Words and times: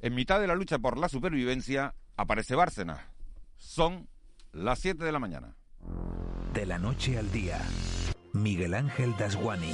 En 0.00 0.14
mitad 0.14 0.38
de 0.40 0.46
la 0.46 0.54
lucha 0.54 0.78
por 0.78 0.96
la 0.96 1.08
supervivencia 1.08 1.92
aparece 2.16 2.54
Bárcenas. 2.54 3.00
Son 3.56 4.08
las 4.52 4.78
7 4.78 5.04
de 5.04 5.10
la 5.10 5.18
mañana. 5.18 5.56
De 6.54 6.66
la 6.66 6.78
noche 6.78 7.18
al 7.18 7.32
día, 7.32 7.60
Miguel 8.32 8.74
Ángel 8.74 9.16
Dasguani. 9.18 9.72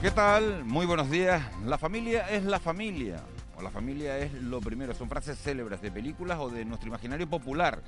¿Qué 0.00 0.12
tal? 0.12 0.64
Muy 0.64 0.86
buenos 0.86 1.10
días. 1.10 1.42
La 1.66 1.76
familia 1.76 2.30
es 2.30 2.44
la 2.44 2.60
familia. 2.60 3.20
O 3.56 3.62
la 3.62 3.70
familia 3.72 4.16
es 4.18 4.32
lo 4.32 4.60
primero. 4.60 4.94
Son 4.94 5.08
frases 5.08 5.36
célebres 5.36 5.82
de 5.82 5.90
películas 5.90 6.38
o 6.38 6.50
de 6.50 6.64
nuestro 6.64 6.88
imaginario 6.88 7.28
popular 7.28 7.82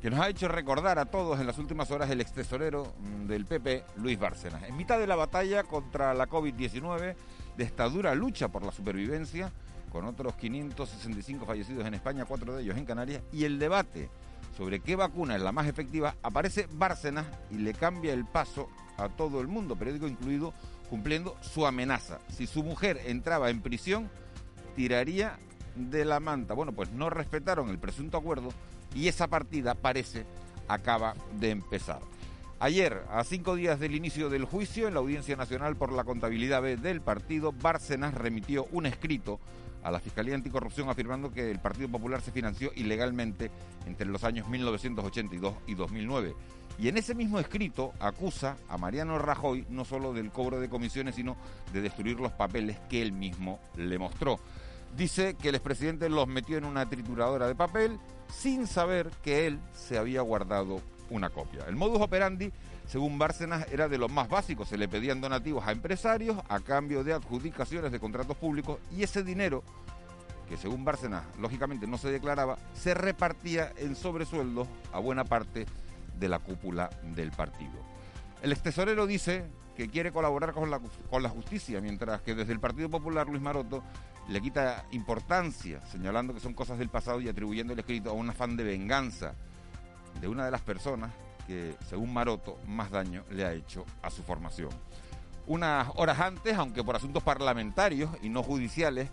que 0.00 0.10
nos 0.10 0.20
ha 0.20 0.28
hecho 0.28 0.48
recordar 0.48 0.98
a 0.98 1.06
todos 1.06 1.40
en 1.40 1.46
las 1.46 1.58
últimas 1.58 1.90
horas 1.90 2.10
el 2.10 2.20
extesorero 2.20 2.94
mm, 3.00 3.26
del 3.26 3.46
PP, 3.46 3.84
Luis 3.96 4.18
Bárcenas. 4.18 4.62
En 4.62 4.76
mitad 4.76 4.98
de 4.98 5.06
la 5.06 5.16
batalla 5.16 5.64
contra 5.64 6.14
la 6.14 6.28
COVID-19, 6.28 7.16
de 7.56 7.64
esta 7.64 7.88
dura 7.88 8.14
lucha 8.14 8.48
por 8.48 8.64
la 8.64 8.70
supervivencia, 8.70 9.52
con 9.90 10.04
otros 10.04 10.34
565 10.36 11.46
fallecidos 11.46 11.84
en 11.86 11.94
España, 11.94 12.24
cuatro 12.24 12.54
de 12.54 12.62
ellos 12.62 12.76
en 12.76 12.84
Canarias, 12.84 13.22
y 13.32 13.44
el 13.44 13.58
debate 13.58 14.08
sobre 14.56 14.80
qué 14.80 14.94
vacuna 14.96 15.34
es 15.34 15.42
la 15.42 15.52
más 15.52 15.66
efectiva, 15.66 16.14
aparece 16.22 16.68
Bárcenas 16.72 17.26
y 17.50 17.58
le 17.58 17.74
cambia 17.74 18.12
el 18.12 18.24
paso 18.24 18.68
a 18.96 19.08
todo 19.08 19.40
el 19.40 19.48
mundo, 19.48 19.76
periódico 19.76 20.06
incluido, 20.06 20.52
cumpliendo 20.90 21.36
su 21.40 21.66
amenaza. 21.66 22.18
Si 22.28 22.46
su 22.46 22.62
mujer 22.62 23.00
entraba 23.06 23.50
en 23.50 23.62
prisión, 23.62 24.08
tiraría 24.76 25.38
de 25.74 26.04
la 26.04 26.20
manta. 26.20 26.54
Bueno, 26.54 26.72
pues 26.72 26.90
no 26.90 27.10
respetaron 27.10 27.68
el 27.68 27.78
presunto 27.78 28.16
acuerdo 28.16 28.50
y 28.94 29.08
esa 29.08 29.28
partida 29.28 29.74
parece 29.74 30.24
acaba 30.68 31.14
de 31.38 31.50
empezar. 31.50 32.00
Ayer, 32.60 33.04
a 33.10 33.22
cinco 33.22 33.54
días 33.54 33.78
del 33.78 33.94
inicio 33.94 34.28
del 34.28 34.44
juicio 34.44 34.88
en 34.88 34.94
la 34.94 35.00
Audiencia 35.00 35.36
Nacional 35.36 35.76
por 35.76 35.92
la 35.92 36.02
Contabilidad 36.02 36.60
B 36.60 36.76
del 36.76 37.00
partido, 37.00 37.52
Bárcenas 37.52 38.14
remitió 38.14 38.66
un 38.72 38.86
escrito 38.86 39.38
a 39.84 39.92
la 39.92 40.00
Fiscalía 40.00 40.34
Anticorrupción 40.34 40.88
afirmando 40.88 41.32
que 41.32 41.50
el 41.50 41.60
Partido 41.60 41.88
Popular 41.88 42.20
se 42.20 42.32
financió 42.32 42.72
ilegalmente 42.74 43.50
entre 43.86 44.06
los 44.06 44.24
años 44.24 44.48
1982 44.48 45.54
y 45.68 45.74
2009. 45.74 46.34
Y 46.80 46.88
en 46.88 46.98
ese 46.98 47.14
mismo 47.14 47.38
escrito 47.38 47.92
acusa 48.00 48.56
a 48.68 48.76
Mariano 48.76 49.18
Rajoy 49.18 49.64
no 49.70 49.84
solo 49.84 50.12
del 50.12 50.30
cobro 50.30 50.60
de 50.60 50.68
comisiones, 50.68 51.14
sino 51.14 51.36
de 51.72 51.80
destruir 51.80 52.20
los 52.20 52.32
papeles 52.32 52.78
que 52.88 53.02
él 53.02 53.12
mismo 53.12 53.60
le 53.76 53.98
mostró. 53.98 54.40
Dice 54.96 55.34
que 55.34 55.50
el 55.50 55.54
expresidente 55.54 56.08
los 56.08 56.26
metió 56.26 56.56
en 56.56 56.64
una 56.64 56.88
trituradora 56.88 57.46
de 57.46 57.54
papel 57.54 57.98
sin 58.30 58.66
saber 58.66 59.10
que 59.22 59.46
él 59.46 59.58
se 59.74 59.98
había 59.98 60.20
guardado 60.22 60.80
una 61.10 61.30
copia. 61.30 61.64
El 61.66 61.76
modus 61.76 62.00
operandi, 62.00 62.52
según 62.86 63.18
Bárcenas, 63.18 63.66
era 63.72 63.88
de 63.88 63.98
los 63.98 64.10
más 64.10 64.28
básicos. 64.28 64.68
Se 64.68 64.78
le 64.78 64.88
pedían 64.88 65.20
donativos 65.20 65.66
a 65.66 65.72
empresarios 65.72 66.38
a 66.48 66.60
cambio 66.60 67.04
de 67.04 67.14
adjudicaciones 67.14 67.92
de 67.92 68.00
contratos 68.00 68.36
públicos 68.36 68.78
y 68.90 69.02
ese 69.02 69.22
dinero, 69.22 69.62
que 70.48 70.56
según 70.56 70.84
Bárcenas 70.84 71.24
lógicamente 71.38 71.86
no 71.86 71.98
se 71.98 72.10
declaraba, 72.10 72.58
se 72.74 72.94
repartía 72.94 73.72
en 73.76 73.96
sobresueldos 73.96 74.68
a 74.92 74.98
buena 74.98 75.24
parte 75.24 75.66
de 76.18 76.28
la 76.28 76.38
cúpula 76.38 76.90
del 77.14 77.30
partido. 77.30 77.72
El 78.42 78.52
extesorero 78.52 79.06
dice 79.06 79.44
que 79.76 79.88
quiere 79.88 80.10
colaborar 80.10 80.52
con 80.52 80.70
la, 80.70 80.80
con 81.10 81.22
la 81.22 81.28
justicia, 81.28 81.80
mientras 81.80 82.20
que 82.22 82.34
desde 82.34 82.52
el 82.52 82.60
Partido 82.60 82.88
Popular 82.88 83.28
Luis 83.28 83.40
Maroto 83.40 83.82
le 84.28 84.40
quita 84.40 84.84
importancia, 84.92 85.80
señalando 85.86 86.34
que 86.34 86.40
son 86.40 86.54
cosas 86.54 86.78
del 86.78 86.90
pasado 86.90 87.20
y 87.20 87.28
atribuyendo 87.28 87.72
el 87.72 87.78
escrito 87.78 88.10
a 88.10 88.12
un 88.12 88.28
afán 88.28 88.56
de 88.56 88.64
venganza 88.64 89.34
de 90.20 90.28
una 90.28 90.44
de 90.44 90.50
las 90.50 90.60
personas 90.60 91.10
que, 91.46 91.74
según 91.88 92.12
Maroto, 92.12 92.58
más 92.66 92.90
daño 92.90 93.24
le 93.30 93.44
ha 93.44 93.52
hecho 93.52 93.86
a 94.02 94.10
su 94.10 94.22
formación. 94.22 94.70
Unas 95.46 95.88
horas 95.96 96.20
antes, 96.20 96.56
aunque 96.58 96.84
por 96.84 96.94
asuntos 96.94 97.22
parlamentarios 97.22 98.10
y 98.20 98.28
no 98.28 98.42
judiciales, 98.42 99.08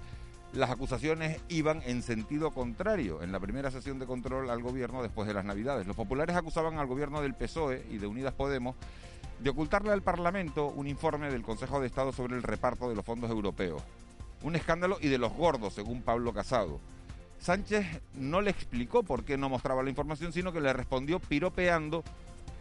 las 0.52 0.70
acusaciones 0.70 1.42
iban 1.48 1.82
en 1.86 2.02
sentido 2.02 2.52
contrario 2.52 3.22
en 3.22 3.32
la 3.32 3.40
primera 3.40 3.72
sesión 3.72 4.00
de 4.00 4.06
control 4.06 4.50
al 4.50 4.62
gobierno 4.62 5.02
después 5.02 5.28
de 5.28 5.34
las 5.34 5.46
Navidades. 5.46 5.88
Los 5.88 5.96
populares 5.96 6.36
acusaban 6.36 6.78
al 6.78 6.88
gobierno 6.88 7.22
del 7.22 7.36
PSOE 7.36 7.86
y 7.90 7.98
de 7.98 8.08
Unidas 8.08 8.34
Podemos 8.34 8.76
de 9.40 9.50
ocultarle 9.50 9.92
al 9.92 10.02
Parlamento 10.02 10.68
un 10.68 10.88
informe 10.88 11.30
del 11.30 11.44
Consejo 11.44 11.80
de 11.80 11.88
Estado 11.88 12.12
sobre 12.12 12.36
el 12.36 12.44
reparto 12.44 12.90
de 12.90 12.96
los 12.96 13.06
fondos 13.06 13.30
europeos. 13.30 13.82
Un 14.46 14.56
escándalo 14.56 15.00
y 15.02 15.08
de 15.08 15.18
los 15.18 15.34
gordos, 15.34 15.74
según 15.74 16.04
Pablo 16.04 16.32
Casado. 16.32 16.80
Sánchez 17.40 17.84
no 18.14 18.42
le 18.42 18.52
explicó 18.52 19.02
por 19.02 19.26
qué 19.26 19.38
no 19.38 19.50
mostraba 19.50 19.82
la 19.82 19.90
información, 19.90 20.32
sino 20.34 20.54
que 20.54 20.62
le 20.62 20.72
respondió 20.72 21.20
piropeando 21.20 22.04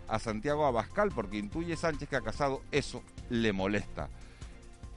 a 0.09 0.19
Santiago 0.19 0.65
Abascal, 0.65 1.11
porque 1.15 1.37
intuye 1.37 1.77
Sánchez 1.77 2.09
que 2.09 2.17
a 2.17 2.23
Casado 2.23 2.63
eso 2.73 3.03
le 3.29 3.53
molesta. 3.53 4.09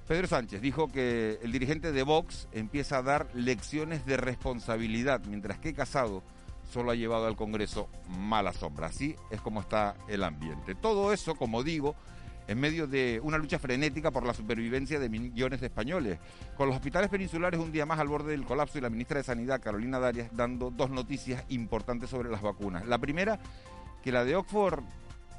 Pedro 0.08 0.28
Sánchez 0.28 0.62
dijo 0.62 0.88
que 0.88 1.38
el 1.44 1.52
dirigente 1.52 1.92
de 1.92 2.03
Vox 2.03 2.48
empieza 2.53 3.00
a 3.00 3.04
dar 3.04 3.28
lecciones 3.34 4.06
de 4.06 4.16
responsabilidad, 4.16 5.19
mientras 5.25 5.59
que 5.59 5.74
Casado 5.74 6.24
solo 6.72 6.92
ha 6.92 6.96
llevado 6.96 7.28
al 7.28 7.36
Congreso 7.36 7.90
mala 8.18 8.54
sombra. 8.54 8.88
Así 8.88 9.14
es 9.30 9.42
como 9.42 9.59
está 9.59 9.98
el 10.08 10.24
ambiente. 10.24 10.74
Todo 10.74 11.12
eso, 11.12 11.36
como 11.36 11.64
digo, 11.64 11.96
en 12.47 12.59
medio 12.59 12.88
de 12.88 13.19
una 13.24 13.38
lucha 13.38 13.59
frenética 13.59 14.12
por 14.12 14.25
la 14.25 14.34
supervivencia 14.34 15.00
de 15.00 15.09
millones 15.09 15.59
de 15.59 15.68
españoles. 15.68 16.19
Con 16.56 16.68
los 16.68 16.75
hospitales 16.75 17.09
peninsulares 17.09 17.59
un 17.59 17.72
día 17.72 17.85
más 17.85 18.00
al 18.00 18.08
borde 18.08 18.31
del 18.31 18.46
colapso 18.46 18.78
y 18.78 18.81
la 18.81 18.90
ministra 18.90 19.18
de 19.18 19.24
Sanidad, 19.24 19.62
Carolina 19.62 20.00
Darias, 20.00 20.30
dando 20.34 20.72
dos 20.72 20.90
noticias 20.90 21.44
importantes 21.50 22.09
sobre 22.09 22.30
las 22.30 22.41
vacunas. 22.41 22.86
La 22.88 22.97
primera, 22.97 23.40
que 24.03 24.12
la 24.12 24.24
de 24.24 24.36
Oxford 24.36 24.84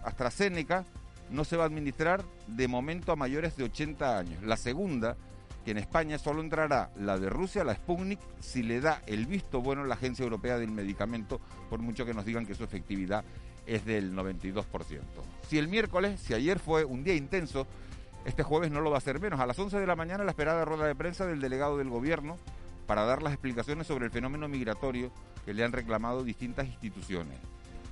AstraZeneca 0.04 0.84
no 1.30 1.44
se 1.44 1.56
va 1.56 1.64
a 1.64 1.66
administrar 1.66 2.24
de 2.46 2.68
momento 2.68 3.12
a 3.12 3.16
mayores 3.16 3.56
de 3.56 3.64
80 3.64 4.18
años. 4.18 4.42
La 4.42 4.56
segunda, 4.56 5.16
que 5.64 5.72
en 5.72 5.78
España 5.78 6.18
solo 6.18 6.40
entrará 6.40 6.90
la 6.96 7.18
de 7.18 7.28
Rusia, 7.28 7.64
la 7.64 7.74
Sputnik, 7.74 8.20
si 8.40 8.62
le 8.62 8.80
da 8.80 9.02
el 9.06 9.26
visto 9.26 9.60
bueno 9.60 9.84
la 9.84 9.94
Agencia 9.94 10.22
Europea 10.22 10.58
del 10.58 10.70
Medicamento, 10.70 11.40
por 11.68 11.80
mucho 11.80 12.06
que 12.06 12.14
nos 12.14 12.24
digan 12.24 12.46
que 12.46 12.54
su 12.54 12.64
efectividad 12.64 13.24
es 13.68 13.84
del 13.84 14.14
92%. 14.14 14.64
Si 15.46 15.58
el 15.58 15.68
miércoles, 15.68 16.20
si 16.20 16.34
ayer 16.34 16.58
fue 16.58 16.84
un 16.84 17.04
día 17.04 17.14
intenso, 17.14 17.66
este 18.24 18.42
jueves 18.42 18.70
no 18.70 18.80
lo 18.80 18.90
va 18.90 18.98
a 18.98 19.02
ser 19.02 19.20
menos. 19.20 19.38
A 19.40 19.46
las 19.46 19.58
11 19.58 19.78
de 19.78 19.86
la 19.86 19.94
mañana 19.94 20.24
la 20.24 20.30
esperada 20.30 20.64
rueda 20.64 20.86
de 20.86 20.94
prensa 20.94 21.26
del 21.26 21.40
delegado 21.40 21.78
del 21.78 21.90
gobierno 21.90 22.36
para 22.86 23.04
dar 23.04 23.22
las 23.22 23.34
explicaciones 23.34 23.86
sobre 23.86 24.06
el 24.06 24.10
fenómeno 24.10 24.48
migratorio 24.48 25.12
que 25.44 25.52
le 25.52 25.62
han 25.62 25.72
reclamado 25.72 26.24
distintas 26.24 26.66
instituciones. 26.66 27.38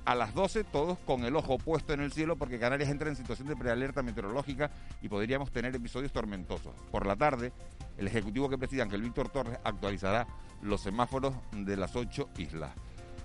A 0.05 0.15
las 0.15 0.33
12 0.33 0.63
todos 0.63 0.97
con 0.99 1.25
el 1.25 1.35
ojo 1.35 1.57
puesto 1.57 1.93
en 1.93 2.01
el 2.01 2.11
cielo 2.11 2.37
porque 2.37 2.59
Canarias 2.59 2.89
entra 2.89 3.09
en 3.09 3.15
situación 3.15 3.47
de 3.47 3.55
prealerta 3.55 4.01
meteorológica 4.01 4.71
y 5.01 5.09
podríamos 5.09 5.51
tener 5.51 5.75
episodios 5.75 6.11
tormentosos. 6.11 6.73
Por 6.91 7.05
la 7.05 7.15
tarde, 7.15 7.51
el 7.97 8.07
ejecutivo 8.07 8.49
que 8.49 8.57
preside 8.57 8.81
Ángel 8.81 9.01
Víctor 9.01 9.29
Torres 9.29 9.59
actualizará 9.63 10.25
los 10.61 10.81
semáforos 10.81 11.35
de 11.51 11.77
las 11.77 11.95
ocho 11.95 12.29
islas. 12.37 12.71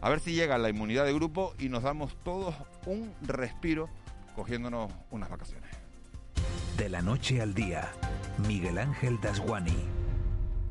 A 0.03 0.11
ver 0.11 0.19
si 0.19 0.33
llega 0.33 0.59
la 0.59 0.69
inmunidad 0.69 1.05
de 1.05 1.15
grupo 1.15 1.55
y 1.61 1.69
nos 1.69 1.85
damos 1.85 2.17
todos 2.25 2.57
un 2.87 3.15
respiro 3.23 3.89
cogiéndonos 4.35 4.93
unas 5.13 5.31
vacaciones. 5.31 5.71
De 6.77 6.89
la 6.89 7.03
noche 7.03 7.41
al 7.41 7.55
día, 7.55 7.89
Miguel 8.49 8.79
Ángel 8.79 9.21
Dasguani. 9.21 9.77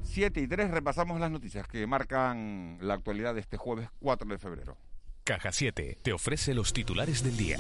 7 0.04 0.42
y 0.42 0.48
3 0.48 0.72
repasamos 0.72 1.18
las 1.22 1.32
noticias 1.32 1.66
que 1.66 1.88
marcan 1.88 2.78
la 2.82 2.96
actualidad 2.96 3.34
de 3.34 3.40
este 3.40 3.56
jueves 3.56 3.88
4 4.02 4.28
de 4.28 4.38
febrero. 4.38 4.78
Caja 5.24 5.54
7 5.54 6.00
te 6.02 6.12
ofrece 6.12 6.54
los 6.54 6.74
titulares 6.74 7.24
del 7.24 7.38
día. 7.38 7.60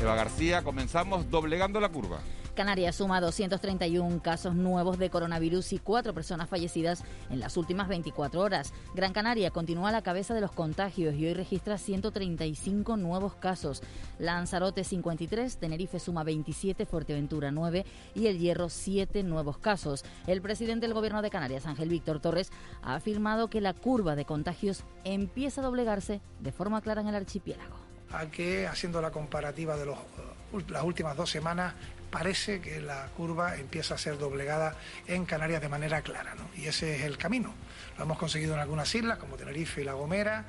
Eva 0.00 0.14
García, 0.14 0.62
comenzamos 0.62 1.28
doblegando 1.28 1.80
la 1.80 1.88
curva. 1.88 2.20
Canarias 2.54 2.96
suma 2.96 3.20
231 3.20 4.22
casos 4.22 4.54
nuevos 4.54 4.98
de 4.98 5.10
coronavirus 5.10 5.72
y 5.72 5.78
cuatro 5.80 6.14
personas 6.14 6.48
fallecidas 6.48 7.02
en 7.30 7.40
las 7.40 7.56
últimas 7.56 7.88
24 7.88 8.40
horas. 8.40 8.72
Gran 8.94 9.12
Canaria 9.12 9.50
continúa 9.50 9.88
a 9.88 9.92
la 9.92 10.02
cabeza 10.02 10.34
de 10.34 10.40
los 10.40 10.52
contagios 10.52 11.16
y 11.16 11.26
hoy 11.26 11.34
registra 11.34 11.78
135 11.78 12.96
nuevos 12.96 13.34
casos. 13.34 13.82
Lanzarote 14.20 14.84
53, 14.84 15.58
Tenerife 15.58 15.98
suma 15.98 16.22
27, 16.22 16.86
Fuerteventura 16.86 17.50
9 17.50 17.84
y 18.14 18.28
El 18.28 18.38
Hierro 18.38 18.68
7 18.68 19.24
nuevos 19.24 19.58
casos. 19.58 20.04
El 20.28 20.42
presidente 20.42 20.86
del 20.86 20.94
Gobierno 20.94 21.22
de 21.22 21.30
Canarias, 21.30 21.66
Ángel 21.66 21.88
Víctor 21.88 22.20
Torres, 22.20 22.52
ha 22.82 22.94
afirmado 22.94 23.50
que 23.50 23.60
la 23.60 23.74
curva 23.74 24.14
de 24.14 24.24
contagios 24.24 24.84
empieza 25.02 25.60
a 25.60 25.64
doblegarse 25.64 26.20
de 26.38 26.52
forma 26.52 26.82
clara 26.82 27.00
en 27.00 27.08
el 27.08 27.16
archipiélago. 27.16 27.87
A 28.12 28.26
que, 28.26 28.66
haciendo 28.66 29.02
la 29.02 29.10
comparativa 29.10 29.76
de 29.76 29.86
las 29.86 30.82
últimas 30.82 31.16
dos 31.16 31.30
semanas, 31.30 31.74
parece 32.10 32.60
que 32.60 32.80
la 32.80 33.06
curva 33.16 33.56
empieza 33.56 33.94
a 33.94 33.98
ser 33.98 34.18
doblegada 34.18 34.76
en 35.06 35.26
Canarias 35.26 35.60
de 35.60 35.68
manera 35.68 36.00
clara. 36.02 36.34
Y 36.56 36.66
ese 36.66 36.96
es 36.96 37.02
el 37.02 37.18
camino. 37.18 37.54
Lo 37.96 38.04
hemos 38.04 38.18
conseguido 38.18 38.54
en 38.54 38.60
algunas 38.60 38.94
islas, 38.94 39.18
como 39.18 39.36
Tenerife 39.36 39.82
y 39.82 39.84
La 39.84 39.92
Gomera, 39.92 40.46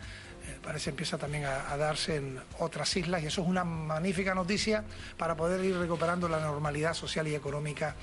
parece 0.62 0.90
empieza 0.90 1.18
también 1.18 1.46
a, 1.46 1.78
darse 1.78 2.18
en 2.18 2.40
otras 2.60 2.96
islas 2.96 3.24
y 3.24 3.28
eso 3.28 3.42
es 3.42 3.48
una 3.48 3.64
magnífica 3.64 4.34
noticia 4.34 4.84
para 5.18 5.36
poder 5.36 5.64
ir 5.64 5.78
recuperando 5.78 6.28
la 6.28 6.40
normalidad 6.40 6.94
social 6.94 7.28
y 7.28 7.36
económica 7.36 7.96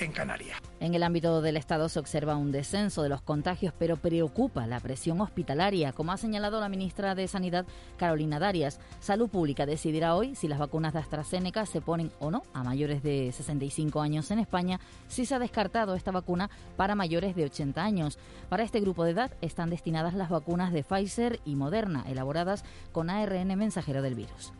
en 0.00 0.12
Canarias. 0.12 0.58
En 0.80 0.94
el 0.94 1.02
ámbito 1.02 1.42
del 1.42 1.56
Estado 1.56 1.88
se 1.88 1.98
observa 1.98 2.36
un 2.36 2.52
descenso 2.52 3.02
de 3.02 3.08
los 3.08 3.22
contagios, 3.22 3.74
pero 3.78 3.96
preocupa 3.96 4.66
la 4.66 4.80
presión 4.80 5.20
hospitalaria, 5.20 5.92
como 5.92 6.12
ha 6.12 6.16
señalado 6.16 6.60
la 6.60 6.68
ministra 6.68 7.14
de 7.14 7.28
Sanidad, 7.28 7.66
Carolina 7.96 8.38
Darias. 8.38 8.80
Salud 9.00 9.28
Pública 9.28 9.66
decidirá 9.66 10.14
hoy 10.14 10.34
si 10.34 10.48
las 10.48 10.58
vacunas 10.58 10.92
de 10.92 11.00
AstraZeneca 11.00 11.66
se 11.66 11.80
ponen 11.80 12.10
o 12.18 12.30
no 12.30 12.42
a 12.54 12.64
mayores 12.64 13.02
de 13.02 13.30
65 13.32 14.00
años 14.00 14.30
en 14.30 14.38
España, 14.38 14.80
si 15.08 15.26
se 15.26 15.34
ha 15.34 15.38
descartado 15.38 15.94
esta 15.94 16.10
vacuna 16.10 16.50
para 16.76 16.94
mayores 16.94 17.36
de 17.36 17.44
80 17.44 17.82
años. 17.82 18.18
Para 18.48 18.62
este 18.62 18.80
grupo 18.80 19.04
de 19.04 19.12
edad 19.12 19.32
están 19.40 19.70
destinadas 19.70 20.14
las 20.14 20.30
vacunas 20.30 20.72
de 20.72 20.82
Pfizer 20.82 21.40
y 21.44 21.56
Moderna, 21.56 22.04
elaboradas 22.08 22.64
con 22.92 23.10
ARN 23.10 23.56
mensajero 23.56 24.02
del 24.02 24.14
virus. 24.14 24.52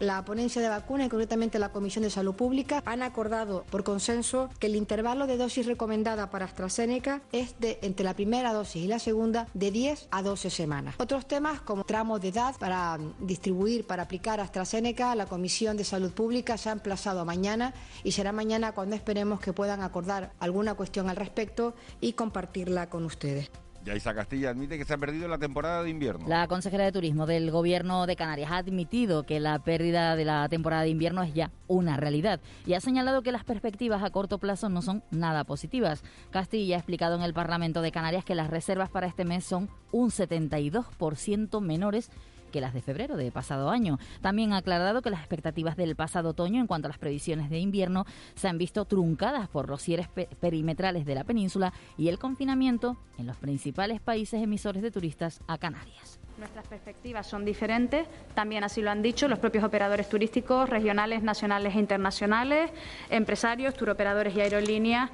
La 0.00 0.24
ponencia 0.24 0.62
de 0.62 0.70
vacuna 0.70 1.04
y 1.04 1.08
concretamente 1.10 1.58
la 1.58 1.72
Comisión 1.72 2.04
de 2.04 2.08
Salud 2.08 2.34
Pública 2.34 2.82
han 2.86 3.02
acordado 3.02 3.64
por 3.68 3.84
consenso 3.84 4.48
que 4.58 4.66
el 4.66 4.74
intervalo 4.74 5.26
de 5.26 5.36
dosis 5.36 5.66
recomendada 5.66 6.30
para 6.30 6.46
AstraZeneca 6.46 7.20
es 7.32 7.60
de 7.60 7.78
entre 7.82 8.06
la 8.06 8.14
primera 8.14 8.54
dosis 8.54 8.82
y 8.82 8.88
la 8.88 8.98
segunda 8.98 9.46
de 9.52 9.70
10 9.70 10.08
a 10.10 10.22
12 10.22 10.48
semanas. 10.48 10.94
Otros 10.96 11.28
temas 11.28 11.60
como 11.60 11.84
tramos 11.84 12.22
de 12.22 12.28
edad 12.28 12.56
para 12.58 12.98
distribuir, 13.18 13.86
para 13.86 14.04
aplicar 14.04 14.40
AstraZeneca, 14.40 15.14
la 15.14 15.26
Comisión 15.26 15.76
de 15.76 15.84
Salud 15.84 16.12
Pública 16.12 16.56
se 16.56 16.70
ha 16.70 16.72
emplazado 16.72 17.26
mañana 17.26 17.74
y 18.02 18.12
será 18.12 18.32
mañana 18.32 18.72
cuando 18.72 18.96
esperemos 18.96 19.38
que 19.38 19.52
puedan 19.52 19.82
acordar 19.82 20.32
alguna 20.40 20.72
cuestión 20.76 21.10
al 21.10 21.16
respecto 21.16 21.74
y 22.00 22.14
compartirla 22.14 22.88
con 22.88 23.04
ustedes. 23.04 23.50
Yaisa 23.84 24.14
Castilla 24.14 24.50
admite 24.50 24.76
que 24.76 24.84
se 24.84 24.94
ha 24.94 24.98
perdido 24.98 25.26
la 25.28 25.38
temporada 25.38 25.82
de 25.82 25.90
invierno. 25.90 26.28
La 26.28 26.46
consejera 26.48 26.84
de 26.84 26.92
Turismo 26.92 27.26
del 27.26 27.50
Gobierno 27.50 28.06
de 28.06 28.16
Canarias 28.16 28.50
ha 28.50 28.58
admitido 28.58 29.24
que 29.24 29.40
la 29.40 29.58
pérdida 29.58 30.16
de 30.16 30.24
la 30.24 30.48
temporada 30.48 30.82
de 30.82 30.90
invierno 30.90 31.22
es 31.22 31.32
ya 31.32 31.50
una 31.66 31.96
realidad 31.96 32.40
y 32.66 32.74
ha 32.74 32.80
señalado 32.80 33.22
que 33.22 33.32
las 33.32 33.44
perspectivas 33.44 34.02
a 34.02 34.10
corto 34.10 34.38
plazo 34.38 34.68
no 34.68 34.82
son 34.82 35.02
nada 35.10 35.44
positivas. 35.44 36.02
Castilla 36.30 36.76
ha 36.76 36.78
explicado 36.78 37.16
en 37.16 37.22
el 37.22 37.32
Parlamento 37.32 37.80
de 37.80 37.92
Canarias 37.92 38.24
que 38.24 38.34
las 38.34 38.50
reservas 38.50 38.90
para 38.90 39.06
este 39.06 39.24
mes 39.24 39.44
son 39.44 39.70
un 39.92 40.10
72% 40.10 41.60
menores 41.60 42.10
que 42.50 42.60
las 42.60 42.74
de 42.74 42.82
febrero 42.82 43.16
de 43.16 43.30
pasado 43.30 43.70
año. 43.70 43.98
También 44.20 44.52
ha 44.52 44.58
aclarado 44.58 45.02
que 45.02 45.10
las 45.10 45.20
expectativas 45.20 45.76
del 45.76 45.96
pasado 45.96 46.30
otoño 46.30 46.60
en 46.60 46.66
cuanto 46.66 46.86
a 46.86 46.90
las 46.90 46.98
previsiones 46.98 47.50
de 47.50 47.58
invierno 47.58 48.06
se 48.34 48.48
han 48.48 48.58
visto 48.58 48.84
truncadas 48.84 49.48
por 49.48 49.68
los 49.68 49.82
cierres 49.82 50.08
perimetrales 50.08 51.04
de 51.06 51.14
la 51.14 51.24
península 51.24 51.72
y 51.96 52.08
el 52.08 52.18
confinamiento 52.18 52.96
en 53.18 53.26
los 53.26 53.36
principales 53.36 54.00
países 54.00 54.42
emisores 54.42 54.82
de 54.82 54.90
turistas 54.90 55.40
a 55.46 55.58
Canarias. 55.58 56.18
Nuestras 56.38 56.66
perspectivas 56.68 57.26
son 57.26 57.44
diferentes, 57.44 58.06
también 58.34 58.64
así 58.64 58.80
lo 58.80 58.90
han 58.90 59.02
dicho 59.02 59.28
los 59.28 59.38
propios 59.38 59.62
operadores 59.62 60.08
turísticos 60.08 60.70
regionales, 60.70 61.22
nacionales 61.22 61.74
e 61.74 61.78
internacionales, 61.78 62.70
empresarios, 63.10 63.74
turoperadores 63.74 64.34
y 64.34 64.40
aerolíneas 64.40 65.10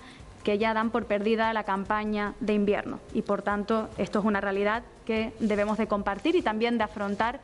que 0.47 0.59
ya 0.59 0.73
dan 0.75 0.91
por 0.91 1.07
perdida 1.07 1.53
la 1.53 1.65
campaña 1.65 2.37
de 2.39 2.55
invierno. 2.55 3.01
Y 3.13 3.23
por 3.23 3.43
tanto, 3.43 3.89
esto 3.99 4.21
es 4.21 4.25
una 4.25 4.41
realidad 4.41 4.85
que 5.05 5.33
debemos 5.41 5.77
de 5.77 5.89
compartir 5.89 6.37
y 6.37 6.43
también 6.43 6.79
de 6.79 6.85
afrontar. 6.85 7.41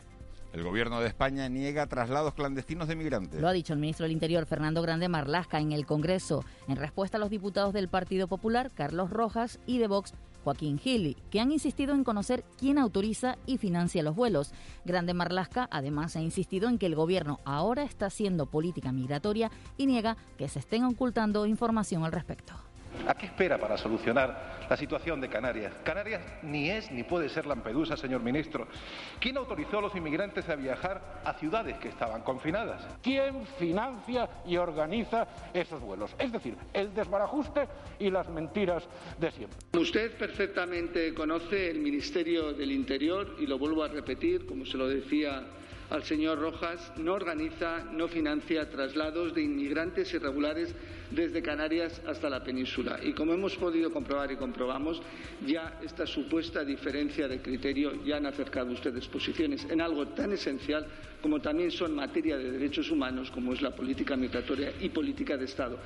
El 0.52 0.62
gobierno 0.62 1.00
de 1.00 1.08
España 1.08 1.49
niega 1.49 1.88
traslados 1.88 2.34
clandestinos 2.34 2.87
de 2.87 2.94
migrantes. 2.94 3.40
Lo 3.40 3.49
ha 3.49 3.52
dicho 3.52 3.72
el 3.72 3.81
ministro 3.81 4.04
del 4.04 4.12
Interior, 4.12 4.46
Fernando 4.46 4.82
Grande 4.82 5.08
Marlasca, 5.08 5.58
en 5.58 5.72
el 5.72 5.84
Congreso, 5.84 6.44
en 6.69 6.76
respuesta 6.76 7.16
a 7.16 7.20
los 7.20 7.28
diputados 7.28 7.72
del 7.72 7.88
Partido 7.88 8.28
Popular, 8.28 8.70
Carlos 8.72 9.10
Rojas, 9.10 9.58
y 9.66 9.78
de 9.78 9.88
Vox, 9.88 10.14
Joaquín 10.44 10.78
Gili, 10.78 11.16
que 11.32 11.40
han 11.40 11.50
insistido 11.50 11.94
en 11.94 12.05
conocer 12.05 12.44
quién 12.56 12.78
autoriza 12.78 13.37
y 13.46 13.58
financia 13.58 14.05
los 14.05 14.14
vuelos. 14.14 14.52
Grande 14.84 15.12
Marlasca 15.12 15.69
además 15.72 16.14
ha 16.14 16.20
insistido 16.20 16.69
en 16.69 16.78
que 16.78 16.87
el 16.87 16.94
gobierno 16.94 17.40
ahora 17.44 17.82
está 17.82 18.06
haciendo 18.06 18.46
política 18.46 18.93
migratoria 18.93 19.50
y 19.76 19.87
niega 19.87 20.16
que 20.38 20.48
se 20.48 20.60
estén 20.60 20.84
ocultando 20.84 21.46
información 21.46 22.05
al 22.05 22.12
respecto. 22.12 22.55
¿A 23.06 23.14
qué 23.14 23.26
espera 23.26 23.58
para 23.58 23.76
solucionar 23.76 24.66
la 24.68 24.76
situación 24.76 25.20
de 25.20 25.28
Canarias? 25.28 25.72
Canarias 25.82 26.22
ni 26.42 26.70
es 26.70 26.90
ni 26.92 27.02
puede 27.02 27.28
ser 27.28 27.46
Lampedusa, 27.46 27.96
señor 27.96 28.22
ministro. 28.22 28.68
¿Quién 29.18 29.36
autorizó 29.36 29.78
a 29.78 29.82
los 29.82 29.94
inmigrantes 29.96 30.48
a 30.48 30.56
viajar 30.56 31.20
a 31.24 31.34
ciudades 31.34 31.78
que 31.78 31.88
estaban 31.88 32.22
confinadas? 32.22 32.86
¿Quién 33.02 33.44
financia 33.58 34.28
y 34.46 34.56
organiza 34.56 35.26
esos 35.52 35.80
vuelos? 35.80 36.14
Es 36.18 36.30
decir, 36.30 36.56
el 36.72 36.94
desbarajuste 36.94 37.66
y 37.98 38.10
las 38.10 38.28
mentiras 38.28 38.84
de 39.18 39.30
siempre. 39.32 39.58
Usted 39.78 40.16
perfectamente 40.16 41.12
conoce 41.14 41.70
el 41.70 41.80
Ministerio 41.80 42.52
del 42.52 42.70
Interior 42.70 43.36
y 43.40 43.46
lo 43.46 43.58
vuelvo 43.58 43.82
a 43.82 43.88
repetir, 43.88 44.46
como 44.46 44.64
se 44.64 44.76
lo 44.76 44.86
decía 44.86 45.42
al 45.92 46.04
señor 46.04 46.38
Rojas, 46.38 46.90
no 46.96 47.12
organiza, 47.12 47.84
no 47.92 48.08
financia 48.08 48.68
traslados 48.70 49.34
de 49.34 49.42
inmigrantes 49.42 50.14
irregulares 50.14 50.74
desde 51.10 51.42
Canarias 51.42 52.00
hasta 52.06 52.30
la 52.30 52.42
península. 52.42 52.98
Y 53.02 53.12
como 53.12 53.34
hemos 53.34 53.54
podido 53.56 53.92
comprobar 53.92 54.32
y 54.32 54.36
comprobamos, 54.36 55.02
ya 55.46 55.78
esta 55.84 56.06
supuesta 56.06 56.64
diferencia 56.64 57.28
de 57.28 57.42
criterio 57.42 58.02
ya 58.04 58.16
han 58.16 58.24
acercado 58.24 58.72
ustedes 58.72 59.06
posiciones 59.06 59.66
en 59.68 59.82
algo 59.82 60.08
tan 60.08 60.32
esencial 60.32 60.86
como 61.20 61.40
también 61.42 61.70
son 61.70 61.94
materia 61.94 62.38
de 62.38 62.50
derechos 62.50 62.90
humanos, 62.90 63.30
como 63.30 63.52
es 63.52 63.60
la 63.60 63.76
política 63.76 64.16
migratoria 64.16 64.72
y 64.80 64.88
política 64.88 65.36
de 65.36 65.44
Estado 65.44 65.78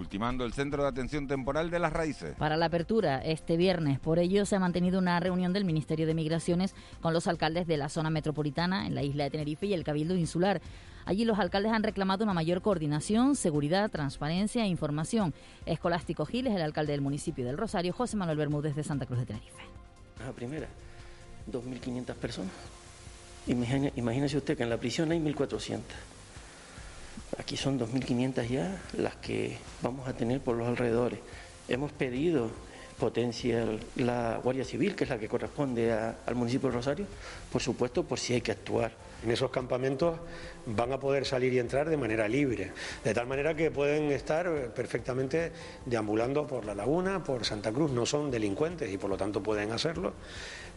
ultimando 0.00 0.44
el 0.46 0.52
Centro 0.54 0.82
de 0.82 0.88
Atención 0.88 1.28
Temporal 1.28 1.70
de 1.70 1.78
las 1.78 1.92
Raíces. 1.92 2.34
Para 2.36 2.56
la 2.56 2.66
apertura 2.66 3.18
este 3.18 3.56
viernes, 3.56 4.00
por 4.00 4.18
ello 4.18 4.46
se 4.46 4.56
ha 4.56 4.58
mantenido 4.58 4.98
una 4.98 5.20
reunión 5.20 5.52
del 5.52 5.66
Ministerio 5.66 6.06
de 6.06 6.14
Migraciones 6.14 6.74
con 7.02 7.12
los 7.12 7.26
alcaldes 7.26 7.66
de 7.66 7.76
la 7.76 7.90
zona 7.90 8.08
metropolitana 8.08 8.86
en 8.86 8.94
la 8.94 9.02
isla 9.02 9.24
de 9.24 9.30
Tenerife 9.30 9.66
y 9.66 9.74
el 9.74 9.84
Cabildo 9.84 10.16
Insular. 10.16 10.62
Allí 11.04 11.24
los 11.24 11.38
alcaldes 11.38 11.72
han 11.72 11.82
reclamado 11.82 12.24
una 12.24 12.32
mayor 12.32 12.62
coordinación, 12.62 13.36
seguridad, 13.36 13.90
transparencia 13.90 14.64
e 14.64 14.68
información. 14.68 15.34
Escolástico 15.66 16.24
Giles, 16.24 16.54
el 16.54 16.62
alcalde 16.62 16.92
del 16.92 17.02
municipio 17.02 17.44
del 17.44 17.58
Rosario, 17.58 17.92
José 17.92 18.16
Manuel 18.16 18.38
Bermúdez 18.38 18.74
de 18.74 18.84
Santa 18.84 19.06
Cruz 19.06 19.20
de 19.20 19.26
Tenerife. 19.26 19.62
La 20.24 20.32
primera, 20.32 20.68
2.500 21.50 22.14
personas. 22.14 22.52
imagínese 23.46 24.38
usted 24.38 24.56
que 24.56 24.62
en 24.62 24.70
la 24.70 24.78
prisión 24.78 25.10
hay 25.12 25.20
1.400 25.20 25.80
Aquí 27.38 27.56
son 27.56 27.78
2.500 27.78 28.48
ya 28.48 28.82
las 28.96 29.16
que 29.16 29.56
vamos 29.82 30.08
a 30.08 30.12
tener 30.14 30.40
por 30.40 30.56
los 30.56 30.68
alrededores. 30.68 31.20
Hemos 31.68 31.92
pedido 31.92 32.50
potencia 33.00 33.64
la 33.96 34.38
Guardia 34.44 34.64
Civil, 34.64 34.94
que 34.94 35.04
es 35.04 35.10
la 35.10 35.18
que 35.18 35.26
corresponde 35.26 35.90
al 35.90 36.34
municipio 36.34 36.68
de 36.68 36.76
Rosario, 36.76 37.06
por 37.50 37.62
supuesto, 37.62 38.04
por 38.04 38.18
si 38.18 38.34
hay 38.34 38.42
que 38.42 38.52
actuar. 38.52 38.92
En 39.24 39.30
esos 39.30 39.50
campamentos 39.50 40.18
van 40.66 40.92
a 40.92 41.00
poder 41.00 41.24
salir 41.24 41.52
y 41.52 41.58
entrar 41.58 41.88
de 41.88 41.96
manera 41.96 42.28
libre, 42.28 42.72
de 43.02 43.14
tal 43.14 43.26
manera 43.26 43.54
que 43.54 43.70
pueden 43.70 44.12
estar 44.12 44.72
perfectamente 44.74 45.52
deambulando 45.86 46.46
por 46.46 46.64
la 46.64 46.74
laguna, 46.74 47.24
por 47.24 47.44
Santa 47.44 47.72
Cruz, 47.72 47.90
no 47.90 48.06
son 48.06 48.30
delincuentes 48.30 48.92
y 48.92 48.98
por 48.98 49.10
lo 49.10 49.16
tanto 49.16 49.42
pueden 49.42 49.72
hacerlo, 49.72 50.12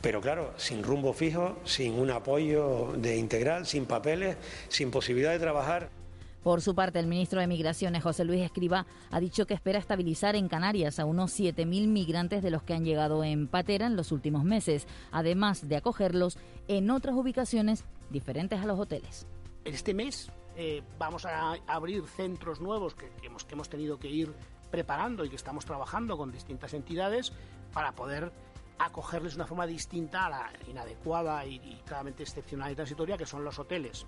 pero 0.02 0.22
claro, 0.22 0.54
sin 0.58 0.82
rumbo 0.84 1.14
fijo, 1.14 1.58
sin 1.66 1.94
un 1.94 2.10
apoyo 2.10 2.94
de 2.98 3.18
integral, 3.18 3.66
sin 3.66 3.86
papeles, 3.86 4.38
sin 4.70 4.92
posibilidad 4.92 5.32
de 5.32 5.40
trabajar. 5.40 6.03
Por 6.44 6.62
su 6.62 6.76
parte, 6.76 7.00
el 7.00 7.08
ministro 7.08 7.40
de 7.40 7.48
Migraciones, 7.48 8.04
José 8.04 8.26
Luis 8.26 8.42
Escriba, 8.42 8.86
ha 9.12 9.20
dicho 9.22 9.48
que 9.48 9.54
espera 9.54 9.80
estabilizar 9.80 10.36
en 10.36 10.50
Canarias 10.50 11.00
a 11.00 11.06
unos 11.06 11.40
7.000 11.40 11.88
migrantes 11.88 12.44
de 12.44 12.52
los 12.52 12.64
que 12.64 12.74
han 12.74 12.84
llegado 12.84 13.24
en 13.24 13.48
Patera 13.48 13.88
en 13.88 13.96
los 13.96 14.12
últimos 14.12 14.44
meses, 14.44 14.86
además 15.12 15.70
de 15.70 15.78
acogerlos 15.78 16.38
en 16.68 16.90
otras 16.90 17.16
ubicaciones 17.16 17.86
diferentes 18.10 18.60
a 18.60 18.66
los 18.66 18.78
hoteles. 18.78 19.26
Este 19.64 19.94
mes 19.94 20.30
eh, 20.58 20.84
vamos 21.00 21.26
a 21.26 21.54
abrir 21.66 22.06
centros 22.08 22.60
nuevos 22.60 22.94
que, 22.94 23.10
hemos, 23.24 23.46
que 23.46 23.54
hemos 23.54 23.70
tenido 23.70 23.98
que 23.98 24.10
ir 24.10 24.34
preparando 24.70 25.24
y 25.24 25.30
que 25.30 25.38
estamos 25.38 25.64
trabajando 25.66 26.18
con 26.18 26.34
distintas 26.34 26.74
entidades 26.74 27.32
para 27.72 27.94
poder 27.94 28.34
acogerles 28.80 29.34
de 29.34 29.38
una 29.38 29.48
forma 29.48 29.66
distinta 29.66 30.26
a 30.26 30.30
la 30.30 30.54
inadecuada 30.68 31.46
y, 31.46 31.56
y 31.56 31.82
claramente 31.86 32.24
excepcional 32.24 32.70
y 32.74 32.76
transitoria 32.76 33.18
que 33.18 33.26
son 33.26 33.46
los 33.46 33.58
hoteles. 33.60 34.06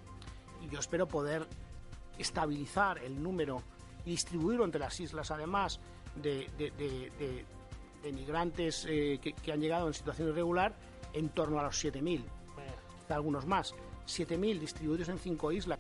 Y 0.62 0.68
yo 0.68 0.80
espero 0.80 1.08
poder 1.08 1.48
estabilizar 2.18 3.00
el 3.00 3.22
número 3.22 3.62
y 4.06 4.12
distribuirlo 4.12 4.66
entre 4.66 4.80
las 4.80 5.00
islas, 5.00 5.32
además 5.32 5.80
de, 6.16 6.50
de, 6.58 7.46
migrantes 8.12 8.86
eh, 8.88 9.20
que, 9.20 9.52
han 9.52 9.60
llegado 9.60 9.88
en 9.88 9.94
situación 9.94 10.30
irregular, 10.30 10.76
en 11.14 11.30
torno 11.30 11.60
a 11.60 11.64
los 11.64 11.84
7.000, 11.84 12.24
algunos 13.10 13.46
más. 13.46 13.74
7.000 14.08 14.60
distribuidos 14.60 15.10
en 15.10 15.18
cinco 15.18 15.52
islas. 15.52 15.80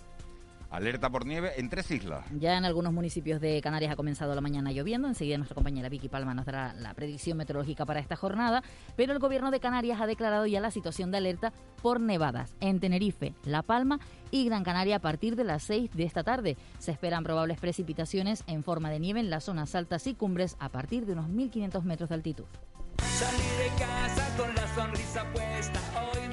Alerta 0.75 1.09
por 1.09 1.25
nieve 1.25 1.53
en 1.55 1.69
tres 1.69 1.89
islas. 1.89 2.25
Ya 2.37 2.57
en 2.57 2.65
algunos 2.65 2.91
municipios 2.91 3.39
de 3.39 3.61
Canarias 3.61 3.93
ha 3.93 3.95
comenzado 3.95 4.35
la 4.35 4.41
mañana 4.41 4.73
lloviendo. 4.73 5.07
Enseguida 5.07 5.37
nuestra 5.37 5.55
compañera 5.55 5.87
Vicky 5.87 6.09
Palma 6.09 6.33
nos 6.33 6.45
dará 6.45 6.73
la 6.73 6.93
predicción 6.93 7.37
meteorológica 7.37 7.85
para 7.85 8.01
esta 8.01 8.17
jornada. 8.17 8.61
Pero 8.97 9.13
el 9.13 9.19
gobierno 9.19 9.51
de 9.51 9.61
Canarias 9.61 10.01
ha 10.01 10.05
declarado 10.05 10.45
ya 10.47 10.59
la 10.59 10.71
situación 10.71 11.11
de 11.11 11.19
alerta 11.19 11.53
por 11.81 12.01
nevadas 12.01 12.55
en 12.59 12.81
Tenerife, 12.81 13.33
La 13.45 13.61
Palma 13.61 14.01
y 14.31 14.43
Gran 14.43 14.65
Canaria 14.65 14.97
a 14.97 14.99
partir 14.99 15.37
de 15.37 15.45
las 15.45 15.63
6 15.63 15.91
de 15.93 16.03
esta 16.03 16.23
tarde. 16.23 16.57
Se 16.77 16.91
esperan 16.91 17.23
probables 17.23 17.57
precipitaciones 17.57 18.43
en 18.45 18.61
forma 18.61 18.89
de 18.89 18.99
nieve 18.99 19.21
en 19.21 19.29
las 19.29 19.45
zonas 19.45 19.75
altas 19.75 20.05
y 20.07 20.13
cumbres 20.13 20.57
a 20.59 20.67
partir 20.67 21.05
de 21.05 21.13
unos 21.13 21.27
1.500 21.27 21.83
metros 21.83 22.09
de 22.09 22.15
altitud. 22.15 22.45
Salir 22.97 23.39
de 23.39 23.79
casa 23.79 24.35
con 24.37 24.53
la 24.53 24.67
sonrisa 24.75 25.23
puesta 25.31 25.79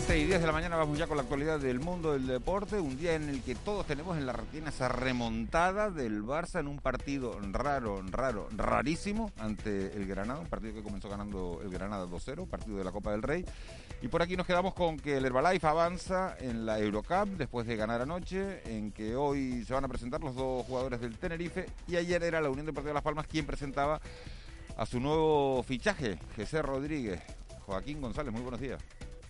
7 0.00 0.18
y 0.18 0.24
10 0.24 0.40
de 0.40 0.46
la 0.48 0.52
mañana 0.52 0.74
vamos 0.74 0.98
ya 0.98 1.06
con 1.06 1.16
la 1.16 1.22
actualidad 1.22 1.60
del 1.60 1.78
mundo 1.78 2.14
del 2.14 2.26
deporte, 2.26 2.80
un 2.80 2.98
día 2.98 3.14
en 3.14 3.28
el 3.28 3.42
que 3.42 3.54
todos 3.54 3.86
tenemos 3.86 4.18
en 4.18 4.26
la 4.26 4.32
retina 4.32 4.70
esa 4.70 4.88
remontada 4.88 5.88
del 5.88 6.24
Barça 6.24 6.58
en 6.58 6.66
un 6.66 6.80
partido 6.80 7.38
raro, 7.52 8.02
raro, 8.10 8.48
rarísimo 8.56 9.30
ante 9.38 9.96
el 9.96 10.08
Granada, 10.08 10.40
un 10.40 10.48
partido 10.48 10.74
que 10.74 10.82
comenzó 10.82 11.08
ganando 11.08 11.60
el 11.62 11.70
Granada 11.70 12.06
2-0, 12.06 12.48
partido 12.48 12.76
de 12.76 12.82
la 12.82 12.90
Copa 12.90 13.12
del 13.12 13.22
Rey. 13.22 13.44
Y 14.02 14.08
por 14.08 14.20
aquí 14.20 14.36
nos 14.36 14.48
quedamos 14.48 14.74
con 14.74 14.98
que 14.98 15.18
el 15.18 15.26
Herbalife 15.26 15.64
avanza 15.64 16.36
en 16.40 16.66
la 16.66 16.80
Eurocup 16.80 17.28
después 17.38 17.64
de 17.64 17.76
ganar 17.76 18.02
anoche, 18.02 18.62
en 18.64 18.90
que 18.90 19.14
hoy 19.14 19.64
se 19.64 19.74
van 19.74 19.84
a 19.84 19.88
presentar 19.88 20.20
los 20.20 20.34
dos 20.34 20.66
jugadores 20.66 21.00
del 21.00 21.18
Tenerife 21.18 21.66
y 21.86 21.94
ayer 21.94 22.20
era 22.24 22.40
la 22.40 22.50
Unión 22.50 22.66
Deportiva 22.66 22.90
de 22.90 22.94
Las 22.94 23.04
Palmas 23.04 23.28
quien 23.28 23.46
presentaba 23.46 24.00
a 24.76 24.86
su 24.86 24.98
nuevo 24.98 25.62
fichaje, 25.62 26.18
José 26.34 26.62
Rodríguez. 26.62 27.22
Joaquín 27.64 28.00
González, 28.00 28.32
muy 28.32 28.42
buenos 28.42 28.60
días. 28.60 28.82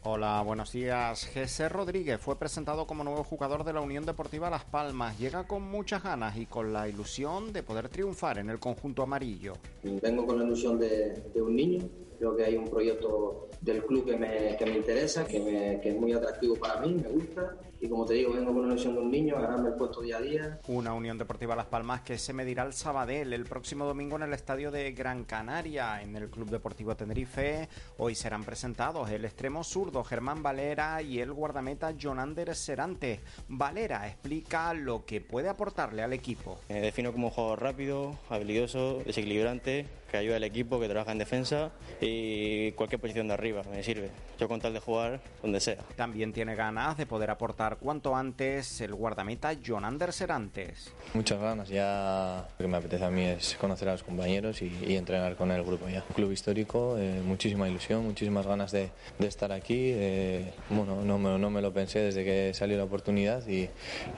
Hola, 0.06 0.42
buenos 0.42 0.70
días. 0.70 1.30
José 1.32 1.70
Rodríguez 1.70 2.20
fue 2.20 2.38
presentado 2.38 2.86
como 2.86 3.04
nuevo 3.04 3.24
jugador 3.24 3.64
de 3.64 3.72
la 3.72 3.80
Unión 3.80 4.04
Deportiva 4.04 4.50
Las 4.50 4.66
Palmas. 4.66 5.18
Llega 5.18 5.46
con 5.46 5.62
muchas 5.62 6.02
ganas 6.02 6.36
y 6.36 6.44
con 6.44 6.74
la 6.74 6.86
ilusión 6.86 7.54
de 7.54 7.62
poder 7.62 7.88
triunfar 7.88 8.36
en 8.36 8.50
el 8.50 8.58
conjunto 8.58 9.02
amarillo. 9.02 9.54
Vengo 9.82 10.26
con 10.26 10.38
la 10.38 10.44
ilusión 10.44 10.78
de, 10.78 11.14
de 11.32 11.40
un 11.40 11.56
niño. 11.56 11.88
Creo 12.18 12.36
que 12.36 12.44
hay 12.44 12.54
un 12.54 12.68
proyecto 12.68 13.48
del 13.62 13.82
club 13.86 14.04
que 14.04 14.16
me, 14.18 14.56
que 14.58 14.66
me 14.66 14.76
interesa, 14.76 15.26
que, 15.26 15.40
me, 15.40 15.80
que 15.80 15.88
es 15.88 15.96
muy 15.96 16.12
atractivo 16.12 16.54
para 16.56 16.82
mí, 16.82 16.92
me 17.02 17.08
gusta. 17.08 17.56
Y 17.84 17.88
como 17.90 18.06
te 18.06 18.14
digo, 18.14 18.32
vengo 18.32 18.54
con 18.54 18.62
la 18.62 18.68
ilusión 18.68 18.94
de 18.94 19.00
un 19.00 19.10
niño, 19.10 19.36
a 19.36 19.42
ganarme 19.42 19.68
el 19.68 19.74
puesto 19.74 20.00
día 20.00 20.16
a 20.16 20.20
día. 20.22 20.58
Una 20.68 20.94
Unión 20.94 21.18
Deportiva 21.18 21.54
Las 21.54 21.66
Palmas 21.66 22.00
que 22.00 22.16
se 22.16 22.32
medirá 22.32 22.62
al 22.62 22.72
Sabadell 22.72 23.34
el 23.34 23.44
próximo 23.44 23.84
domingo 23.84 24.16
en 24.16 24.22
el 24.22 24.32
estadio 24.32 24.70
de 24.70 24.92
Gran 24.92 25.24
Canaria, 25.24 26.00
en 26.00 26.16
el 26.16 26.30
Club 26.30 26.48
Deportivo 26.48 26.96
Tenerife. 26.96 27.68
Hoy 27.98 28.14
serán 28.14 28.42
presentados 28.42 29.10
el 29.10 29.26
extremo 29.26 29.62
zurdo 29.64 30.02
Germán 30.02 30.42
Valera 30.42 31.02
y 31.02 31.20
el 31.20 31.34
guardameta 31.34 31.92
Jonander 31.94 32.56
Serante. 32.56 33.20
Valera 33.48 34.08
explica 34.08 34.72
lo 34.72 35.04
que 35.04 35.20
puede 35.20 35.50
aportarle 35.50 36.02
al 36.02 36.14
equipo. 36.14 36.58
Me 36.70 36.80
defino 36.80 37.12
como 37.12 37.26
un 37.26 37.34
jugador 37.34 37.60
rápido, 37.60 38.18
habilidoso, 38.30 39.02
desequilibrante, 39.04 39.84
que 40.10 40.18
ayuda 40.18 40.36
al 40.36 40.44
equipo, 40.44 40.78
que 40.80 40.88
trabaja 40.88 41.12
en 41.12 41.18
defensa 41.18 41.72
y 42.00 42.70
cualquier 42.72 43.00
posición 43.00 43.26
de 43.26 43.34
arriba 43.34 43.62
me 43.68 43.82
sirve. 43.82 44.10
Yo 44.38 44.48
con 44.48 44.60
tal 44.60 44.72
de 44.72 44.78
jugar 44.78 45.20
donde 45.42 45.58
sea. 45.58 45.82
También 45.96 46.32
tiene 46.32 46.54
ganas 46.54 46.96
de 46.96 47.04
poder 47.04 47.30
aportar 47.30 47.73
cuanto 47.76 48.14
antes 48.14 48.80
el 48.80 48.94
guardameta 48.94 49.52
Jonander 49.54 50.12
Serantes. 50.12 50.92
Muchas 51.14 51.40
ganas, 51.40 51.68
ya 51.68 52.46
lo 52.58 52.64
que 52.64 52.68
me 52.68 52.76
apetece 52.76 53.04
a 53.04 53.10
mí 53.10 53.22
es 53.22 53.56
conocer 53.60 53.88
a 53.88 53.92
los 53.92 54.02
compañeros 54.02 54.62
y, 54.62 54.66
y 54.86 54.96
entrenar 54.96 55.36
con 55.36 55.50
el 55.50 55.62
grupo 55.62 55.88
ya. 55.88 56.04
Un 56.08 56.14
club 56.14 56.32
histórico, 56.32 56.96
eh, 56.98 57.22
muchísima 57.24 57.68
ilusión, 57.68 58.04
muchísimas 58.04 58.46
ganas 58.46 58.72
de, 58.72 58.90
de 59.18 59.26
estar 59.26 59.52
aquí. 59.52 59.92
eh, 59.94 60.52
bueno, 60.70 61.02
no 61.04 61.18
me, 61.18 61.38
no 61.38 61.50
me 61.50 61.62
lo 61.62 61.72
pensé 61.72 62.00
desde 62.00 62.24
que 62.24 62.52
salió 62.54 62.76
la 62.76 62.84
oportunidad 62.84 63.46
y, 63.46 63.68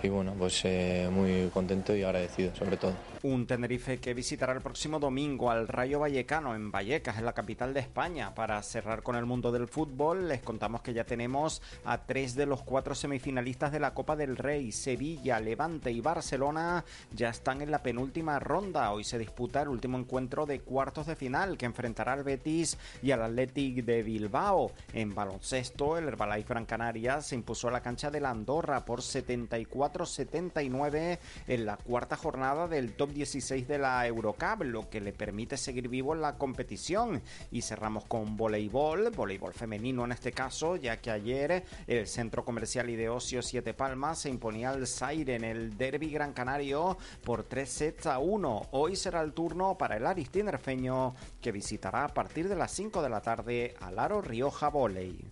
y 0.03 0.09
bueno, 0.09 0.35
pues 0.39 0.61
eh, 0.65 1.09
muy 1.11 1.51
contento 1.53 1.95
y 1.95 2.03
agradecido 2.03 2.55
sobre 2.55 2.77
todo. 2.77 2.95
Un 3.23 3.47
Tenerife 3.47 3.99
que 3.99 4.15
visitará 4.15 4.53
el 4.53 4.61
próximo 4.61 4.99
domingo 5.01 5.51
al 5.51 5.67
Rayo 5.67 6.01
Vallecano 6.01 6.55
en 6.55 6.71
Vallecas, 6.71 7.19
en 7.19 7.25
la 7.25 7.33
capital 7.33 7.75
de 7.75 7.81
España. 7.81 8.35
Para 8.35 8.63
cerrar 8.63 9.03
con 9.03 9.17
el 9.17 9.27
mundo 9.27 9.51
del 9.53 9.67
fútbol, 9.67 10.29
les 10.29 10.41
contamos 10.41 10.83
que 10.83 10.93
ya 10.93 11.05
tenemos 11.05 11.63
a 11.85 12.07
tres 12.07 12.35
de 12.35 12.47
los 12.47 12.63
cuatro 12.63 12.95
semifinalistas 12.95 13.46
de 13.47 13.79
la 13.79 13.95
Copa 13.95 14.17
del 14.17 14.37
Rey. 14.37 14.73
Sevilla, 14.73 15.39
Levante 15.39 15.93
y 15.93 16.01
Barcelona 16.01 16.85
ya 17.13 17.29
están 17.29 17.63
en 17.63 17.71
la 17.71 17.81
penúltima 17.81 18.41
ronda. 18.41 18.91
Hoy 18.91 19.05
se 19.05 19.21
disputa 19.21 19.63
el 19.63 19.69
último 19.69 19.97
encuentro 19.97 20.47
de 20.47 20.63
cuartos 20.63 21.07
de 21.07 21.15
final 21.15 21.57
que 21.57 21.65
enfrentará 21.65 22.15
al 22.15 22.25
Betis 22.25 22.77
y 23.05 23.13
al 23.13 23.23
Athletic 23.23 23.85
de 23.85 24.03
Bilbao. 24.03 24.73
En 24.93 25.15
baloncesto, 25.15 25.97
el 25.97 26.09
Herbalife 26.09 26.49
Gran 26.49 26.67
Canaria 26.67 27.23
se 27.23 27.37
impuso 27.37 27.69
a 27.69 27.71
la 27.71 27.83
cancha 27.83 28.11
de 28.11 28.19
la 28.19 28.31
Andorra 28.31 28.85
por 28.85 29.01
74-79 29.01 31.21
en 31.47 31.67
la 31.67 31.77
cuarta 31.77 32.17
jornada 32.17 32.67
del 32.67 32.95
top 32.95 33.13
16 33.13 33.69
de 33.69 33.79
la 33.79 34.05
Eurocup, 34.09 34.65
lo 34.65 34.91
que 34.91 35.01
le 35.01 35.13
permite 35.13 35.57
seguir 35.57 35.89
vivo 35.89 36.15
en 36.15 36.21
la 36.21 36.37
competición. 36.37 37.23
Y 37.53 37.63
cerramos 37.63 38.07
con 38.07 38.37
voleibol, 38.37 39.11
voleibol 39.11 39.55
femenino 39.55 40.05
en 40.05 40.11
este 40.11 40.33
caso, 40.33 40.75
ya 40.75 40.97
que 40.97 41.13
ayer 41.13 41.63
el 41.87 42.09
Centro 42.09 42.45
Comercial 42.45 42.91
y 42.91 42.97
de 42.97 43.09
Ocio 43.09 43.36
Siete 43.43 43.75
Palmas 43.75 44.19
se 44.19 44.31
imponía 44.31 44.71
al 44.71 44.87
Zaire 44.87 45.37
en 45.37 45.45
el 45.45 45.77
Derby 45.77 46.11
Gran 46.11 46.33
Canario 46.33 46.97
por 47.25 47.45
3 47.45 47.69
sets 47.69 48.07
a 48.07 48.19
1. 48.19 48.69
Hoy 48.73 48.97
será 48.97 49.21
el 49.23 49.33
turno 49.33 49.77
para 49.77 49.97
el 49.97 50.07
Aris 50.07 50.31
Tinerfeño, 50.31 51.15
que 51.41 51.53
visitará 51.53 52.05
a 52.05 52.15
partir 52.15 52.49
de 52.49 52.57
las 52.57 52.73
5 52.73 53.03
de 53.03 53.09
la 53.09 53.21
tarde 53.21 53.75
al 53.81 53.99
Aro 53.99 54.21
Rioja 54.21 54.69
Voley. 54.69 55.31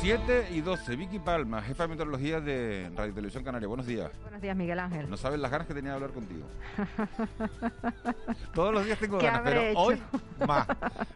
7 0.00 0.48
y 0.52 0.62
12, 0.62 0.96
Vicky 0.96 1.18
Palma, 1.18 1.60
jefa 1.60 1.82
de 1.84 1.88
meteorología 1.90 2.40
de 2.40 2.90
Radio 2.96 3.12
Televisión 3.12 3.44
Canaria. 3.44 3.68
Buenos 3.68 3.86
días. 3.86 4.10
Buenos 4.22 4.40
días, 4.40 4.56
Miguel 4.56 4.78
Ángel. 4.78 5.10
No 5.10 5.16
sabes 5.18 5.38
las 5.38 5.50
ganas 5.50 5.66
que 5.66 5.74
tenía 5.74 5.90
de 5.90 5.96
hablar 5.96 6.10
contigo. 6.12 6.46
Todos 8.54 8.72
los 8.72 8.84
días 8.86 8.98
tengo 8.98 9.18
¿Qué 9.18 9.26
ganas, 9.26 9.42
pero 9.44 9.78
hoy 9.78 10.00
más. 10.48 10.66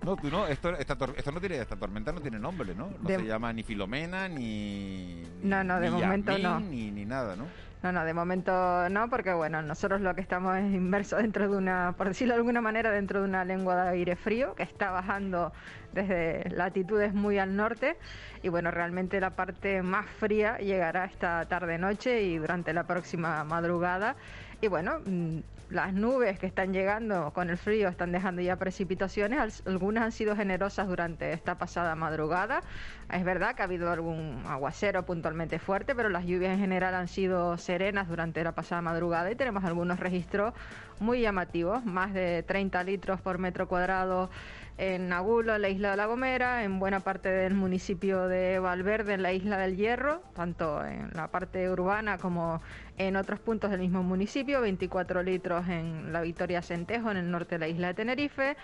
No, 0.05 0.17
tú 0.17 0.29
no, 0.31 0.47
esto, 0.47 0.71
esta, 0.77 0.97
esto 1.17 1.33
no 1.33 1.41
tiene, 1.41 1.57
esta 1.59 1.77
tormenta 1.77 2.13
no 2.13 2.21
tiene 2.21 2.39
nombre, 2.39 2.75
¿no? 2.75 2.91
No 3.01 3.09
De- 3.09 3.17
se 3.17 3.25
llama 3.27 3.53
ni 3.55 3.63
Filomena, 3.63 4.29
ni. 4.29 5.23
No, 5.43 5.65
no, 5.65 5.81
de 5.81 5.89
ni 5.91 6.03
momento 6.03 6.39
no. 6.39 6.61
Ni, 6.61 6.91
ni 6.91 7.07
nada, 7.07 7.37
¿no? 7.37 7.47
No, 7.83 7.93
no, 7.93 8.05
de 8.05 8.15
momento 8.15 8.89
no, 8.89 9.11
porque 9.11 9.33
bueno, 9.35 9.61
nosotros 9.61 10.01
lo 10.01 10.15
que 10.15 10.23
estamos 10.23 10.57
es 10.57 10.65
inmersos 10.65 11.21
dentro 11.21 11.51
de 11.51 11.57
una, 11.57 11.95
por 11.99 12.09
decirlo 12.09 12.33
de 12.35 12.39
alguna 12.39 12.63
manera, 12.63 12.91
dentro 12.91 13.21
de 13.21 13.29
una 13.29 13.45
lengua 13.45 13.85
de 13.85 13.91
aire 13.91 14.17
frío 14.17 14.55
que 14.55 14.63
está 14.63 14.91
bajando 14.91 15.53
desde 15.95 16.49
latitudes 16.51 17.15
muy 17.15 17.39
al 17.39 17.57
norte. 17.57 17.97
Y 18.43 18.49
bueno, 18.49 18.71
realmente 18.71 19.21
la 19.21 19.37
parte 19.37 19.83
más 19.83 20.07
fría 20.11 20.59
llegará 20.59 21.05
esta 21.05 21.47
tarde-noche 21.47 22.23
y 22.23 22.39
durante 22.39 22.73
la 22.73 22.87
próxima 22.87 23.45
madrugada. 23.45 24.17
Y 24.61 24.69
bueno, 24.69 25.01
mm, 25.05 25.39
las 25.69 25.95
nubes 25.95 26.39
que 26.39 26.47
están 26.47 26.73
llegando 26.73 27.33
con 27.33 27.49
el 27.51 27.57
frío 27.57 27.89
están 27.89 28.13
dejando 28.13 28.43
ya 28.43 28.57
precipitaciones, 28.57 29.41
Al- 29.67 29.73
algunas 29.73 30.05
han 30.05 30.13
sido 30.13 30.37
generosas 30.37 30.87
durante 30.89 31.33
esta 31.33 31.57
pasada 31.59 31.97
madrugada. 31.97 32.63
Es 33.11 33.25
verdad 33.25 33.55
que 33.55 33.63
ha 33.63 33.65
habido 33.65 33.91
algún 33.91 34.43
aguacero 34.47 35.05
puntualmente 35.05 35.59
fuerte, 35.59 35.95
pero 35.95 36.09
las 36.11 36.25
lluvias 36.27 36.53
en 36.53 36.61
general 36.61 36.95
han 36.95 37.09
sido 37.09 37.57
serenas 37.59 38.09
durante 38.09 38.45
la 38.45 38.53
pasada 38.53 38.83
madrugada. 38.83 39.31
Y 39.31 39.37
tenemos 39.37 39.65
algunos 39.65 40.01
registros 40.01 40.55
muy 40.99 41.21
llamativos, 41.23 41.85
más 41.85 42.13
de 42.15 42.43
30 42.43 42.83
litros 42.85 43.21
por 43.21 43.39
metro 43.39 43.67
cuadrado 43.69 44.31
en 44.77 45.09
Nagulo, 45.09 45.55
en 45.55 45.63
la 45.63 45.69
isla 45.69 45.93
de 45.93 45.97
La 45.97 46.07
Gomera, 46.07 46.65
en 46.65 46.79
buena 46.79 47.01
parte 47.01 47.29
del 47.29 47.55
municipio 47.55 48.27
de 48.27 48.59
Valverde, 48.59 49.15
en 49.15 49.23
la 49.23 49.33
isla 49.33 49.57
del 49.57 49.77
Hierro, 49.77 50.23
tanto 50.35 50.85
en 50.85 51.11
la 51.15 51.29
parte 51.29 51.71
urbana 51.71 52.19
como 52.19 52.61
en 52.99 53.17
otros 53.17 53.39
puntos 53.39 53.71
del 53.71 53.81
mismo 53.81 54.03
municipio, 54.03 54.61
24 54.61 55.23
litros 55.23 55.69
en 55.69 56.13
la 56.13 56.23
Victoria 56.23 56.61
Centejo, 56.61 57.11
en 57.11 57.19
el 57.19 57.31
norte 57.31 57.55
de 57.57 57.59
la 57.61 57.69
isla 57.69 57.89
de 57.89 57.95
Tenerife, 57.95 58.57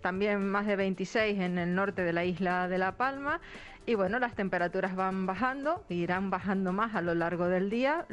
también 0.00 0.46
más 0.46 0.66
de 0.66 0.76
26 0.76 1.40
en 1.40 1.58
el 1.58 1.74
norte 1.74 2.02
de 2.02 2.12
la 2.12 2.24
isla 2.24 2.68
de 2.68 2.78
La 2.78 2.92
Palma. 2.92 3.40
Y 3.86 3.94
bueno, 3.94 4.18
las 4.18 4.34
temperaturas 4.34 4.96
van 4.96 5.26
bajando, 5.26 5.84
irán 5.88 6.30
bajando 6.30 6.72
más 6.72 6.94
a 6.94 7.02
lo 7.02 7.14
largo 7.14 7.48
del 7.48 7.70
día. 7.70 8.04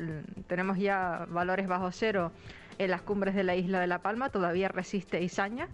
Tenemos 0.47 0.77
ya 0.77 1.25
valores 1.29 1.67
bajo 1.67 1.91
cero 1.91 2.31
en 2.77 2.91
las 2.91 3.01
cumbres 3.01 3.35
de 3.35 3.43
la 3.43 3.55
isla 3.55 3.79
de 3.79 3.87
La 3.87 3.99
Palma, 3.99 4.29
todavía 4.29 4.67
resiste 4.67 5.21
Izaña. 5.21 5.67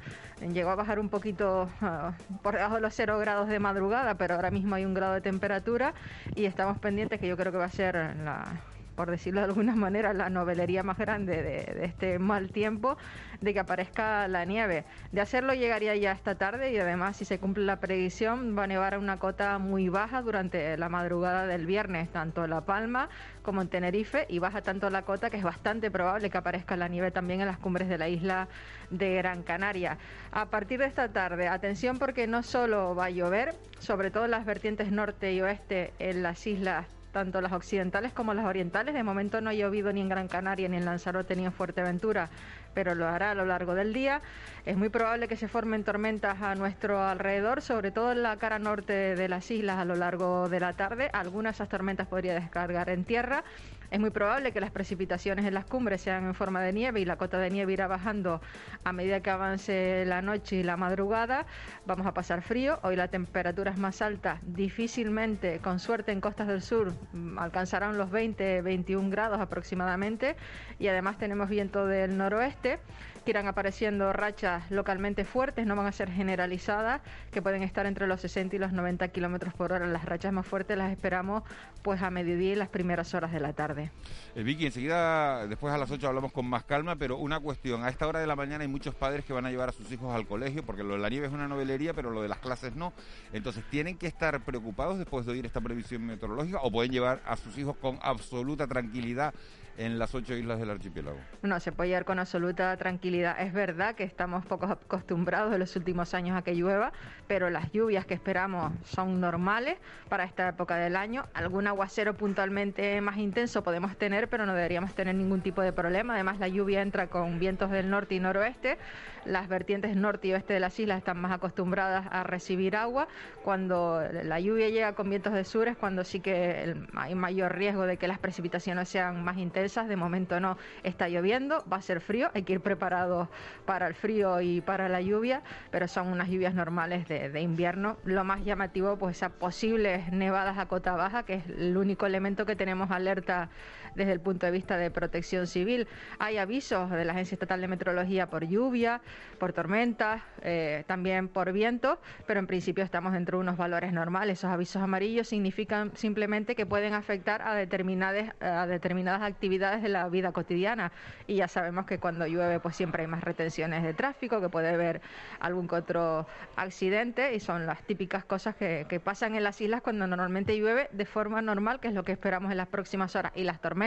Llegó 0.53 0.69
a 0.69 0.75
bajar 0.75 0.99
un 0.99 1.09
poquito 1.09 1.69
ah, 1.81 2.13
por 2.41 2.55
debajo 2.55 2.75
de 2.75 2.81
los 2.81 2.93
cero 2.93 3.19
grados 3.19 3.47
de 3.47 3.59
madrugada, 3.59 4.15
pero 4.15 4.35
ahora 4.35 4.51
mismo 4.51 4.75
hay 4.75 4.85
un 4.85 4.93
grado 4.93 5.13
de 5.13 5.21
temperatura 5.21 5.93
y 6.35 6.45
estamos 6.45 6.77
pendientes 6.79 7.19
que 7.19 7.27
yo 7.27 7.37
creo 7.37 7.51
que 7.51 7.57
va 7.57 7.65
a 7.65 7.69
ser 7.69 7.95
la 8.23 8.61
por 8.99 9.11
decirlo 9.11 9.39
de 9.39 9.45
alguna 9.45 9.75
manera, 9.77 10.11
la 10.11 10.29
novelería 10.29 10.83
más 10.83 10.97
grande 10.97 11.41
de, 11.41 11.85
este 11.85 12.19
mal 12.19 12.51
tiempo, 12.51 12.97
de 13.39 13.53
que 13.53 13.61
aparezca 13.61 14.27
la 14.27 14.43
nieve. 14.43 14.83
De 15.13 15.21
hacerlo 15.21 15.53
llegaría 15.53 15.95
ya 15.95 16.11
esta 16.11 16.35
tarde 16.35 16.73
y 16.73 16.77
además, 16.79 17.15
si 17.15 17.23
se 17.23 17.39
cumple 17.39 17.63
la 17.63 17.79
predicción, 17.79 18.57
va 18.57 18.65
a 18.65 18.67
nevar 18.67 18.95
a 18.95 18.99
una 18.99 19.17
cota 19.17 19.57
muy 19.57 19.87
baja 19.87 20.21
durante 20.21 20.75
la 20.75 20.89
madrugada 20.89 21.47
del 21.47 21.65
viernes, 21.65 22.09
tanto 22.11 22.43
en 22.43 22.49
La 22.49 22.65
Palma 22.65 23.07
como 23.41 23.61
en 23.61 23.69
Tenerife, 23.69 24.25
y 24.27 24.39
baja 24.39 24.61
tanto 24.63 24.89
la 24.89 25.03
cota 25.03 25.29
que 25.29 25.37
es 25.37 25.43
bastante 25.43 25.89
probable 25.89 26.29
que 26.29 26.37
aparezca 26.37 26.75
la 26.75 26.89
nieve 26.89 27.09
también 27.09 27.39
en 27.39 27.47
las 27.47 27.57
cumbres 27.57 27.87
de 27.87 27.97
la 27.97 28.09
isla 28.09 28.49
de 28.89 29.15
Gran 29.15 29.43
Canaria. 29.43 29.97
A 30.33 30.47
partir 30.47 30.77
de 30.77 30.87
esta 30.87 31.07
tarde, 31.13 31.47
atención 31.47 31.99
porque 31.99 32.27
no 32.27 32.43
solo 32.43 32.95
va 32.95 33.05
a 33.05 33.09
llover, 33.11 33.55
sobre 33.79 34.11
todo 34.11 34.25
en 34.25 34.31
las 34.31 34.45
vertientes 34.45 34.91
norte 34.91 35.31
y 35.31 35.39
oeste 35.39 35.93
en 35.99 36.21
las 36.21 36.45
islas 36.45 36.98
tanto 37.11 37.41
las 37.41 37.51
occidentales 37.51 38.13
como 38.13 38.33
las 38.33 38.45
orientales. 38.45 38.93
De 38.93 39.03
momento 39.03 39.41
no 39.41 39.49
ha 39.49 39.53
llovido 39.53 39.91
ni 39.91 40.01
en 40.01 40.09
Gran 40.09 40.27
Canaria, 40.27 40.67
ni 40.69 40.77
en 40.77 40.85
Lanzarote, 40.85 41.35
ni 41.35 41.45
en 41.45 41.51
Fuerteventura, 41.51 42.29
pero 42.73 42.95
lo 42.95 43.07
hará 43.07 43.31
a 43.31 43.35
lo 43.35 43.45
largo 43.45 43.75
del 43.75 43.93
día. 43.93 44.21
Es 44.65 44.77
muy 44.77 44.89
probable 44.89 45.27
que 45.27 45.35
se 45.35 45.47
formen 45.47 45.83
tormentas 45.83 46.41
a 46.41 46.55
nuestro 46.55 47.01
alrededor, 47.01 47.61
sobre 47.61 47.91
todo 47.91 48.11
en 48.11 48.23
la 48.23 48.37
cara 48.37 48.59
norte 48.59 49.15
de 49.15 49.29
las 49.29 49.49
islas 49.51 49.77
a 49.77 49.85
lo 49.85 49.95
largo 49.95 50.49
de 50.49 50.59
la 50.59 50.73
tarde. 50.73 51.09
Algunas 51.13 51.53
de 51.53 51.63
esas 51.63 51.69
tormentas 51.69 52.07
podría 52.07 52.33
descargar 52.33 52.89
en 52.89 53.03
tierra. 53.03 53.43
Es 53.91 53.99
muy 53.99 54.11
probable 54.11 54.51
que 54.51 54.61
las 54.61 54.69
precipitaciones 54.69 55.45
en 55.45 55.53
las 55.55 55.65
cumbres 55.65 56.01
sean 56.01 56.25
en 56.25 56.35
forma 56.35 56.61
de 56.61 56.73
nieve 56.73 56.99
y 56.99 57.05
la 57.05 57.17
cota 57.17 57.39
de 57.39 57.49
nieve 57.49 57.73
irá 57.73 57.87
bajando 57.87 58.39
a 58.83 58.93
medida 58.93 59.21
que 59.21 59.31
avance 59.31 60.03
la 60.05 60.21
noche 60.21 60.57
y 60.57 60.63
la 60.63 60.77
madrugada. 60.77 61.47
Vamos 61.87 62.05
a 62.05 62.13
pasar 62.13 62.43
frío. 62.43 62.79
Hoy 62.83 62.95
la 62.95 63.07
temperatura 63.07 63.71
es 63.71 63.79
más 63.79 64.03
alta. 64.03 64.39
Difícilmente, 64.43 65.59
con 65.59 65.79
suerte 65.79 66.11
en 66.11 66.21
costas 66.21 66.47
del 66.47 66.61
sur, 66.61 66.93
mm, 67.13 67.39
alcanzarán 67.39 67.97
los 67.97 68.11
20-21 68.11 69.09
grados 69.09 69.39
aproximadamente. 69.39 70.35
Y 70.77 70.87
además 70.87 71.17
tenemos 71.17 71.49
viento 71.49 71.87
del 71.87 72.15
noroeste 72.15 72.79
que 73.21 73.31
irán 73.31 73.47
apareciendo 73.47 74.11
rachas 74.13 74.69
localmente 74.71 75.25
fuertes, 75.25 75.65
no 75.65 75.75
van 75.75 75.87
a 75.87 75.91
ser 75.91 76.11
generalizadas, 76.11 77.01
que 77.31 77.41
pueden 77.41 77.63
estar 77.63 77.85
entre 77.85 78.07
los 78.07 78.21
60 78.21 78.55
y 78.55 78.59
los 78.59 78.71
90 78.71 79.07
kilómetros 79.09 79.53
por 79.53 79.73
hora. 79.73 79.87
Las 79.87 80.05
rachas 80.05 80.33
más 80.33 80.45
fuertes 80.45 80.77
las 80.77 80.91
esperamos 80.91 81.43
pues 81.81 82.01
a 82.01 82.09
mediodía 82.09 82.53
y 82.53 82.55
las 82.55 82.69
primeras 82.69 83.13
horas 83.13 83.31
de 83.31 83.39
la 83.39 83.53
tarde. 83.53 83.91
Eh, 84.35 84.43
Vicky, 84.43 84.65
enseguida, 84.65 85.47
después 85.47 85.73
a 85.73 85.77
las 85.77 85.89
8 85.89 86.07
hablamos 86.07 86.31
con 86.31 86.45
más 86.45 86.63
calma, 86.63 86.95
pero 86.95 87.17
una 87.17 87.39
cuestión. 87.39 87.83
A 87.83 87.89
esta 87.89 88.07
hora 88.07 88.19
de 88.19 88.27
la 88.27 88.35
mañana 88.35 88.63
hay 88.63 88.67
muchos 88.67 88.95
padres 88.95 89.25
que 89.25 89.33
van 89.33 89.45
a 89.45 89.51
llevar 89.51 89.69
a 89.69 89.71
sus 89.71 89.91
hijos 89.91 90.13
al 90.13 90.27
colegio, 90.27 90.63
porque 90.63 90.83
lo 90.83 90.93
de 90.93 90.99
la 90.99 91.09
nieve 91.09 91.27
es 91.27 91.33
una 91.33 91.47
novelería, 91.47 91.93
pero 91.93 92.11
lo 92.11 92.21
de 92.21 92.27
las 92.27 92.39
clases 92.39 92.75
no. 92.75 92.93
Entonces, 93.33 93.63
¿tienen 93.69 93.97
que 93.97 94.07
estar 94.07 94.41
preocupados 94.41 94.97
después 94.97 95.25
de 95.25 95.31
oír 95.31 95.45
esta 95.45 95.61
previsión 95.61 96.05
meteorológica 96.05 96.59
o 96.61 96.71
pueden 96.71 96.91
llevar 96.91 97.21
a 97.25 97.37
sus 97.37 97.57
hijos 97.57 97.75
con 97.77 97.99
absoluta 98.01 98.67
tranquilidad 98.67 99.33
en 99.79 99.97
las 99.97 100.13
ocho 100.13 100.35
islas 100.35 100.59
del 100.59 100.69
archipiélago? 100.69 101.17
No, 101.41 101.59
se 101.61 101.71
puede 101.71 101.89
llevar 101.89 102.03
con 102.03 102.19
absoluta 102.19 102.75
tranquilidad. 102.75 103.39
Es 103.39 103.53
verdad 103.53 103.95
que 103.95 104.03
estamos 104.03 104.45
poco 104.45 104.65
acostumbrados 104.65 105.53
en 105.53 105.59
los 105.59 105.75
últimos 105.77 106.13
años 106.13 106.37
a 106.37 106.41
que 106.41 106.53
llueva, 106.53 106.91
pero 107.27 107.49
las 107.49 107.71
lluvias 107.71 108.05
que 108.05 108.13
esperamos 108.13 108.73
son 108.83 109.21
normales 109.21 109.77
para 110.09 110.25
esta 110.25 110.49
época 110.49 110.75
del 110.75 110.97
año. 110.97 111.25
Algún 111.33 111.65
aguacero 111.65 112.13
puntualmente 112.13 112.99
más 112.99 113.17
intenso 113.17 113.63
podemos 113.63 113.97
tener, 113.97 114.27
pero 114.27 114.45
no 114.45 114.53
deberíamos 114.53 114.93
tener 114.93 115.15
ningún 115.15 115.41
tipo 115.41 115.61
de 115.61 115.71
problema. 115.71 116.13
Además, 116.15 116.39
la 116.39 116.49
lluvia 116.49 116.81
entra 116.81 117.07
con 117.07 117.39
vientos 117.39 117.71
del 117.71 117.89
norte 117.89 118.15
y 118.15 118.19
noroeste. 118.19 118.77
Las 119.25 119.47
vertientes 119.47 119.95
norte 119.95 120.27
y 120.27 120.33
oeste 120.33 120.53
de 120.53 120.59
las 120.59 120.77
islas 120.79 120.97
están 120.97 121.21
más 121.21 121.31
acostumbradas 121.31 122.05
a 122.11 122.23
recibir 122.23 122.75
agua. 122.75 123.07
Cuando 123.43 124.01
la 124.23 124.39
lluvia 124.41 124.69
llega 124.69 124.93
con 124.93 125.09
vientos 125.09 125.33
de 125.33 125.45
sur 125.45 125.67
es 125.69 125.77
cuando 125.77 126.03
sí 126.03 126.19
que 126.19 126.75
hay 126.95 127.15
mayor 127.15 127.55
riesgo 127.55 127.85
de 127.85 127.97
que 127.97 128.07
las 128.07 128.19
precipitaciones 128.19 128.89
sean 128.89 129.23
más 129.23 129.37
intensas. 129.37 129.68
De 129.69 129.95
momento 129.95 130.39
no 130.39 130.57
está 130.81 131.09
lloviendo, 131.09 131.63
va 131.71 131.77
a 131.77 131.81
ser 131.81 132.01
frío, 132.01 132.31
hay 132.33 132.41
que 132.41 132.53
ir 132.53 132.59
preparados 132.59 133.27
para 133.67 133.85
el 133.85 133.93
frío 133.93 134.41
y 134.41 134.61
para 134.61 134.89
la 134.89 134.99
lluvia, 134.99 135.43
pero 135.69 135.87
son 135.87 136.07
unas 136.07 136.27
lluvias 136.27 136.55
normales 136.55 137.07
de, 137.07 137.29
de 137.29 137.41
invierno. 137.41 137.97
Lo 138.03 138.23
más 138.23 138.43
llamativo, 138.43 138.97
pues 138.97 139.17
esas 139.17 139.31
posibles 139.31 140.11
nevadas 140.11 140.57
a 140.57 140.65
cota 140.65 140.93
baja, 140.93 141.21
que 141.21 141.35
es 141.35 141.47
el 141.49 141.77
único 141.77 142.07
elemento 142.07 142.47
que 142.47 142.55
tenemos 142.55 142.89
alerta 142.89 143.49
desde 143.95 144.11
el 144.11 144.19
punto 144.19 144.45
de 144.45 144.51
vista 144.51 144.77
de 144.77 144.91
protección 144.91 145.47
civil. 145.47 145.87
Hay 146.19 146.37
avisos 146.37 146.89
de 146.91 147.05
la 147.05 147.13
Agencia 147.13 147.35
Estatal 147.35 147.61
de 147.61 147.67
Meteorología 147.67 148.29
por 148.29 148.47
lluvia, 148.47 149.01
por 149.39 149.53
tormentas, 149.53 150.21
eh, 150.41 150.83
también 150.87 151.27
por 151.27 151.51
viento, 151.51 151.99
pero 152.27 152.39
en 152.39 152.47
principio 152.47 152.83
estamos 152.83 153.13
dentro 153.13 153.37
de 153.37 153.43
unos 153.43 153.57
valores 153.57 153.93
normales. 153.93 154.39
Esos 154.39 154.51
avisos 154.51 154.81
amarillos 154.81 155.27
significan 155.27 155.91
simplemente 155.95 156.55
que 156.55 156.65
pueden 156.65 156.93
afectar 156.93 157.41
a 157.41 157.55
determinadas, 157.55 158.33
a 158.41 158.67
determinadas 158.67 159.21
actividades 159.21 159.81
de 159.81 159.89
la 159.89 160.07
vida 160.09 160.31
cotidiana. 160.31 160.91
Y 161.27 161.35
ya 161.35 161.47
sabemos 161.47 161.85
que 161.85 161.99
cuando 161.99 162.27
llueve 162.27 162.59
pues 162.59 162.75
siempre 162.75 163.03
hay 163.03 163.07
más 163.07 163.23
retenciones 163.23 163.83
de 163.83 163.93
tráfico, 163.93 164.41
que 164.41 164.49
puede 164.49 164.69
haber 164.69 165.01
algún 165.39 165.67
otro 165.71 166.27
accidente 166.55 167.33
y 167.35 167.39
son 167.39 167.65
las 167.65 167.81
típicas 167.83 168.25
cosas 168.25 168.55
que, 168.55 168.85
que 168.89 168.99
pasan 168.99 169.35
en 169.35 169.43
las 169.43 169.61
islas 169.61 169.81
cuando 169.81 170.07
normalmente 170.07 170.57
llueve 170.57 170.89
de 170.91 171.05
forma 171.05 171.41
normal, 171.41 171.79
que 171.79 171.87
es 171.89 171.93
lo 171.93 172.03
que 172.03 172.11
esperamos 172.11 172.51
en 172.51 172.57
las 172.57 172.67
próximas 172.67 173.15
horas. 173.15 173.31
Y 173.35 173.43
las 173.43 173.61
tormentas, 173.61 173.78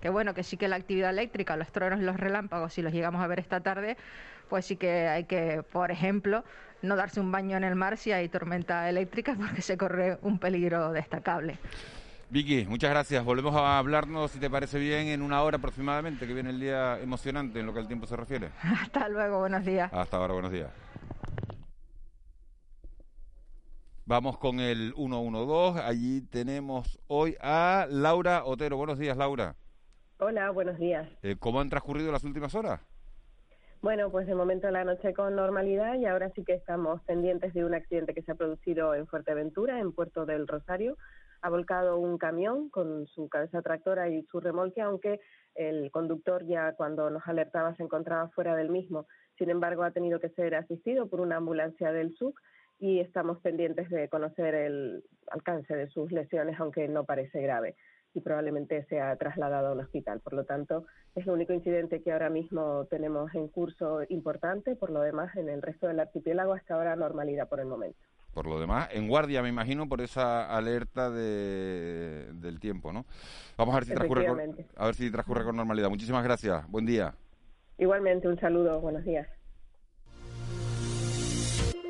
que 0.00 0.08
bueno, 0.08 0.34
que 0.34 0.42
sí 0.42 0.56
que 0.56 0.68
la 0.68 0.76
actividad 0.76 1.10
eléctrica, 1.10 1.56
los 1.56 1.72
truenos 1.72 2.00
y 2.00 2.04
los 2.04 2.18
relámpagos, 2.18 2.74
si 2.74 2.82
los 2.82 2.92
llegamos 2.92 3.22
a 3.22 3.26
ver 3.26 3.38
esta 3.38 3.60
tarde, 3.60 3.96
pues 4.48 4.66
sí 4.66 4.76
que 4.76 5.08
hay 5.08 5.24
que, 5.24 5.62
por 5.72 5.90
ejemplo, 5.90 6.44
no 6.82 6.96
darse 6.96 7.20
un 7.20 7.32
baño 7.32 7.56
en 7.56 7.64
el 7.64 7.74
mar 7.74 7.96
si 7.96 8.12
hay 8.12 8.28
tormenta 8.28 8.88
eléctrica 8.88 9.34
porque 9.38 9.62
se 9.62 9.76
corre 9.76 10.18
un 10.22 10.38
peligro 10.38 10.92
destacable. 10.92 11.58
Vicky, 12.30 12.64
muchas 12.66 12.90
gracias. 12.90 13.22
Volvemos 13.24 13.54
a 13.54 13.78
hablarnos, 13.78 14.30
si 14.30 14.38
te 14.38 14.48
parece 14.48 14.78
bien, 14.78 15.08
en 15.08 15.20
una 15.20 15.42
hora 15.42 15.58
aproximadamente, 15.58 16.26
que 16.26 16.32
viene 16.32 16.50
el 16.50 16.60
día 16.60 16.98
emocionante 16.98 17.60
en 17.60 17.66
lo 17.66 17.74
que 17.74 17.80
al 17.80 17.86
tiempo 17.86 18.06
se 18.06 18.16
refiere. 18.16 18.48
Hasta 18.82 19.08
luego, 19.08 19.40
buenos 19.40 19.64
días. 19.64 19.92
Hasta 19.92 20.16
ahora, 20.16 20.32
buenos 20.32 20.52
días. 20.52 20.70
Vamos 24.12 24.36
con 24.36 24.60
el 24.60 24.92
112. 24.94 25.80
Allí 25.80 26.20
tenemos 26.20 27.00
hoy 27.06 27.34
a 27.40 27.86
Laura 27.88 28.44
Otero. 28.44 28.76
Buenos 28.76 28.98
días, 28.98 29.16
Laura. 29.16 29.56
Hola, 30.18 30.50
buenos 30.50 30.78
días. 30.78 31.08
Eh, 31.22 31.36
¿Cómo 31.38 31.62
han 31.62 31.70
transcurrido 31.70 32.12
las 32.12 32.22
últimas 32.22 32.54
horas? 32.54 32.82
Bueno, 33.80 34.10
pues 34.10 34.26
de 34.26 34.34
momento 34.34 34.70
la 34.70 34.84
noche 34.84 35.14
con 35.14 35.34
normalidad 35.34 35.94
y 35.94 36.04
ahora 36.04 36.30
sí 36.34 36.44
que 36.44 36.52
estamos 36.52 37.00
pendientes 37.04 37.54
de 37.54 37.64
un 37.64 37.72
accidente 37.72 38.12
que 38.12 38.20
se 38.20 38.32
ha 38.32 38.34
producido 38.34 38.94
en 38.94 39.06
Fuerteventura, 39.06 39.78
en 39.78 39.92
Puerto 39.92 40.26
del 40.26 40.46
Rosario. 40.46 40.98
Ha 41.40 41.48
volcado 41.48 41.96
un 41.96 42.18
camión 42.18 42.68
con 42.68 43.06
su 43.06 43.30
cabeza 43.30 43.62
tractora 43.62 44.10
y 44.10 44.24
su 44.24 44.40
remolque, 44.40 44.82
aunque 44.82 45.20
el 45.54 45.90
conductor 45.90 46.44
ya 46.44 46.74
cuando 46.74 47.08
nos 47.08 47.26
alertaba 47.26 47.74
se 47.76 47.82
encontraba 47.82 48.28
fuera 48.28 48.56
del 48.56 48.68
mismo. 48.68 49.06
Sin 49.38 49.48
embargo, 49.48 49.84
ha 49.84 49.90
tenido 49.90 50.20
que 50.20 50.28
ser 50.28 50.54
asistido 50.54 51.08
por 51.08 51.22
una 51.22 51.36
ambulancia 51.36 51.92
del 51.92 52.14
SUC 52.14 52.38
y 52.82 52.98
estamos 52.98 53.38
pendientes 53.38 53.88
de 53.90 54.08
conocer 54.08 54.56
el 54.56 55.04
alcance 55.30 55.72
de 55.72 55.86
sus 55.86 56.10
lesiones, 56.10 56.58
aunque 56.58 56.88
no 56.88 57.04
parece 57.04 57.40
grave 57.40 57.76
y 58.12 58.20
probablemente 58.20 58.84
sea 58.86 59.14
trasladado 59.14 59.68
a 59.68 59.72
un 59.72 59.80
hospital. 59.80 60.18
Por 60.18 60.32
lo 60.32 60.44
tanto, 60.44 60.84
es 61.14 61.24
el 61.24 61.32
único 61.32 61.52
incidente 61.52 62.02
que 62.02 62.10
ahora 62.10 62.28
mismo 62.28 62.86
tenemos 62.90 63.32
en 63.36 63.46
curso 63.46 64.00
importante. 64.08 64.74
Por 64.74 64.90
lo 64.90 65.00
demás, 65.00 65.34
en 65.36 65.48
el 65.48 65.62
resto 65.62 65.86
del 65.86 66.00
archipiélago 66.00 66.54
hasta 66.54 66.74
ahora 66.74 66.96
normalidad 66.96 67.48
por 67.48 67.60
el 67.60 67.66
momento. 67.66 68.00
Por 68.34 68.48
lo 68.48 68.58
demás, 68.58 68.88
en 68.92 69.06
guardia, 69.06 69.42
me 69.42 69.48
imagino, 69.48 69.88
por 69.88 70.00
esa 70.00 70.44
alerta 70.52 71.08
de, 71.08 72.32
del 72.32 72.58
tiempo, 72.58 72.92
¿no? 72.92 73.06
Vamos 73.56 73.76
a 73.76 73.78
ver 73.78 73.84
si 73.84 73.94
transcurre 73.94 74.26
con, 74.26 74.40
a 74.76 74.86
ver 74.86 74.94
si 74.96 75.08
transcurre 75.12 75.44
con 75.44 75.54
normalidad. 75.54 75.88
Muchísimas 75.88 76.24
gracias. 76.24 76.68
Buen 76.68 76.84
día. 76.84 77.14
Igualmente, 77.78 78.26
un 78.26 78.40
saludo. 78.40 78.80
Buenos 78.80 79.04
días. 79.04 79.28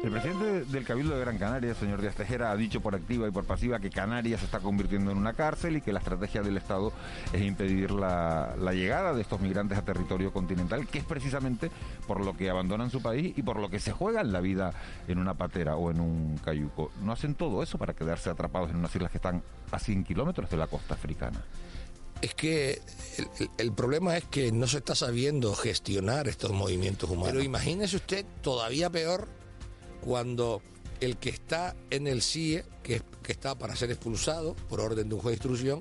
El 0.03 0.11
presidente 0.11 0.65
del 0.65 0.85
Cabildo 0.85 1.15
de 1.15 1.21
Gran 1.21 1.39
Canaria, 1.39 1.77
señor 1.77 2.01
Díaz 2.01 2.17
Tejera, 2.17 2.51
ha 2.51 2.57
dicho 2.57 2.81
por 2.81 2.97
activa 2.97 3.29
y 3.29 3.31
por 3.31 3.45
pasiva 3.45 3.79
que 3.79 3.89
Canarias 3.89 4.41
se 4.41 4.47
está 4.47 4.59
convirtiendo 4.59 5.13
en 5.13 5.17
una 5.17 5.33
cárcel 5.33 5.77
y 5.77 5.81
que 5.81 5.93
la 5.93 6.01
estrategia 6.01 6.43
del 6.43 6.57
Estado 6.57 6.93
es 7.33 7.41
impedir 7.41 7.93
la, 7.93 8.57
la, 8.59 8.73
llegada 8.73 9.15
de 9.15 9.23
estos 9.23 9.41
migrantes 9.41 9.79
a 9.79 9.85
territorio 9.85 10.33
continental, 10.33 10.89
que 10.89 10.99
es 10.99 11.05
precisamente 11.05 11.71
por 12.09 12.25
lo 12.25 12.37
que 12.37 12.51
abandonan 12.51 12.91
su 12.91 13.01
país 13.01 13.33
y 13.39 13.43
por 13.45 13.61
lo 13.61 13.71
que 13.71 13.79
se 13.79 13.93
juegan 13.93 14.33
la 14.33 14.41
vida 14.41 14.73
en 15.07 15.19
una 15.19 15.35
patera 15.35 15.77
o 15.77 15.93
en 15.93 16.01
un 16.01 16.37
cayuco. 16.39 16.91
¿No 17.01 17.13
hacen 17.13 17.37
todo 17.37 17.63
eso 17.63 17.79
para 17.79 17.95
quedarse 17.95 18.29
atrapados 18.29 18.71
en 18.71 18.79
unas 18.79 18.93
islas 18.97 19.13
que 19.13 19.19
están 19.19 19.45
a 19.71 19.79
100 19.79 20.03
kilómetros 20.03 20.51
de 20.51 20.57
la 20.57 20.67
costa 20.67 20.95
africana? 20.95 21.45
es 22.21 22.35
que 22.35 22.81
el, 23.19 23.51
el, 23.59 23.73
problema 23.73 24.17
es 24.17 24.23
que 24.25 24.53
no 24.53 24.69
se 24.69 24.79
está 24.79 24.95
sabiendo 24.95 25.53
gestionar 25.57 26.29
estos 26.29 26.53
movimientos 26.53 27.11
humanos. 27.11 27.33
Pero 27.33 27.43
imagínese 27.43 27.97
usted 27.97 28.25
todavía 28.43 28.89
peor 28.91 29.27
cuando 30.05 30.61
el 31.01 31.17
que 31.17 31.31
está 31.31 31.75
en 31.91 32.07
el 32.07 32.23
CIE, 32.23 32.65
que, 32.83 33.03
está 33.29 33.57
para 33.57 33.77
ser 33.77 33.91
expulsado 33.91 34.55
por 34.69 34.81
orden 34.81 35.09
de 35.09 35.15
un 35.15 35.21
juez 35.21 35.33
de 35.33 35.37
instrucción, 35.37 35.81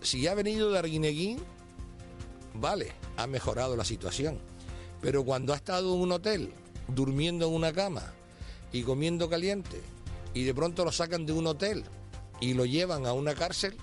si 0.00 0.26
ha 0.26 0.34
venido 0.34 0.70
de 0.70 0.78
Arguineguín, 0.78 1.38
vale, 2.54 2.92
ha 3.16 3.26
mejorado 3.26 3.76
la 3.76 3.84
situación. 3.84 4.38
Pero 5.00 5.24
cuando 5.24 5.52
ha 5.52 5.56
estado 5.56 5.94
en 5.94 6.00
un 6.00 6.12
hotel, 6.12 6.52
durmiendo 6.88 7.48
en 7.48 7.54
una 7.54 7.72
cama 7.72 8.12
y 8.72 8.82
comiendo 8.82 9.28
caliente, 9.28 9.80
y 10.34 10.44
de 10.44 10.54
pronto 10.54 10.84
lo 10.84 10.92
sacan 10.92 11.26
de 11.26 11.32
un 11.32 11.46
hotel 11.46 11.84
y 12.40 12.54
lo 12.54 12.64
llevan 12.64 13.06
a 13.06 13.12
una 13.12 13.34
cárcel, 13.34 13.76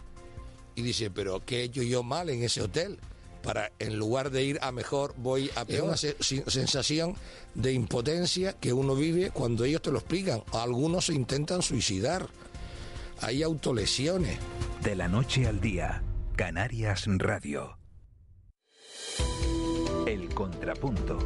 y 0.75 0.81
dice, 0.81 1.09
pero 1.09 1.43
¿qué 1.45 1.61
he 1.61 1.63
hecho 1.63 1.81
yo 1.83 2.03
mal 2.03 2.29
en 2.29 2.43
ese 2.43 2.61
hotel? 2.61 2.99
Para, 3.45 3.71
en 3.77 3.97
lugar 3.99 4.31
de 4.31 4.43
ir 4.43 4.59
a 4.61 4.71
mejor, 4.71 5.13
voy 5.17 5.51
a 5.55 5.65
peor. 5.65 5.93
Es 5.93 6.31
una 6.31 6.49
sensación 6.49 7.15
de 7.53 7.73
impotencia 7.73 8.53
que 8.53 8.73
uno 8.73 8.95
vive 8.95 9.29
cuando 9.29 9.63
ellos 9.65 9.83
te 9.83 9.91
lo 9.91 9.99
explican. 9.99 10.41
Algunos 10.51 11.05
se 11.05 11.13
intentan 11.13 11.61
suicidar. 11.61 12.27
Hay 13.21 13.43
autolesiones. 13.43 14.39
De 14.81 14.95
la 14.95 15.07
noche 15.07 15.47
al 15.47 15.61
día, 15.61 16.03
Canarias 16.35 17.05
Radio. 17.07 17.77
El 20.07 20.29
Contrapunto. 20.29 21.17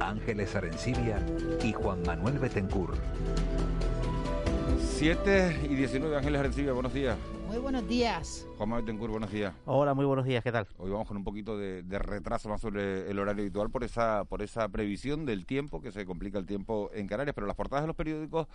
Ángeles 0.00 0.54
Arencibia 0.54 1.24
y 1.62 1.72
Juan 1.72 2.02
Manuel 2.02 2.38
Betencur. 2.38 2.94
7 4.96 5.60
y 5.70 5.74
19, 5.74 6.16
Ángeles 6.16 6.40
Arencibia, 6.40 6.72
buenos 6.72 6.94
días. 6.94 7.16
Muy 7.56 7.62
buenos 7.62 7.88
días. 7.88 8.46
Juanma 8.58 8.76
Betancourt, 8.76 9.10
buenos 9.10 9.32
días. 9.32 9.54
Hola, 9.64 9.94
muy 9.94 10.04
buenos 10.04 10.26
días, 10.26 10.44
¿qué 10.44 10.52
tal? 10.52 10.68
Hoy 10.76 10.90
vamos 10.90 11.08
con 11.08 11.16
un 11.16 11.24
poquito 11.24 11.56
de, 11.56 11.82
de 11.82 11.98
retraso 11.98 12.50
más 12.50 12.60
sobre 12.60 13.10
el 13.10 13.18
horario 13.18 13.44
habitual 13.44 13.70
por 13.70 13.82
esa, 13.82 14.24
por 14.26 14.42
esa 14.42 14.68
previsión 14.68 15.24
del 15.24 15.46
tiempo, 15.46 15.80
que 15.80 15.90
se 15.90 16.04
complica 16.04 16.38
el 16.38 16.44
tiempo 16.44 16.90
en 16.92 17.06
Canarias, 17.06 17.34
pero 17.34 17.46
las 17.46 17.56
portadas 17.56 17.84
de 17.84 17.86
los 17.86 17.96
periódicos 17.96 18.46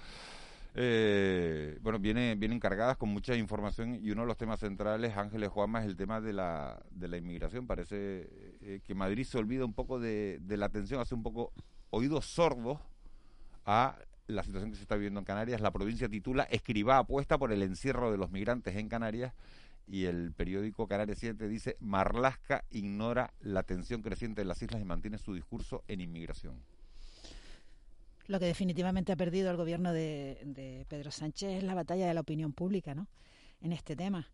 eh, 0.75 1.79
bueno, 1.81 1.97
viene, 1.97 2.35
vienen 2.35 2.59
cargadas 2.59 2.95
con 2.95 3.09
mucha 3.09 3.35
información 3.35 3.95
y 3.95 4.11
uno 4.11 4.21
de 4.21 4.27
los 4.27 4.37
temas 4.37 4.59
centrales, 4.59 5.17
Ángeles 5.17 5.49
Juanma, 5.49 5.81
es 5.81 5.87
el 5.87 5.95
tema 5.95 6.21
de 6.21 6.33
la, 6.33 6.79
de 6.91 7.07
la 7.07 7.17
inmigración. 7.17 7.65
Parece 7.65 8.29
eh, 8.61 8.81
que 8.83 8.93
Madrid 8.93 9.23
se 9.23 9.39
olvida 9.39 9.65
un 9.65 9.73
poco 9.73 9.99
de, 9.99 10.37
de 10.43 10.57
la 10.57 10.67
atención, 10.67 11.01
hace 11.01 11.15
un 11.15 11.23
poco 11.23 11.53
oídos 11.89 12.27
sordos 12.27 12.77
a 13.65 13.95
la 14.35 14.43
situación 14.43 14.71
que 14.71 14.77
se 14.77 14.83
está 14.83 14.95
viviendo 14.95 15.19
en 15.19 15.25
Canarias. 15.25 15.61
La 15.61 15.71
provincia 15.71 16.09
titula 16.09 16.43
Escribá 16.43 16.97
apuesta 16.97 17.37
por 17.37 17.51
el 17.51 17.61
encierro 17.63 18.11
de 18.11 18.17
los 18.17 18.31
migrantes 18.31 18.75
en 18.75 18.89
Canarias 18.89 19.33
y 19.87 20.05
el 20.05 20.31
periódico 20.33 20.87
Canarias 20.87 21.17
7 21.19 21.47
dice 21.47 21.77
Marlasca 21.79 22.63
ignora 22.69 23.33
la 23.41 23.63
tensión 23.63 24.01
creciente 24.01 24.41
de 24.41 24.45
las 24.45 24.61
islas 24.61 24.81
y 24.81 24.85
mantiene 24.85 25.17
su 25.17 25.33
discurso 25.33 25.83
en 25.87 26.01
inmigración. 26.01 26.61
Lo 28.27 28.39
que 28.39 28.45
definitivamente 28.45 29.11
ha 29.11 29.17
perdido 29.17 29.51
el 29.51 29.57
gobierno 29.57 29.91
de, 29.91 30.41
de 30.45 30.85
Pedro 30.87 31.11
Sánchez 31.11 31.57
es 31.57 31.63
la 31.63 31.73
batalla 31.73 32.07
de 32.07 32.13
la 32.13 32.21
opinión 32.21 32.53
pública, 32.53 32.95
¿no? 32.95 33.07
En 33.59 33.73
este 33.73 33.95
tema. 33.95 34.29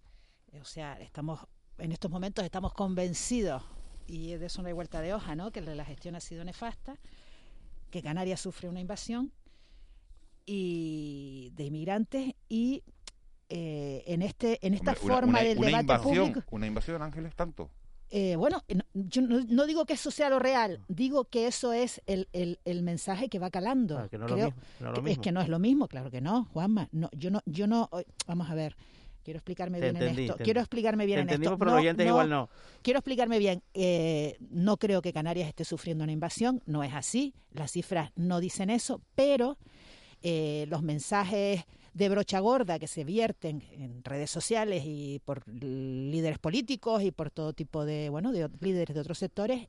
O 0.61 0.65
sea, 0.65 0.99
estamos 0.99 1.39
en 1.77 1.91
estos 1.91 2.09
momentos 2.09 2.43
estamos 2.43 2.73
convencidos 2.73 3.63
y 4.07 4.35
de 4.35 4.45
eso 4.45 4.61
no 4.61 4.67
hay 4.67 4.73
vuelta 4.73 5.01
de 5.01 5.13
hoja, 5.13 5.35
¿no? 5.35 5.51
Que 5.51 5.61
la 5.61 5.85
gestión 5.85 6.15
ha 6.15 6.19
sido 6.19 6.43
nefasta, 6.43 6.97
que 7.91 8.01
Canarias 8.01 8.41
sufre 8.41 8.69
una 8.69 8.79
invasión 8.79 9.31
y 10.47 11.51
de 11.55 11.65
inmigrantes 11.65 12.33
y 12.49 12.83
eh, 13.49 14.03
en 14.07 14.21
este 14.23 14.65
en 14.65 14.73
esta 14.73 14.91
Hombre, 14.93 15.05
una- 15.05 15.15
forma 15.15 15.29
una- 15.39 15.41
del 15.43 15.57
una 15.59 15.67
debate 15.67 15.81
invasión, 15.83 16.27
público 16.29 16.47
Una 16.55 16.67
invasión, 16.67 17.01
Ángeles, 17.01 17.35
tanto. 17.35 17.69
eh, 18.09 18.35
bueno, 18.37 18.63
no- 18.73 18.83
yo 18.93 19.21
no, 19.21 19.41
no 19.47 19.65
digo 19.65 19.85
que 19.85 19.93
eso 19.93 20.09
sea 20.11 20.29
lo 20.29 20.39
real, 20.39 20.81
digo 20.87 21.25
que 21.25 21.47
eso 21.47 21.71
es 21.73 22.01
el, 22.07 22.27
el, 22.33 22.59
el 22.65 22.81
mensaje 22.83 23.29
que 23.29 23.39
va 23.39 23.49
calando. 23.51 23.97
Ah, 23.99 24.07
que 24.09 24.17
no 24.17 24.25
es 24.25 24.31
lo 24.31 24.35
Creo 24.37 24.45
mismo, 24.47 24.61
no 24.79 24.87
es 24.89 24.89
lo 24.89 24.93
que- 24.93 24.99
es 24.99 25.03
mismo. 25.17 25.23
que 25.23 25.31
no 25.33 25.41
es 25.41 25.49
lo 25.49 25.59
mismo, 25.59 25.87
claro 25.87 26.09
que 26.11 26.21
no, 26.21 26.45
Juanma. 26.45 26.89
No, 26.91 27.09
yo 27.13 27.29
no, 27.29 27.41
yo 27.45 27.67
no, 27.67 27.89
vamos 28.25 28.49
a 28.49 28.55
ver, 28.55 28.75
quiero 29.23 29.37
explicarme 29.39 29.79
Te 29.79 29.91
bien 29.91 29.95
entendí, 29.97 30.23
en 30.25 30.31
esto. 30.31 30.43
Quiero 30.43 30.59
explicarme 30.61 31.05
bien 31.05 31.27
Te 31.27 31.35
en 31.35 31.41
esto. 31.43 31.57
pero 31.57 31.71
los 31.71 31.79
oyentes 31.81 32.05
igual 32.07 32.29
no. 32.29 32.49
Quiero 32.81 32.99
explicarme 32.99 33.39
bien. 33.39 33.61
eh, 33.73 34.37
no 34.49 34.75
creo 34.77 35.01
que 35.01 35.11
Canarias 35.13 35.47
esté 35.49 35.63
sufriendo 35.65 36.03
una 36.03 36.13
invasión, 36.13 36.61
no 36.65 36.83
es 36.83 36.93
así. 36.93 37.33
Las 37.51 37.71
cifras 37.71 38.11
no 38.15 38.39
dicen 38.41 38.69
eso, 38.69 39.01
pero 39.15 39.57
eh, 40.21 40.65
los 40.69 40.81
mensajes 40.81 41.63
de 41.93 42.09
brocha 42.09 42.39
gorda 42.39 42.77
que 42.77 42.87
se 42.87 43.03
vierten 43.03 43.63
en 43.71 44.03
redes 44.03 44.29
sociales 44.29 44.83
y 44.85 45.19
por 45.25 45.47
líderes 45.47 46.37
políticos 46.37 47.01
y 47.01 47.11
por 47.11 47.31
todo 47.31 47.53
tipo 47.53 47.85
de, 47.85 48.09
bueno, 48.09 48.31
de 48.31 48.49
líderes 48.59 48.93
de 48.93 49.01
otros 49.01 49.17
sectores 49.17 49.67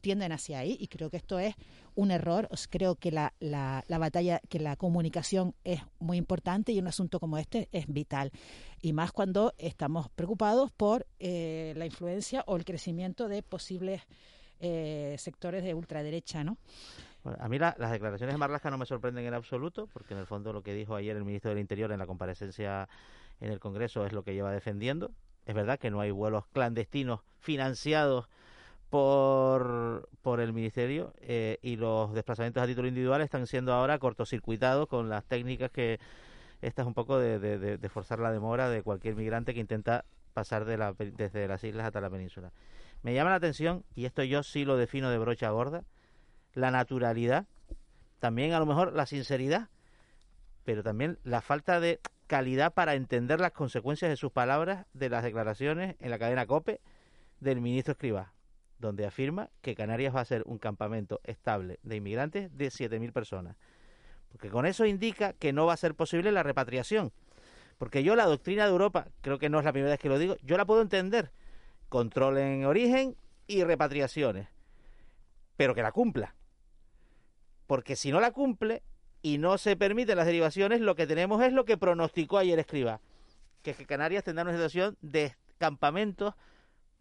tienden 0.00 0.32
hacia 0.32 0.60
ahí 0.60 0.76
y 0.80 0.88
creo 0.88 1.10
que 1.10 1.16
esto 1.16 1.38
es 1.38 1.54
un 1.94 2.10
error. 2.10 2.48
Creo 2.70 2.94
que 2.94 3.10
la, 3.10 3.34
la, 3.40 3.84
la 3.88 3.98
batalla, 3.98 4.40
que 4.48 4.60
la 4.60 4.76
comunicación 4.76 5.54
es 5.64 5.80
muy 5.98 6.16
importante 6.16 6.72
y 6.72 6.78
un 6.78 6.86
asunto 6.86 7.20
como 7.20 7.38
este 7.38 7.68
es 7.72 7.86
vital. 7.86 8.30
Y 8.80 8.92
más 8.92 9.12
cuando 9.12 9.52
estamos 9.58 10.08
preocupados 10.10 10.70
por 10.70 11.06
eh, 11.18 11.74
la 11.76 11.86
influencia 11.86 12.44
o 12.46 12.56
el 12.56 12.64
crecimiento 12.64 13.28
de 13.28 13.42
posibles 13.42 14.02
eh, 14.60 15.16
sectores 15.18 15.62
de 15.62 15.74
ultraderecha, 15.74 16.44
¿no? 16.44 16.58
Bueno, 17.28 17.44
a 17.44 17.48
mí 17.50 17.58
la- 17.58 17.76
las 17.78 17.90
declaraciones 17.90 18.34
de 18.34 18.38
Marlaska 18.38 18.70
no 18.70 18.78
me 18.78 18.86
sorprenden 18.86 19.26
en 19.26 19.34
absoluto, 19.34 19.86
porque 19.92 20.14
en 20.14 20.20
el 20.20 20.26
fondo 20.26 20.54
lo 20.54 20.62
que 20.62 20.72
dijo 20.72 20.94
ayer 20.94 21.14
el 21.14 21.24
ministro 21.26 21.50
del 21.50 21.58
Interior 21.58 21.92
en 21.92 21.98
la 21.98 22.06
comparecencia 22.06 22.88
en 23.40 23.52
el 23.52 23.60
Congreso 23.60 24.06
es 24.06 24.12
lo 24.14 24.22
que 24.22 24.32
lleva 24.32 24.50
defendiendo. 24.50 25.10
Es 25.44 25.54
verdad 25.54 25.78
que 25.78 25.90
no 25.90 26.00
hay 26.00 26.10
vuelos 26.10 26.46
clandestinos 26.46 27.20
financiados 27.38 28.28
por, 28.88 30.08
por 30.22 30.40
el 30.40 30.54
Ministerio 30.54 31.12
eh, 31.20 31.58
y 31.60 31.76
los 31.76 32.14
desplazamientos 32.14 32.62
a 32.62 32.66
título 32.66 32.88
individual 32.88 33.20
están 33.20 33.46
siendo 33.46 33.74
ahora 33.74 33.98
cortocircuitados 33.98 34.88
con 34.88 35.10
las 35.10 35.22
técnicas 35.24 35.70
que 35.70 36.00
esta 36.62 36.80
es 36.80 36.88
un 36.88 36.94
poco 36.94 37.18
de, 37.18 37.38
de- 37.38 37.88
forzar 37.90 38.20
la 38.20 38.32
demora 38.32 38.70
de 38.70 38.82
cualquier 38.82 39.16
migrante 39.16 39.52
que 39.52 39.60
intenta 39.60 40.06
pasar 40.32 40.64
de 40.64 40.78
la 40.78 40.94
desde 40.94 41.46
las 41.46 41.62
islas 41.62 41.86
hasta 41.86 42.00
la 42.00 42.08
península. 42.08 42.52
Me 43.02 43.12
llama 43.12 43.30
la 43.30 43.36
atención, 43.36 43.84
y 43.94 44.06
esto 44.06 44.22
yo 44.24 44.42
sí 44.42 44.64
lo 44.64 44.78
defino 44.78 45.10
de 45.10 45.18
brocha 45.18 45.50
gorda, 45.50 45.84
la 46.58 46.70
naturalidad, 46.70 47.46
también 48.18 48.52
a 48.52 48.58
lo 48.58 48.66
mejor 48.66 48.92
la 48.92 49.06
sinceridad, 49.06 49.68
pero 50.64 50.82
también 50.82 51.18
la 51.22 51.40
falta 51.40 51.80
de 51.80 52.00
calidad 52.26 52.74
para 52.74 52.94
entender 52.94 53.40
las 53.40 53.52
consecuencias 53.52 54.10
de 54.10 54.16
sus 54.16 54.32
palabras 54.32 54.86
de 54.92 55.08
las 55.08 55.22
declaraciones 55.22 55.96
en 56.00 56.10
la 56.10 56.18
cadena 56.18 56.46
COPE 56.46 56.80
del 57.40 57.60
ministro 57.60 57.92
Escribá, 57.92 58.32
donde 58.78 59.06
afirma 59.06 59.50
que 59.62 59.76
Canarias 59.76 60.14
va 60.14 60.20
a 60.20 60.24
ser 60.24 60.42
un 60.46 60.58
campamento 60.58 61.20
estable 61.22 61.78
de 61.84 61.96
inmigrantes 61.96 62.54
de 62.56 62.66
7.000 62.66 63.12
personas. 63.12 63.56
Porque 64.28 64.50
con 64.50 64.66
eso 64.66 64.84
indica 64.84 65.32
que 65.34 65.52
no 65.52 65.64
va 65.64 65.74
a 65.74 65.78
ser 65.78 65.94
posible 65.94 66.32
la 66.32 66.42
repatriación. 66.42 67.12
Porque 67.78 68.02
yo 68.02 68.16
la 68.16 68.26
doctrina 68.26 68.64
de 68.64 68.72
Europa, 68.72 69.06
creo 69.20 69.38
que 69.38 69.48
no 69.48 69.60
es 69.60 69.64
la 69.64 69.72
primera 69.72 69.92
vez 69.92 70.00
que 70.00 70.08
lo 70.08 70.18
digo, 70.18 70.36
yo 70.42 70.56
la 70.56 70.66
puedo 70.66 70.82
entender. 70.82 71.30
Control 71.88 72.36
en 72.38 72.64
origen 72.66 73.16
y 73.46 73.62
repatriaciones. 73.62 74.48
Pero 75.56 75.74
que 75.74 75.82
la 75.82 75.92
cumpla. 75.92 76.34
Porque 77.68 77.94
si 77.94 78.10
no 78.10 78.18
la 78.18 78.32
cumple 78.32 78.82
y 79.22 79.38
no 79.38 79.58
se 79.58 79.76
permiten 79.76 80.16
las 80.16 80.26
derivaciones, 80.26 80.80
lo 80.80 80.96
que 80.96 81.06
tenemos 81.06 81.40
es 81.42 81.52
lo 81.52 81.64
que 81.64 81.76
pronosticó 81.76 82.38
ayer 82.38 82.58
Escriba. 82.58 83.00
Que, 83.62 83.74
que 83.74 83.86
Canarias 83.86 84.24
tendrá 84.24 84.42
una 84.42 84.52
situación 84.52 84.96
de 85.02 85.36
campamentos 85.58 86.34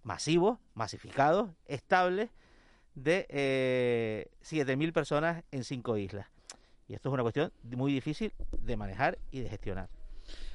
masivos, 0.03 0.59
masificados, 0.73 1.49
estables, 1.65 2.29
de 2.95 3.27
eh, 3.29 4.27
7.000 4.43 4.91
personas 4.91 5.43
en 5.51 5.63
cinco 5.63 5.97
islas. 5.97 6.27
Y 6.89 6.95
esto 6.95 7.09
es 7.09 7.13
una 7.13 7.23
cuestión 7.23 7.53
muy 7.63 7.93
difícil 7.93 8.33
de 8.51 8.75
manejar 8.75 9.17
y 9.31 9.39
de 9.39 9.49
gestionar. 9.49 9.89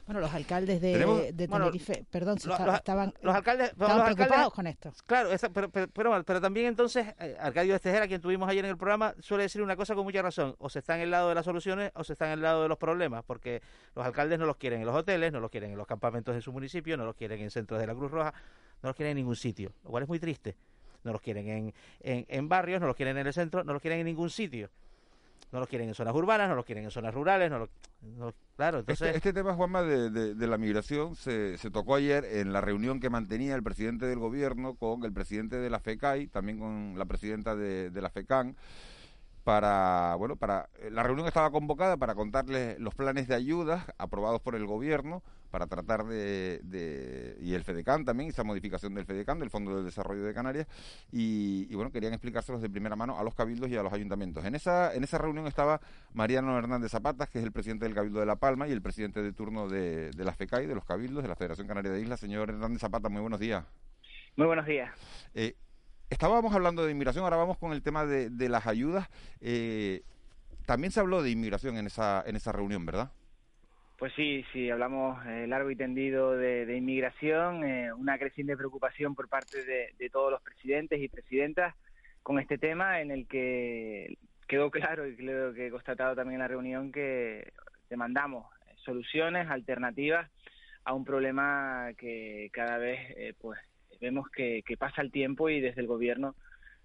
Bueno, 0.04 0.20
los 0.20 0.34
alcaldes 0.34 0.80
de, 0.80 0.98
bueno, 1.46 1.66
Tenerife, 1.66 2.04
perdón, 2.10 2.36
los- 2.44 2.58
los- 2.58 2.74
estaban, 2.74 3.14
los 3.22 3.34
alcaldes, 3.34 3.70
estaban 3.70 3.96
los 3.98 4.04
preocupados 4.06 4.46
alcaldes- 4.46 4.52
con 4.54 4.66
esto. 4.66 4.92
Claro, 5.06 5.32
esa- 5.32 5.48
pero, 5.50 5.70
pero, 5.70 5.86
pero, 5.88 6.24
pero 6.24 6.40
también 6.40 6.66
entonces, 6.66 7.06
eh, 7.20 7.36
Arcadio 7.38 7.74
Estejera, 7.76 8.08
quien 8.08 8.20
tuvimos 8.20 8.48
ayer 8.48 8.64
en 8.64 8.72
el 8.72 8.76
programa, 8.76 9.14
suele 9.20 9.44
decir 9.44 9.62
una 9.62 9.76
cosa 9.76 9.94
con 9.94 10.04
mucha 10.04 10.20
razón. 10.20 10.56
O 10.58 10.68
se 10.68 10.80
está 10.80 10.96
en 10.96 11.02
el 11.02 11.10
lado 11.12 11.28
de 11.28 11.36
las 11.36 11.44
soluciones 11.44 11.92
o 11.94 12.02
se 12.02 12.14
está 12.14 12.26
en 12.26 12.32
el 12.32 12.42
lado 12.42 12.62
de 12.64 12.68
los 12.68 12.78
problemas, 12.78 13.22
porque 13.24 13.62
los 13.94 14.04
alcaldes 14.04 14.38
no 14.40 14.46
los 14.46 14.56
quieren 14.56 14.80
en 14.80 14.86
los 14.86 14.96
hoteles, 14.96 15.32
no 15.32 15.38
los 15.40 15.50
quieren 15.50 15.70
en 15.70 15.78
los 15.78 15.86
campamentos 15.86 16.34
de 16.34 16.40
su 16.40 16.52
municipio, 16.52 16.96
no 16.96 17.04
los 17.04 17.14
quieren 17.14 17.40
en 17.40 17.50
centros 17.52 17.78
de 17.80 17.86
la 17.86 17.94
Cruz 17.94 18.10
Roja, 18.10 18.34
no 18.82 18.88
los 18.88 18.96
quieren 18.96 19.12
en 19.12 19.18
ningún 19.18 19.36
sitio, 19.36 19.72
lo 19.84 19.90
cual 19.90 20.02
es 20.02 20.08
muy 20.08 20.18
triste. 20.18 20.56
No 21.04 21.12
los 21.12 21.20
quieren 21.20 21.48
en, 21.48 21.74
en, 22.00 22.26
en 22.28 22.48
barrios, 22.48 22.80
no 22.80 22.86
los 22.88 22.96
quieren 22.96 23.16
en 23.18 23.26
el 23.26 23.32
centro, 23.32 23.62
no 23.64 23.72
los 23.72 23.82
quieren 23.82 24.00
en 24.00 24.06
ningún 24.06 24.30
sitio. 24.30 24.68
No 25.52 25.60
los 25.60 25.68
quieren 25.68 25.88
en 25.88 25.94
zonas 25.94 26.14
urbanas, 26.14 26.48
no 26.48 26.54
los 26.54 26.64
quieren 26.64 26.84
en 26.84 26.90
zonas 26.90 27.12
rurales, 27.12 27.50
no 27.50 27.58
los, 27.60 27.68
no- 28.00 28.32
claro, 28.56 28.78
entonces... 28.80 29.06
Este, 29.08 29.18
este 29.18 29.32
tema, 29.34 29.54
Juanma, 29.54 29.82
de, 29.82 30.08
de- 30.10 30.34
de 30.34 30.46
la 30.46 30.56
migración 30.56 31.14
se, 31.14 31.58
se 31.58 31.70
tocó 31.70 31.94
ayer 31.94 32.24
en 32.24 32.52
la 32.54 32.62
reunión 32.62 33.00
que 33.00 33.10
mantenía 33.10 33.54
el 33.54 33.62
presidente 33.62 34.06
del 34.06 34.18
gobierno 34.18 34.74
con 34.76 35.04
el 35.04 35.12
presidente 35.12 35.56
de 35.56 35.68
la 35.68 35.78
FECAI, 35.78 36.28
también 36.28 36.58
con 36.58 36.94
la 36.98 37.04
presidenta 37.04 37.54
de, 37.54 37.90
de 37.90 38.00
la 38.00 38.08
FECAN, 38.08 38.56
para, 39.44 40.14
bueno, 40.16 40.36
para, 40.36 40.68
eh, 40.78 40.90
la 40.90 41.02
reunión 41.02 41.26
estaba 41.26 41.50
convocada 41.50 41.96
para 41.96 42.14
contarles 42.14 42.78
los 42.78 42.94
planes 42.94 43.26
de 43.28 43.34
ayudas 43.34 43.84
aprobados 43.98 44.40
por 44.40 44.54
el 44.54 44.66
gobierno 44.66 45.22
para 45.50 45.66
tratar 45.66 46.04
de, 46.06 46.60
de- 46.62 47.36
y 47.40 47.52
el 47.54 47.62
FEDECAN 47.62 48.04
también, 48.06 48.30
esa 48.30 48.42
modificación 48.44 48.94
del 48.94 49.04
FEDECAN, 49.04 49.38
del 49.38 49.50
Fondo 49.50 49.76
de 49.76 49.82
Desarrollo 49.82 50.22
de 50.22 50.32
Canarias, 50.32 50.66
y, 51.10 51.66
y, 51.68 51.74
bueno, 51.74 51.90
querían 51.90 52.14
explicárselos 52.14 52.62
de 52.62 52.70
primera 52.70 52.96
mano 52.96 53.18
a 53.18 53.22
los 53.24 53.34
cabildos 53.34 53.68
y 53.68 53.76
a 53.76 53.82
los 53.82 53.92
ayuntamientos. 53.92 54.44
En 54.46 54.54
esa, 54.54 54.94
en 54.94 55.04
esa 55.04 55.18
reunión 55.18 55.46
estaba 55.46 55.80
Mariano 56.14 56.56
Hernández 56.56 56.90
Zapatas, 56.92 57.28
que 57.28 57.38
es 57.38 57.44
el 57.44 57.52
presidente 57.52 57.84
del 57.84 57.94
Cabildo 57.94 58.20
de 58.20 58.26
La 58.26 58.36
Palma 58.36 58.66
y 58.66 58.72
el 58.72 58.80
presidente 58.80 59.22
de 59.22 59.32
turno 59.32 59.68
de, 59.68 60.10
de 60.10 60.24
la 60.24 60.32
FECAI, 60.32 60.66
de 60.66 60.74
los 60.74 60.84
cabildos, 60.86 61.22
de 61.22 61.28
la 61.28 61.36
Federación 61.36 61.66
Canaria 61.66 61.90
de 61.90 62.00
Islas. 62.00 62.20
Señor 62.20 62.48
Hernández 62.48 62.80
Zapata, 62.80 63.10
muy 63.10 63.20
buenos 63.20 63.40
días. 63.40 63.64
Muy 64.36 64.46
buenos 64.46 64.64
días. 64.64 64.90
Eh, 65.34 65.54
estábamos 66.12 66.54
hablando 66.54 66.84
de 66.84 66.92
inmigración, 66.92 67.24
ahora 67.24 67.36
vamos 67.36 67.58
con 67.58 67.72
el 67.72 67.82
tema 67.82 68.04
de, 68.04 68.30
de 68.30 68.48
las 68.48 68.66
ayudas. 68.66 69.08
Eh, 69.40 70.02
también 70.66 70.92
se 70.92 71.00
habló 71.00 71.22
de 71.22 71.30
inmigración 71.30 71.76
en 71.76 71.86
esa, 71.86 72.22
en 72.26 72.36
esa 72.36 72.52
reunión, 72.52 72.84
¿verdad? 72.86 73.10
Pues 73.98 74.12
sí, 74.14 74.44
sí, 74.52 74.68
hablamos 74.68 75.24
eh, 75.26 75.46
largo 75.46 75.70
y 75.70 75.76
tendido 75.76 76.32
de, 76.32 76.76
inmigración, 76.76 77.64
eh, 77.64 77.92
una 77.92 78.18
creciente 78.18 78.56
preocupación 78.56 79.14
por 79.14 79.28
parte 79.28 79.64
de, 79.64 79.94
de 79.98 80.10
todos 80.10 80.30
los 80.30 80.42
presidentes 80.42 81.00
y 81.00 81.08
presidentas 81.08 81.74
con 82.22 82.38
este 82.38 82.58
tema 82.58 83.00
en 83.00 83.10
el 83.10 83.26
que 83.26 84.18
quedó 84.48 84.70
claro 84.70 85.06
y 85.06 85.16
creo 85.16 85.54
que 85.54 85.68
he 85.68 85.70
constatado 85.70 86.14
también 86.14 86.34
en 86.34 86.40
la 86.40 86.48
reunión 86.48 86.92
que 86.92 87.52
demandamos 87.88 88.46
soluciones, 88.84 89.48
alternativas 89.48 90.28
a 90.84 90.94
un 90.94 91.04
problema 91.04 91.90
que 91.96 92.50
cada 92.52 92.78
vez 92.78 92.98
eh, 93.16 93.34
pues 93.40 93.58
vemos 94.02 94.28
que, 94.28 94.62
que 94.66 94.76
pasa 94.76 95.00
el 95.00 95.10
tiempo 95.10 95.48
y 95.48 95.60
desde 95.60 95.80
el 95.80 95.86
gobierno 95.86 96.34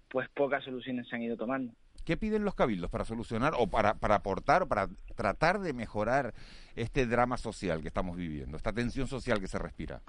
pues 0.08 0.28
pocas 0.30 0.64
soluciones 0.64 1.06
se 1.08 1.16
han 1.16 1.22
ido 1.22 1.36
tomando. 1.36 1.74
¿Qué 2.06 2.16
piden 2.16 2.44
los 2.44 2.54
cabildos 2.54 2.90
para 2.90 3.04
solucionar 3.04 3.52
o 3.58 3.66
para, 3.66 3.94
para 3.94 4.14
aportar 4.14 4.62
o 4.62 4.68
para 4.68 4.88
tratar 5.14 5.58
de 5.58 5.74
mejorar 5.74 6.32
este 6.74 7.04
drama 7.04 7.36
social 7.36 7.82
que 7.82 7.88
estamos 7.88 8.16
viviendo, 8.16 8.56
esta 8.56 8.72
tensión 8.72 9.06
social 9.06 9.40
que 9.40 9.48
se 9.48 9.58
respira? 9.58 10.00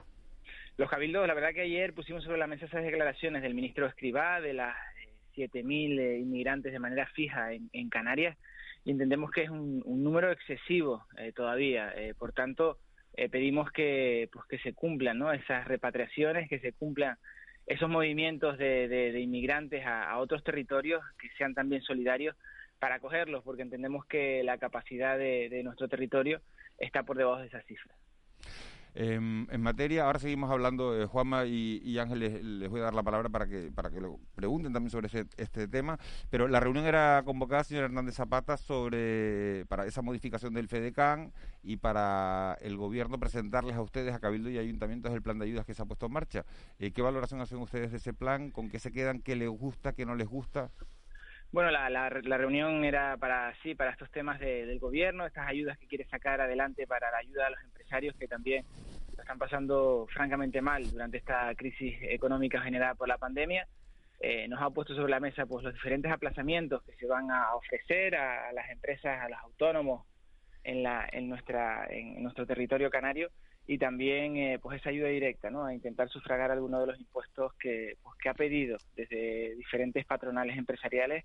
Los 0.78 0.90
cabildos, 0.90 1.28
la 1.28 1.34
verdad 1.34 1.54
que 1.54 1.62
ayer 1.62 1.94
pusimos 1.94 2.24
sobre 2.24 2.38
la 2.38 2.48
mesa 2.48 2.68
esas 2.68 2.86
declaraciones 2.86 3.42
del 3.42 3.54
ministro 3.54 3.86
Escribá 3.86 4.40
de 4.40 4.54
las 4.54 4.78
7.000 5.36 6.00
eh, 6.00 6.20
inmigrantes 6.20 6.72
de 6.72 6.80
manera 6.80 7.06
fija 7.08 7.52
en, 7.52 7.90
Canarias 7.90 8.38
y 8.86 8.92
entendemos 8.92 9.32
que 9.32 9.44
es 9.44 9.50
un, 9.50 9.84
número 9.86 10.32
excesivo 10.32 11.04
eh, 11.18 11.34
todavía. 11.34 11.92
Eh, 11.98 12.14
por 12.18 12.32
tanto, 12.32 12.78
pedimos 13.28 13.72
que, 13.72 14.30
pues, 14.32 14.46
que 14.46 14.60
se 14.60 14.74
cumplan 14.74 15.18
¿no? 15.18 15.34
esas 15.34 15.68
repatriaciones, 15.68 16.48
que 16.48 16.60
se 16.60 16.72
cumplan 16.72 17.18
esos 17.66 17.90
movimientos 17.90 18.58
de, 18.58 19.20
inmigrantes 19.20 19.86
a, 19.86 20.18
otros 20.20 20.44
territorios 20.44 21.04
que 21.20 21.30
sean 21.38 21.54
también 21.54 21.82
solidarios 21.82 22.36
para 22.80 22.96
acogerlos, 22.96 23.44
porque 23.44 23.64
entendemos 23.64 24.06
que 24.06 24.42
la 24.44 24.58
capacidad 24.58 25.18
de 25.18 25.62
nuestro 25.64 25.90
territorio 25.90 26.42
está 26.78 27.04
por 27.04 27.18
debajo 27.18 27.42
de 27.42 27.48
esa 27.48 27.62
cifra. 27.64 27.94
Em, 28.96 29.48
en 29.52 29.62
materia, 29.62 30.06
ahora 30.06 30.20
seguimos 30.20 30.50
hablando, 30.50 31.00
eh, 31.00 31.06
Juanma 31.06 31.46
y, 31.46 31.98
Ángel, 32.00 32.20
les, 32.20 32.70
voy 32.70 32.82
a 32.82 32.86
dar 32.86 32.94
la 32.94 33.04
palabra 33.04 33.30
para 33.30 33.48
que 33.48 33.72
para 33.74 33.90
que 33.90 34.02
lo 34.02 34.20
pregunten 34.36 34.74
también 34.74 34.90
sobre 34.90 35.10
este 35.38 35.68
tema, 35.68 35.98
pero 36.30 36.48
la 36.48 36.60
reunión 36.60 36.86
era 36.86 37.22
convocada, 37.24 37.64
señor 37.64 37.86
Hernández 37.86 38.16
Zapata, 38.16 38.58
sobre 38.58 39.66
para 39.68 39.86
esa 39.86 40.02
modificación 40.02 40.54
del 40.54 40.68
FEDECAN 40.68 41.32
y 41.64 41.78
para 41.78 42.58
el 42.62 42.78
gobierno 42.78 43.20
presentarles 43.20 43.76
a 43.76 43.82
ustedes, 43.82 44.14
a 44.14 44.20
Cabildo 44.20 44.50
y 44.50 44.58
Ayuntamientos, 44.58 45.14
el 45.14 45.22
plan 45.22 45.40
de 45.40 45.46
ayudas 45.46 45.66
que 45.66 45.74
se 45.74 45.82
ha 45.82 45.86
puesto 45.86 46.08
en 46.08 46.14
marcha. 46.14 46.46
Eh, 46.80 46.92
¿Qué 46.92 47.02
valoración 47.02 47.42
hacen 47.42 47.60
ustedes 47.60 47.92
de 47.92 47.98
ese 47.98 48.14
plan? 48.14 48.50
¿Con 48.50 48.70
qué 48.70 48.80
se 48.80 48.92
quedan? 48.92 49.22
¿Qué 49.22 49.36
les 49.36 49.50
gusta? 49.50 49.94
¿Qué 49.94 50.06
no 50.06 50.16
les 50.16 50.28
gusta? 50.28 50.72
Bueno, 51.52 51.72
la, 51.72 51.90
la, 51.90 52.10
reunión 52.10 52.86
era 52.86 53.18
para 53.18 53.56
sí, 53.64 53.74
para 53.74 53.90
estos 53.92 54.12
temas 54.12 54.40
del 54.40 54.78
gobierno, 54.78 55.26
estas 55.26 55.48
ayudas 55.48 55.80
que 55.80 55.88
quiere 55.88 56.06
sacar 56.06 56.42
adelante 56.42 56.86
para 56.86 57.10
la 57.10 57.18
ayuda 57.18 57.48
a 57.48 57.50
los 57.50 57.60
empresarios 57.62 57.79
que 58.18 58.28
también 58.28 58.64
están 59.18 59.38
pasando 59.38 60.08
francamente 60.14 60.62
mal 60.62 60.90
durante 60.90 61.18
esta 61.18 61.54
crisis 61.56 61.98
económica 62.02 62.62
generada 62.62 62.96
por 62.96 63.08
la 63.08 63.18
pandemia. 63.18 63.68
Eh, 64.22 64.48
nos 64.48 64.62
ha 64.62 64.70
puesto 64.70 64.96
sobre 64.96 65.12
la 65.12 65.20
mesa 65.20 65.46
pues 65.46 65.64
los 65.64 65.74
diferentes 65.74 66.12
aplazamientos 66.12 66.84
que 66.84 66.94
se 66.96 67.06
van 67.06 67.32
a 67.32 67.56
ofrecer 67.56 68.16
a, 68.16 68.52
las 68.54 68.70
empresas, 68.70 69.22
a 69.22 69.30
los 69.30 69.40
autónomos 69.40 70.06
en, 70.64 70.84
la, 70.84 71.08
en, 71.12 71.30
nuestra, 71.30 71.88
en 71.90 72.22
nuestro 72.22 72.46
territorio 72.46 72.90
canario 72.90 73.30
y 73.66 73.78
también 73.78 74.36
eh, 74.36 74.60
pues 74.60 74.82
esa 74.82 74.90
ayuda 74.90 75.10
directa 75.10 75.50
¿no? 75.50 75.64
a 75.64 75.74
intentar 75.74 76.10
sufragar 76.10 76.52
algunos 76.52 76.82
de 76.82 76.88
los 76.88 77.00
impuestos 77.00 77.54
que, 77.54 77.98
pues, 78.02 78.16
que 78.18 78.30
ha 78.30 78.34
pedido 78.34 78.78
desde 78.96 79.56
diferentes 79.56 80.06
patronales 80.06 80.58
empresariales 80.58 81.24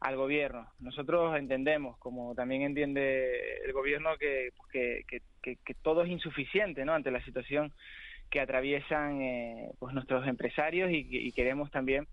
al 0.00 0.16
gobierno. 0.16 0.68
Nosotros 0.80 1.36
entendemos, 1.36 1.96
como 1.98 2.34
también 2.34 2.62
entiende 2.62 3.58
el 3.64 3.72
gobierno, 3.72 4.16
que, 4.18 4.50
que, 4.70 5.74
todo 5.82 6.02
es 6.02 6.10
insuficiente 6.10 6.84
¿no? 6.84 6.94
ante 6.94 7.10
la 7.10 7.24
situación 7.24 7.72
que 8.30 8.40
atraviesan 8.40 9.20
eh, 9.20 9.70
pues 9.78 9.94
nuestros 9.94 10.26
empresarios 10.26 10.90
y, 10.90 11.30
queremos 11.32 11.70
también 11.70 12.06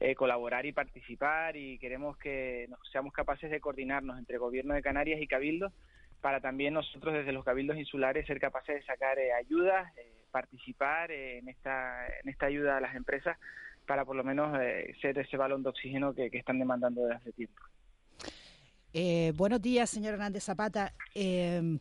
eh, 0.00 0.14
colaborar 0.14 0.66
y 0.66 0.72
participar 0.72 1.56
y 1.56 1.78
queremos 1.78 2.16
que 2.18 2.66
nos, 2.68 2.80
seamos 2.90 3.12
capaces 3.12 3.50
de 3.50 3.60
coordinarnos 3.60 4.18
entre 4.18 4.38
gobierno 4.38 4.74
de 4.74 4.82
Canarias 4.82 5.20
y 5.20 5.26
Cabildo 5.26 5.72
para 6.20 6.40
también 6.40 6.74
nosotros 6.74 7.14
desde 7.14 7.32
los 7.32 7.44
cabildos 7.44 7.76
insulares 7.76 8.26
ser 8.26 8.40
capaces 8.40 8.76
de 8.76 8.82
sacar 8.82 9.18
eh, 9.18 9.32
ayudas, 9.32 9.96
eh, 9.96 10.24
participar 10.30 11.10
eh, 11.10 11.38
en, 11.38 11.48
esta, 11.48 12.06
en 12.22 12.28
esta 12.28 12.46
ayuda 12.46 12.76
a 12.76 12.80
las 12.80 12.94
empresas 12.94 13.38
para 13.88 14.04
por 14.04 14.14
lo 14.14 14.22
menos 14.22 14.56
ser 15.00 15.18
ese 15.18 15.36
balón 15.36 15.64
de 15.64 15.70
oxígeno 15.70 16.14
que, 16.14 16.30
están 16.32 16.60
demandando 16.60 17.02
desde 17.02 17.16
hace 17.16 17.32
tiempo. 17.32 17.62
buenos 19.36 19.60
días, 19.60 19.90
señor 19.90 20.14
Hernández 20.14 20.44
Zapata. 20.44 20.94
Em, 21.14 21.80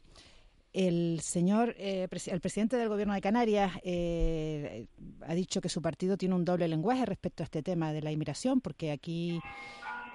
el 0.73 1.19
señor, 1.21 1.75
el 1.77 2.07
presidente 2.07 2.77
del 2.77 2.89
Gobierno 2.89 3.13
de 3.13 3.21
Canarias 3.21 3.71
ha 3.75 5.33
dicho 5.35 5.61
que 5.61 5.69
su 5.69 5.81
partido 5.81 6.17
tiene 6.17 6.35
un 6.35 6.45
doble 6.45 6.67
lenguaje 6.67 7.05
respecto 7.05 7.43
a 7.43 7.45
este 7.45 7.61
tema 7.61 7.93
de 7.93 8.01
la 8.01 8.11
inmigración, 8.11 8.61
porque 8.61 8.91
aquí 8.91 9.39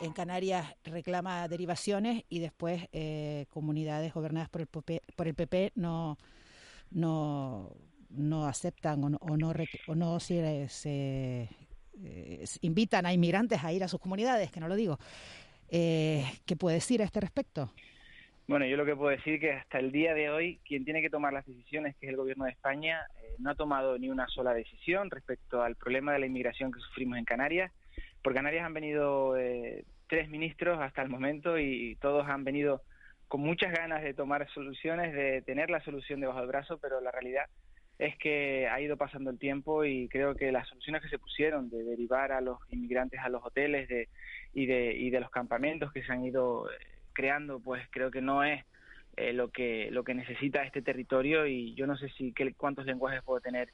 en 0.03 0.13
Canarias 0.13 0.75
reclama 0.85 1.47
derivaciones 1.49 2.25
y 2.29 2.41
después 2.41 2.89
eh, 2.93 3.47
comunidades 3.51 4.13
gobernadas 4.13 4.49
por 4.49 4.63
el 4.63 4.67
PP, 4.67 5.03
por 5.15 5.29
el 5.29 5.35
PP 5.35 5.73
no 5.77 6.19
no 6.91 7.71
no 8.11 8.47
aceptan 8.47 9.05
o 9.05 9.11
no 9.11 9.19
o 9.21 9.37
no, 9.37 9.55
no 9.95 10.21
se 10.21 11.49
eh, 12.05 12.45
invitan 12.61 13.07
a 13.07 13.13
inmigrantes 13.13 13.63
a 13.63 13.73
ir 13.73 13.85
a 13.85 13.89
sus 13.89 14.01
comunidades, 14.01 14.51
que 14.51 14.61
no 14.61 14.69
lo 14.69 14.77
digo. 14.77 14.99
Eh, 15.69 16.25
¿Qué 16.47 16.57
puede 16.57 16.77
decir 16.77 17.03
a 17.03 17.05
este 17.05 17.21
respecto? 17.21 17.73
Bueno, 18.47 18.67
yo 18.67 18.77
lo 18.77 18.85
que 18.85 18.97
puedo 18.97 19.11
decir 19.11 19.35
es 19.35 19.41
que 19.41 19.53
hasta 19.53 19.79
el 19.79 19.93
día 19.93 20.15
de 20.15 20.29
hoy 20.29 20.61
quien 20.65 20.85
tiene 20.85 21.01
que 21.01 21.11
tomar 21.11 21.33
las 21.33 21.47
decisiones, 21.47 21.97
que 21.97 22.07
es 22.07 22.11
el 22.11 22.17
gobierno 22.17 22.45
de 22.45 22.51
España, 22.51 23.01
no 23.39 23.51
ha 23.51 23.55
tomado 23.55 23.99
ni 23.99 24.09
una 24.09 24.27
sola 24.29 24.53
decisión 24.53 25.11
respecto 25.11 25.63
al 25.63 25.77
problema 25.77 26.13
de 26.13 26.19
la 26.19 26.27
inmigración 26.27 26.73
que 26.73 26.81
sufrimos 26.81 27.19
en 27.19 27.25
Canarias. 27.25 27.73
Por 28.23 28.35
Canarias 28.35 28.65
han 28.65 28.75
venido 28.75 29.37
eh, 29.37 29.85
tres 30.09 30.29
ministros 30.29 30.81
hasta 30.81 31.03
el 31.03 31.09
momento 31.09 31.59
y 31.59 31.97
todos 32.01 32.27
han 32.29 32.45
venido 32.45 32.83
con 33.29 33.41
muchas 33.41 33.73
ganas 33.73 34.03
de 34.03 34.13
tomar 34.13 34.47
soluciones, 34.51 35.15
de 35.15 35.41
tener 35.43 35.71
la 35.71 35.83
solución 35.83 36.21
debajo 36.21 36.41
del 36.41 36.49
brazo, 36.49 36.79
pero 36.79 37.01
la 37.01 37.11
realidad 37.11 37.47
es 37.99 38.17
que 38.17 38.69
ha 38.69 38.81
ido 38.81 38.97
pasando 38.97 39.31
el 39.31 39.39
tiempo 39.39 39.85
y 39.85 40.09
creo 40.09 40.35
que 40.35 40.51
las 40.51 40.69
soluciones 40.69 41.03
que 41.03 41.09
se 41.09 41.19
pusieron 41.19 41.71
de 41.71 41.83
derivar 41.85 42.33
a 42.33 42.41
los 42.41 42.59
inmigrantes 42.71 43.21
a 43.21 43.29
los 43.29 43.45
hoteles 43.45 43.89
de, 43.89 44.09
y, 44.55 44.67
de, 44.67 44.95
y 44.95 45.11
de 45.11 45.21
los 45.21 45.31
campamentos 45.31 45.93
que 45.93 46.03
se 46.03 46.13
han 46.13 46.25
ido 46.25 46.71
eh, 46.71 46.75
creando, 47.13 47.61
pues 47.61 47.87
creo 47.91 48.11
que 48.11 48.21
no 48.21 48.43
es 48.45 48.65
eh, 49.17 49.33
lo 49.33 49.51
que 49.51 49.91
lo 49.91 50.05
que 50.05 50.15
necesita 50.15 50.65
este 50.65 50.83
territorio 50.83 51.47
y 51.47 51.75
yo 51.75 51.87
no 51.87 51.97
sé 51.97 52.09
si 52.11 52.33
qué, 52.33 52.55
cuántos 52.55 52.87
lenguajes 52.87 53.23
puedo 53.23 53.41
tener 53.41 53.69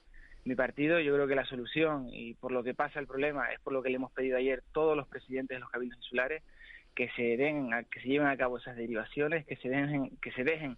mi 0.44 0.54
partido, 0.54 0.98
yo 1.00 1.14
creo 1.14 1.26
que 1.26 1.35
la 1.35 1.44
solución 1.44 2.09
y 2.12 2.35
por 2.35 2.52
lo 2.52 2.62
que 2.62 2.74
pasa 2.74 3.00
el 3.00 3.07
problema 3.07 3.52
es 3.52 3.61
por 3.61 3.72
lo 3.72 3.83
que 3.83 3.90
le 3.90 3.96
hemos 3.96 4.12
pedido 4.12 4.37
ayer 4.37 4.62
todos 4.72 4.96
los 4.96 5.07
presidentes 5.07 5.57
de 5.57 5.61
los 5.61 5.70
cabildos 5.70 5.98
insulares 5.98 6.42
que 6.94 7.09
se 7.11 7.37
den, 7.37 7.70
que 7.90 8.00
se 8.00 8.09
lleven 8.09 8.26
a 8.26 8.37
cabo 8.37 8.59
esas 8.59 8.76
derivaciones, 8.76 9.46
que 9.46 9.57
se 9.57 9.68
dejen, 9.68 10.16
que 10.20 10.33
se 10.33 10.42
dejen 10.42 10.76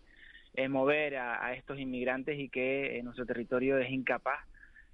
eh, 0.54 0.68
mover 0.68 1.16
a, 1.16 1.54
estos 1.54 1.78
inmigrantes 1.78 2.38
y 2.38 2.48
que 2.48 2.98
eh, 2.98 3.02
nuestro 3.02 3.26
territorio 3.26 3.78
es 3.78 3.90
incapaz 3.90 4.40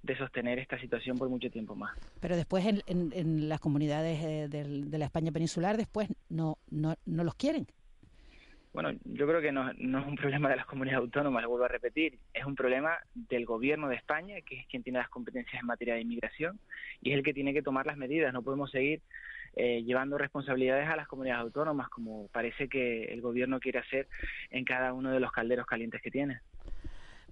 de 0.03 0.15
sostener 0.17 0.59
esta 0.59 0.79
situación 0.79 1.17
por 1.17 1.29
mucho 1.29 1.49
tiempo 1.49 1.75
más. 1.75 1.97
Pero 2.19 2.35
después 2.35 2.65
en, 2.65 2.81
en, 2.87 3.49
las 3.49 3.59
comunidades 3.59 4.23
eh, 4.23 4.47
de 4.47 4.97
la 4.97 5.05
España 5.05 5.31
peninsular 5.31 5.75
después 5.75 6.09
no, 6.29 6.57
no, 6.69 6.95
no 7.05 7.23
los 7.23 7.35
quieren. 7.35 7.67
Bueno, 8.77 8.91
yo 9.05 9.25
creo 9.25 9.41
que 9.41 9.51
no, 9.51 9.71
es 9.71 9.75
un 9.79 10.15
problema 10.17 10.49
de 10.49 10.55
las 10.55 10.67
comunidades 10.67 11.01
autónomas, 11.01 11.41
lo 11.41 11.49
vuelvo 11.49 11.65
a 11.65 11.67
repetir, 11.67 12.19
es 12.31 12.45
un 12.45 12.53
problema 12.53 12.95
del 13.15 13.43
gobierno 13.43 13.87
de 13.87 13.95
España, 13.95 14.35
que 14.41 14.59
es 14.59 14.67
quien 14.67 14.83
tiene 14.83 14.99
las 14.99 15.09
competencias 15.09 15.59
en 15.59 15.65
materia 15.65 15.95
de 15.95 16.01
inmigración 16.01 16.59
y 17.01 17.09
es 17.09 17.17
el 17.17 17.23
que 17.23 17.33
tiene 17.33 17.55
que 17.55 17.63
tomar 17.63 17.87
las 17.87 17.97
medidas. 17.97 18.31
No 18.33 18.43
podemos 18.43 18.69
seguir 18.69 19.01
eh, 19.55 19.81
llevando 19.81 20.19
responsabilidades 20.19 20.87
a 20.87 20.95
las 20.95 21.07
comunidades 21.07 21.41
autónomas, 21.41 21.89
como 21.89 22.27
parece 22.27 22.69
que 22.69 23.05
el 23.05 23.19
gobierno 23.19 23.59
quiere 23.59 23.79
hacer 23.79 24.07
en 24.51 24.63
cada 24.63 24.93
uno 24.93 25.09
de 25.09 25.21
los 25.21 25.31
calderos 25.31 25.65
calientes 25.65 25.99
que 25.99 26.11
tiene. 26.11 26.41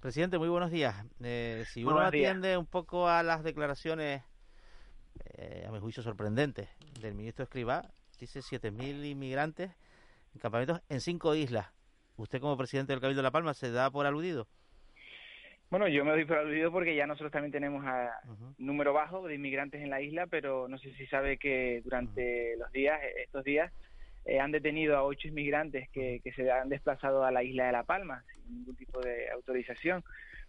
Presidente, 0.00 0.38
muy 0.38 0.48
buenos 0.48 0.72
días. 0.72 0.96
Eh, 1.22 1.62
si 1.68 1.84
uno 1.84 2.00
atiende 2.00 2.56
un 2.56 2.66
poco 2.66 3.08
a 3.08 3.22
las 3.22 3.44
declaraciones, 3.44 4.20
eh, 5.36 5.64
a 5.64 5.70
mi 5.70 5.78
juicio 5.78 6.02
sorprendentes, 6.02 6.68
del 7.00 7.14
ministro 7.14 7.44
Escribá, 7.44 7.88
dice 8.18 8.40
7.000 8.40 9.04
inmigrantes 9.04 9.70
campamentos 10.38 10.80
en 10.88 11.00
cinco 11.00 11.34
islas. 11.34 11.66
¿Usted 12.16 12.40
como 12.40 12.56
presidente 12.56 12.92
del 12.92 13.00
Cabildo 13.00 13.20
de 13.20 13.24
La 13.24 13.30
Palma 13.30 13.54
se 13.54 13.70
da 13.70 13.90
por 13.90 14.06
aludido? 14.06 14.48
Bueno, 15.68 15.88
yo 15.88 16.04
me 16.04 16.12
doy 16.12 16.24
por 16.24 16.38
aludido 16.38 16.70
porque 16.70 16.94
ya 16.94 17.06
nosotros 17.06 17.32
también 17.32 17.52
tenemos 17.52 17.84
a 17.84 18.10
número 18.56 18.92
bajo 18.92 19.26
de 19.26 19.34
inmigrantes 19.34 19.82
en 19.82 19.90
la 19.90 20.00
isla, 20.00 20.26
pero 20.26 20.68
no 20.68 20.78
sé 20.78 20.94
si 20.94 21.06
sabe 21.06 21.38
que 21.38 21.82
durante 21.84 22.56
los 22.56 22.70
días, 22.70 23.00
estos 23.18 23.44
días, 23.44 23.72
eh, 24.24 24.40
han 24.40 24.52
detenido 24.52 24.96
a 24.96 25.02
ocho 25.02 25.28
inmigrantes 25.28 25.88
que, 25.90 26.22
se 26.34 26.50
han 26.50 26.68
desplazado 26.68 27.24
a 27.24 27.32
la 27.32 27.42
isla 27.42 27.66
de 27.66 27.72
La 27.72 27.82
Palma 27.82 28.24
sin 28.32 28.58
ningún 28.58 28.76
tipo 28.76 29.00
de 29.00 29.28
autorización. 29.30 30.04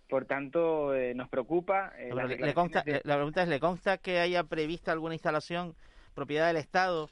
Por 0.07 0.25
tanto, 0.25 0.95
eh, 0.95 1.13
nos 1.15 1.27
preocupa. 1.27 1.91
Eh, 1.97 2.13
le, 2.13 2.53
consta, 2.53 2.83
La 3.03 3.15
pregunta 3.15 3.43
es, 3.43 3.49
¿le 3.49 3.59
consta 3.59 3.97
que 3.97 4.19
haya 4.19 4.43
prevista 4.43 4.93
alguna 4.93 5.15
instalación 5.15 5.75
propiedad 6.13 6.47
del 6.47 6.57
Estado 6.57 7.09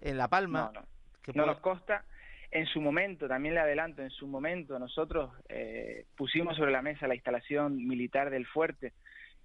en 0.00 0.18
La 0.18 0.28
Palma? 0.28 0.72
No, 0.74 0.80
no 0.80 0.97
no 1.34 1.46
nos 1.46 1.60
consta. 1.60 2.04
En 2.50 2.66
su 2.66 2.80
momento, 2.80 3.28
también 3.28 3.54
le 3.54 3.60
adelanto, 3.60 4.02
en 4.02 4.10
su 4.10 4.26
momento 4.26 4.78
nosotros 4.78 5.30
eh, 5.48 6.06
pusimos 6.16 6.56
sobre 6.56 6.72
la 6.72 6.80
mesa 6.80 7.06
la 7.06 7.14
instalación 7.14 7.86
militar 7.86 8.30
del 8.30 8.46
fuerte 8.46 8.94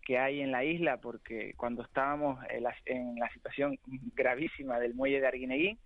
que 0.01 0.17
hay 0.17 0.41
en 0.41 0.51
la 0.51 0.63
isla, 0.63 0.97
porque 0.97 1.53
cuando 1.55 1.83
estábamos 1.83 2.39
en 2.49 2.63
la, 2.63 3.29
situación 3.33 3.77
gravísima 4.15 4.79
del 4.79 4.93
muelle 4.93 5.19
de 5.19 5.27
Arguineguín, 5.27 5.79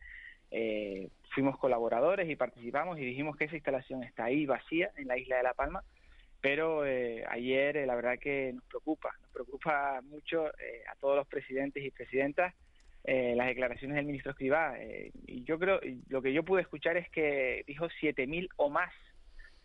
eh, 0.52 1.10
fuimos 1.34 1.58
colaboradores 1.58 2.30
y 2.30 2.36
participamos 2.36 2.98
y 3.00 3.06
dijimos 3.06 3.36
que 3.36 3.46
esa 3.46 3.56
instalación 3.56 4.04
está 4.04 4.26
ahí 4.26 4.46
vacía 4.46 4.92
en 4.96 5.08
la 5.08 5.18
isla 5.18 5.38
de 5.38 5.44
La 5.44 5.54
Palma, 5.54 5.84
pero 6.42 6.86
eh, 6.86 7.26
ayer 7.30 7.86
la 7.86 7.96
verdad 7.96 8.18
que 8.20 8.54
nos 8.54 8.64
preocupa, 8.66 9.12
nos 9.22 9.32
preocupa 9.32 10.02
mucho 10.04 10.46
a 10.46 10.96
todos 11.00 11.16
los 11.16 11.28
presidentes 11.28 11.84
y 11.84 11.92
presidentas 11.92 12.54
eh, 13.04 13.34
las 13.36 13.48
declaraciones 13.48 13.96
del 13.96 14.06
ministro 14.06 14.32
Escribá. 14.32 14.76
Eh, 14.80 15.12
y 15.26 15.44
yo 15.44 15.58
creo, 15.60 15.80
lo 16.10 16.22
que 16.22 16.34
yo 16.34 16.44
pude 16.44 16.62
escuchar 16.62 16.98
es 16.98 17.10
que 17.10 17.64
dijo 17.68 17.88
7.000 18.02 18.50
o 18.58 18.70
más. 18.70 18.94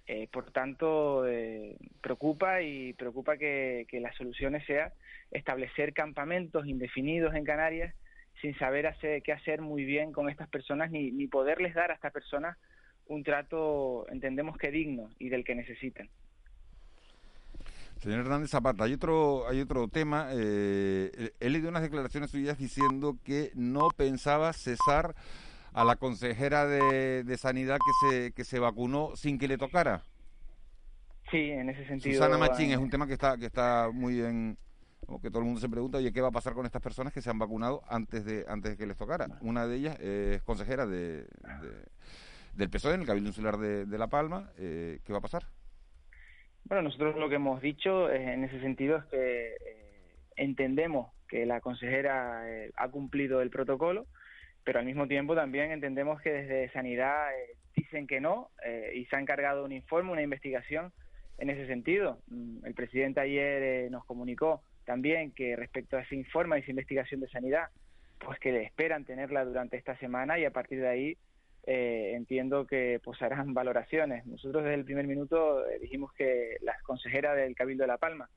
Eh, 0.06 0.28
por 0.32 0.50
tanto, 0.50 1.26
eh, 1.28 1.76
preocupa 2.00 2.60
y 2.60 2.92
preocupa 2.94 3.36
que, 3.36 3.86
que 3.88 4.00
las 4.00 4.16
soluciones 4.16 4.66
sea 4.66 4.92
establecer 5.30 5.92
campamentos 5.92 6.66
indefinidos 6.66 7.34
en 7.34 7.44
Canarias 7.44 7.94
sin 8.40 8.56
saber 8.58 8.86
hacer, 8.88 9.22
qué 9.22 9.32
hacer 9.32 9.60
muy 9.60 9.84
bien 9.84 10.12
con 10.12 10.28
estas 10.28 10.48
personas 10.48 10.90
ni, 10.90 11.12
ni 11.12 11.28
poderles 11.28 11.74
dar 11.74 11.92
a 11.92 11.94
estas 11.94 12.12
personas 12.12 12.58
un 13.06 13.22
trato, 13.22 14.06
entendemos 14.10 14.56
que 14.56 14.70
digno 14.70 15.10
y 15.18 15.28
del 15.28 15.44
que 15.44 15.54
necesitan. 15.54 16.08
Señor 18.02 18.20
Hernández 18.20 18.50
Zapata, 18.50 18.84
hay 18.84 18.94
otro, 18.94 19.48
hay 19.48 19.60
otro 19.60 19.86
tema. 19.88 20.28
Eh, 20.32 21.30
he 21.38 21.48
leído 21.50 21.68
unas 21.68 21.82
declaraciones 21.82 22.30
suyas 22.30 22.58
diciendo 22.58 23.16
que 23.22 23.52
no 23.54 23.88
pensaba 23.90 24.52
cesar 24.52 25.14
a 25.72 25.84
la 25.84 25.94
consejera 25.96 26.66
de, 26.66 27.22
de 27.22 27.38
Sanidad 27.38 27.78
que 27.78 28.10
se, 28.10 28.32
que 28.32 28.44
se 28.44 28.58
vacunó 28.58 29.12
sin 29.14 29.38
que 29.38 29.46
le 29.46 29.56
tocara. 29.56 30.02
Sí, 31.30 31.38
en 31.50 31.70
ese 31.70 31.86
sentido. 31.86 32.14
Susana 32.16 32.36
Machín 32.38 32.70
eh, 32.70 32.74
es 32.74 32.78
un 32.78 32.90
tema 32.90 33.06
que 33.06 33.12
está, 33.12 33.38
que 33.38 33.46
está 33.46 33.88
muy 33.92 34.20
en 34.20 34.58
como 35.06 35.20
que 35.20 35.30
todo 35.30 35.40
el 35.40 35.46
mundo 35.46 35.60
se 35.60 35.68
pregunta, 35.68 35.98
oye, 35.98 36.12
¿qué 36.12 36.20
va 36.20 36.28
a 36.28 36.32
pasar 36.32 36.54
con 36.54 36.64
estas 36.66 36.80
personas 36.82 37.12
que 37.12 37.20
se 37.22 37.28
han 37.30 37.38
vacunado 37.38 37.82
antes 37.88 38.24
de 38.24 38.44
antes 38.48 38.72
de 38.72 38.76
que 38.76 38.86
les 38.86 38.96
tocara? 38.96 39.26
Una 39.40 39.66
de 39.66 39.76
ellas 39.76 39.98
es 40.00 40.42
consejera 40.42 40.86
de, 40.86 41.22
de- 41.22 41.86
del 42.54 42.68
PSOE 42.70 42.94
en 42.94 43.00
el 43.00 43.06
Cabildo 43.06 43.28
Insular 43.28 43.56
de, 43.58 43.84
de 43.86 43.98
La 43.98 44.08
Palma. 44.08 44.50
Eh, 44.58 45.00
¿Qué 45.04 45.12
va 45.12 45.18
a 45.20 45.22
pasar? 45.22 45.46
Bueno, 46.64 46.82
nosotros 46.82 47.16
lo 47.16 47.28
que 47.28 47.36
hemos 47.36 47.60
dicho 47.60 48.10
eh, 48.10 48.32
en 48.32 48.44
ese 48.44 48.60
sentido 48.60 48.98
es 48.98 49.04
que 49.06 49.46
eh, 49.48 49.56
entendemos 50.36 51.12
que 51.28 51.44
la 51.46 51.60
consejera 51.60 52.48
eh, 52.48 52.70
ha 52.76 52.88
cumplido 52.88 53.42
el 53.42 53.50
protocolo, 53.50 54.06
pero 54.64 54.78
al 54.78 54.86
mismo 54.86 55.08
tiempo 55.08 55.34
también 55.34 55.72
entendemos 55.72 56.20
que 56.22 56.30
desde 56.32 56.72
Sanidad 56.72 57.32
eh, 57.34 57.56
dicen 57.74 58.06
que 58.06 58.20
no 58.20 58.50
y 58.94 59.04
se 59.06 59.16
ha 59.16 59.20
encargado 59.20 59.64
un 59.64 59.72
informe, 59.72 60.12
una 60.12 60.22
investigación 60.22 60.92
en 61.38 61.50
ese 61.50 61.66
sentido. 61.66 62.18
Mm, 62.28 62.64
El 62.64 62.74
presidente 62.74 63.20
ayer 63.20 63.90
nos 63.90 64.04
comunicó 64.04 64.62
también 64.84 65.32
que 65.32 65.56
respecto 65.56 65.96
a 65.96 66.02
ese 66.02 66.16
informe, 66.16 66.56
a 66.56 66.58
esa 66.58 66.70
investigación 66.70 67.20
de 67.20 67.28
Sanidad, 67.28 67.68
pues 68.18 68.38
que 68.38 68.62
esperan 68.62 69.04
tenerla 69.04 69.44
durante 69.44 69.76
esta 69.76 69.96
semana 69.98 70.38
y 70.38 70.44
a 70.44 70.50
partir 70.50 70.80
de 70.80 70.88
ahí 70.88 71.16
eh, 71.64 72.12
entiendo 72.14 72.66
que 72.66 73.00
pues 73.04 73.20
harán 73.22 73.54
valoraciones. 73.54 74.26
Nosotros 74.26 74.64
desde 74.64 74.74
el 74.74 74.84
primer 74.84 75.06
minuto 75.06 75.66
eh, 75.66 75.78
dijimos 75.80 76.12
que 76.12 76.56
la 76.60 76.74
consejera 76.82 77.34
del 77.34 77.54
Cabildo 77.54 77.84
de 77.84 77.88
La 77.88 77.98
Palma 77.98 78.28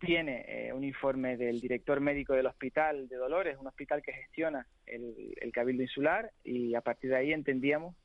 tiene 0.00 0.44
eh, 0.46 0.72
un 0.72 0.84
informe 0.84 1.36
del 1.36 1.60
director 1.60 2.00
médico 2.00 2.32
del 2.32 2.46
hospital 2.46 3.08
de 3.08 3.16
Dolores, 3.16 3.58
un 3.58 3.66
hospital 3.66 4.00
que 4.00 4.12
gestiona 4.12 4.66
el, 4.86 5.34
el 5.40 5.52
Cabildo 5.52 5.82
Insular 5.82 6.30
y 6.44 6.74
a 6.74 6.80
partir 6.80 7.10
de 7.10 7.16
ahí 7.16 7.32
entendíamos 7.32 7.96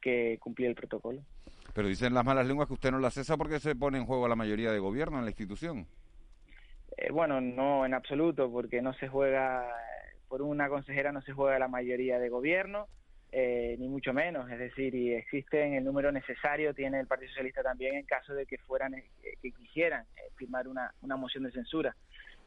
que 0.00 0.38
cumplía 0.40 0.68
el 0.68 0.74
protocolo. 0.74 1.22
Pero 1.72 1.88
dicen 1.88 2.14
las 2.14 2.24
malas 2.24 2.46
lenguas 2.46 2.68
que 2.68 2.74
usted 2.74 2.90
no 2.90 2.98
la 2.98 3.10
cesa 3.10 3.36
porque 3.36 3.60
se 3.60 3.76
pone 3.76 3.98
en 3.98 4.06
juego 4.06 4.26
la 4.28 4.34
mayoría 4.34 4.72
de 4.72 4.78
gobierno 4.78 5.18
en 5.18 5.24
la 5.24 5.30
institución. 5.30 5.86
Eh, 6.96 7.12
bueno, 7.12 7.40
no 7.40 7.84
en 7.84 7.94
absoluto, 7.94 8.50
porque 8.50 8.80
no 8.80 8.94
se 8.94 9.08
juega, 9.08 9.68
por 10.28 10.42
una 10.42 10.68
consejera 10.68 11.12
no 11.12 11.20
se 11.22 11.32
juega 11.32 11.58
la 11.58 11.68
mayoría 11.68 12.18
de 12.18 12.28
gobierno, 12.28 12.86
eh, 13.32 13.76
ni 13.78 13.88
mucho 13.88 14.12
menos. 14.12 14.50
Es 14.50 14.58
decir, 14.58 14.94
y 14.94 15.14
existen 15.14 15.74
el 15.74 15.84
número 15.84 16.12
necesario, 16.12 16.74
tiene 16.74 17.00
el 17.00 17.06
Partido 17.06 17.30
Socialista 17.30 17.62
también 17.62 17.96
en 17.96 18.06
caso 18.06 18.34
de 18.34 18.46
que 18.46 18.58
fueran, 18.58 18.94
eh, 18.94 19.04
que 19.42 19.52
quisieran 19.52 20.04
eh, 20.16 20.30
firmar 20.36 20.68
una, 20.68 20.92
una 21.02 21.16
moción 21.16 21.44
de 21.44 21.52
censura. 21.52 21.94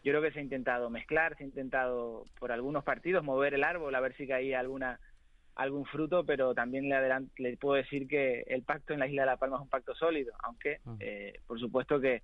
Yo 0.04 0.12
creo 0.14 0.22
que 0.22 0.32
se 0.32 0.40
ha 0.40 0.44
intentado 0.44 0.90
mezclar, 0.90 1.36
se 1.38 1.44
ha 1.44 1.48
intentado 1.48 2.24
por 2.40 2.52
algunos 2.52 2.84
partidos 2.84 3.24
mover 3.24 3.54
el 3.54 3.64
árbol 3.64 3.94
a 3.94 4.00
ver 4.00 4.16
si 4.16 4.28
caía 4.28 4.60
alguna 4.60 5.00
algún 5.60 5.86
fruto, 5.86 6.26
pero 6.26 6.54
también 6.54 6.88
le, 6.88 6.98
le 7.38 7.58
puedo 7.58 7.76
decir 7.76 8.08
que 8.08 8.44
el 8.48 8.64
pacto 8.64 8.94
en 8.94 9.00
la 9.00 9.08
isla 9.08 9.24
de 9.24 9.26
La 9.26 9.38
Palma 9.38 9.58
es 9.58 9.64
un 9.64 9.70
pacto 9.70 9.94
sólido, 9.94 10.34
aunque 10.44 10.80
eh, 11.02 11.34
por 11.48 11.60
supuesto 11.60 12.00
que 12.00 12.22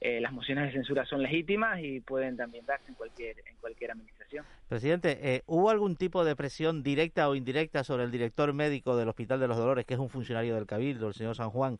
eh, 0.00 0.20
las 0.20 0.32
mociones 0.32 0.66
de 0.66 0.72
censura 0.72 1.06
son 1.06 1.22
legítimas 1.22 1.80
y 1.80 2.00
pueden 2.00 2.36
también 2.36 2.66
darse 2.66 2.88
en 2.88 2.94
cualquier 2.94 3.38
en 3.38 3.56
cualquier 3.56 3.92
administración. 3.92 4.44
Presidente, 4.68 5.18
eh, 5.22 5.42
¿hubo 5.46 5.70
algún 5.70 5.96
tipo 5.96 6.24
de 6.24 6.36
presión 6.36 6.82
directa 6.82 7.28
o 7.28 7.34
indirecta 7.34 7.82
sobre 7.82 8.04
el 8.04 8.10
director 8.10 8.52
médico 8.52 8.96
del 8.96 9.08
Hospital 9.08 9.40
de 9.40 9.48
los 9.48 9.56
Dolores, 9.56 9.86
que 9.86 9.94
es 9.94 10.00
un 10.00 10.10
funcionario 10.10 10.54
del 10.54 10.66
Cabildo, 10.66 11.08
el 11.08 11.14
señor 11.14 11.34
San 11.34 11.50
Juan, 11.50 11.78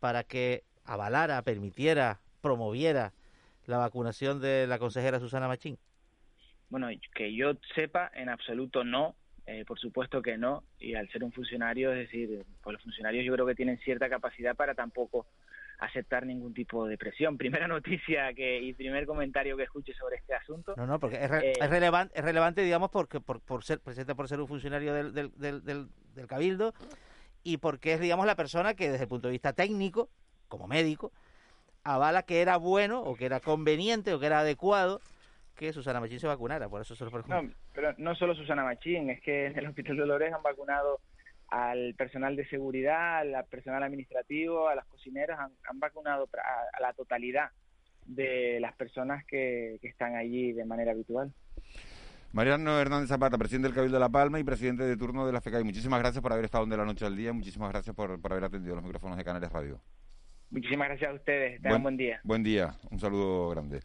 para 0.00 0.24
que 0.24 0.64
avalara, 0.84 1.42
permitiera, 1.42 2.20
promoviera 2.40 3.12
la 3.66 3.78
vacunación 3.78 4.40
de 4.40 4.66
la 4.66 4.78
consejera 4.78 5.20
Susana 5.20 5.48
Machín? 5.48 5.78
Bueno, 6.70 6.88
que 7.14 7.34
yo 7.34 7.52
sepa, 7.74 8.10
en 8.14 8.28
absoluto 8.28 8.84
no. 8.84 9.16
Eh, 9.46 9.66
por 9.66 9.78
supuesto 9.78 10.22
que 10.22 10.38
no. 10.38 10.64
Y 10.78 10.94
al 10.94 11.08
ser 11.10 11.22
un 11.22 11.30
funcionario, 11.30 11.92
es 11.92 11.98
decir, 11.98 12.44
pues 12.62 12.74
los 12.74 12.82
funcionarios 12.82 13.24
yo 13.26 13.32
creo 13.34 13.46
que 13.46 13.54
tienen 13.54 13.78
cierta 13.78 14.08
capacidad 14.08 14.56
para 14.56 14.74
tampoco 14.74 15.26
aceptar 15.78 16.24
ningún 16.26 16.54
tipo 16.54 16.86
de 16.86 16.96
presión. 16.98 17.36
Primera 17.38 17.68
noticia 17.68 18.32
que 18.34 18.60
y 18.60 18.72
primer 18.74 19.06
comentario 19.06 19.56
que 19.56 19.64
escuche 19.64 19.92
sobre 19.94 20.16
este 20.16 20.34
asunto. 20.34 20.74
No, 20.76 20.86
no, 20.86 20.98
porque 21.00 21.16
es, 21.16 21.30
re- 21.30 21.50
Eh, 21.50 21.52
es 21.60 21.70
relevante, 21.70 22.18
es 22.18 22.24
relevante, 22.24 22.62
digamos, 22.62 22.90
porque 22.90 23.20
por, 23.20 23.40
por 23.40 23.64
ser 23.64 23.80
presidente 23.80 24.14
por 24.14 24.28
ser 24.28 24.40
un 24.40 24.48
funcionario 24.48 24.94
del, 24.94 25.12
del, 25.12 25.30
del, 25.36 25.64
del- 25.64 25.88
del 26.14 26.26
Cabildo 26.26 26.72
y 27.42 27.58
porque 27.58 27.94
es, 27.94 28.00
digamos, 28.00 28.24
la 28.26 28.36
persona 28.36 28.74
que 28.74 28.88
desde 28.90 29.04
el 29.04 29.08
punto 29.08 29.28
de 29.28 29.32
vista 29.32 29.52
técnico, 29.52 30.08
como 30.48 30.66
médico, 30.66 31.12
avala 31.82 32.22
que 32.22 32.40
era 32.40 32.56
bueno 32.56 33.00
o 33.02 33.14
que 33.16 33.26
era 33.26 33.40
conveniente 33.40 34.14
o 34.14 34.20
que 34.20 34.26
era 34.26 34.40
adecuado 34.40 35.00
que 35.54 35.72
Susana 35.72 36.00
Machín 36.00 36.18
se 36.18 36.26
vacunara. 36.26 36.68
Por 36.68 36.80
eso 36.80 36.96
se 36.96 37.04
lo 37.04 37.10
pregunto. 37.10 37.42
No, 37.42 37.50
pero 37.74 37.94
no 37.98 38.14
solo 38.14 38.34
Susana 38.34 38.64
Machín, 38.64 39.10
es 39.10 39.20
que 39.20 39.46
en 39.46 39.58
el 39.58 39.66
Hospital 39.68 39.96
de 39.96 40.02
Dolores 40.02 40.32
han 40.32 40.42
vacunado 40.42 41.00
al 41.48 41.94
personal 41.94 42.36
de 42.36 42.46
seguridad, 42.48 43.18
al 43.20 43.44
personal 43.46 43.82
administrativo, 43.82 44.68
a 44.68 44.74
las 44.74 44.86
cocineras, 44.86 45.38
han, 45.38 45.80
vacunado 45.80 46.28
a, 46.36 46.78
a 46.78 46.80
la 46.80 46.92
totalidad 46.92 47.50
de 48.06 48.58
las 48.60 48.74
personas 48.74 49.24
que, 49.24 49.78
que 49.80 49.88
están 49.88 50.16
allí 50.16 50.52
de 50.52 50.64
manera 50.64 50.92
habitual. 50.92 51.32
Mariano 52.32 52.80
Hernández 52.80 53.08
Zapata, 53.08 53.38
presidente 53.38 53.68
del 53.68 53.76
Cabildo 53.76 53.96
de 53.96 54.00
La 54.00 54.08
Palma 54.08 54.40
y 54.40 54.44
presidente 54.44 54.82
de 54.82 54.96
turno 54.96 55.24
de 55.24 55.32
la 55.32 55.40
FECAI. 55.40 55.62
Muchísimas 55.62 56.00
gracias 56.00 56.20
por 56.20 56.32
haber 56.32 56.44
estado 56.44 56.66
de 56.66 56.76
la 56.76 56.84
noche 56.84 57.06
al 57.06 57.16
día. 57.16 57.32
Muchísimas 57.32 57.70
gracias 57.70 57.94
por, 57.94 58.20
por 58.20 58.32
haber 58.32 58.44
atendido 58.44 58.74
los 58.74 58.82
micrófonos 58.82 59.16
de 59.16 59.24
Canales 59.24 59.52
Radio. 59.52 59.80
Muchísimas 60.54 60.86
gracias 60.86 61.10
a 61.10 61.14
ustedes, 61.14 61.60
tengan 61.60 61.82
buen 61.82 61.96
día. 61.96 62.20
Buen 62.22 62.44
día, 62.44 62.76
un 62.92 63.00
saludo 63.00 63.48
grande. 63.48 63.80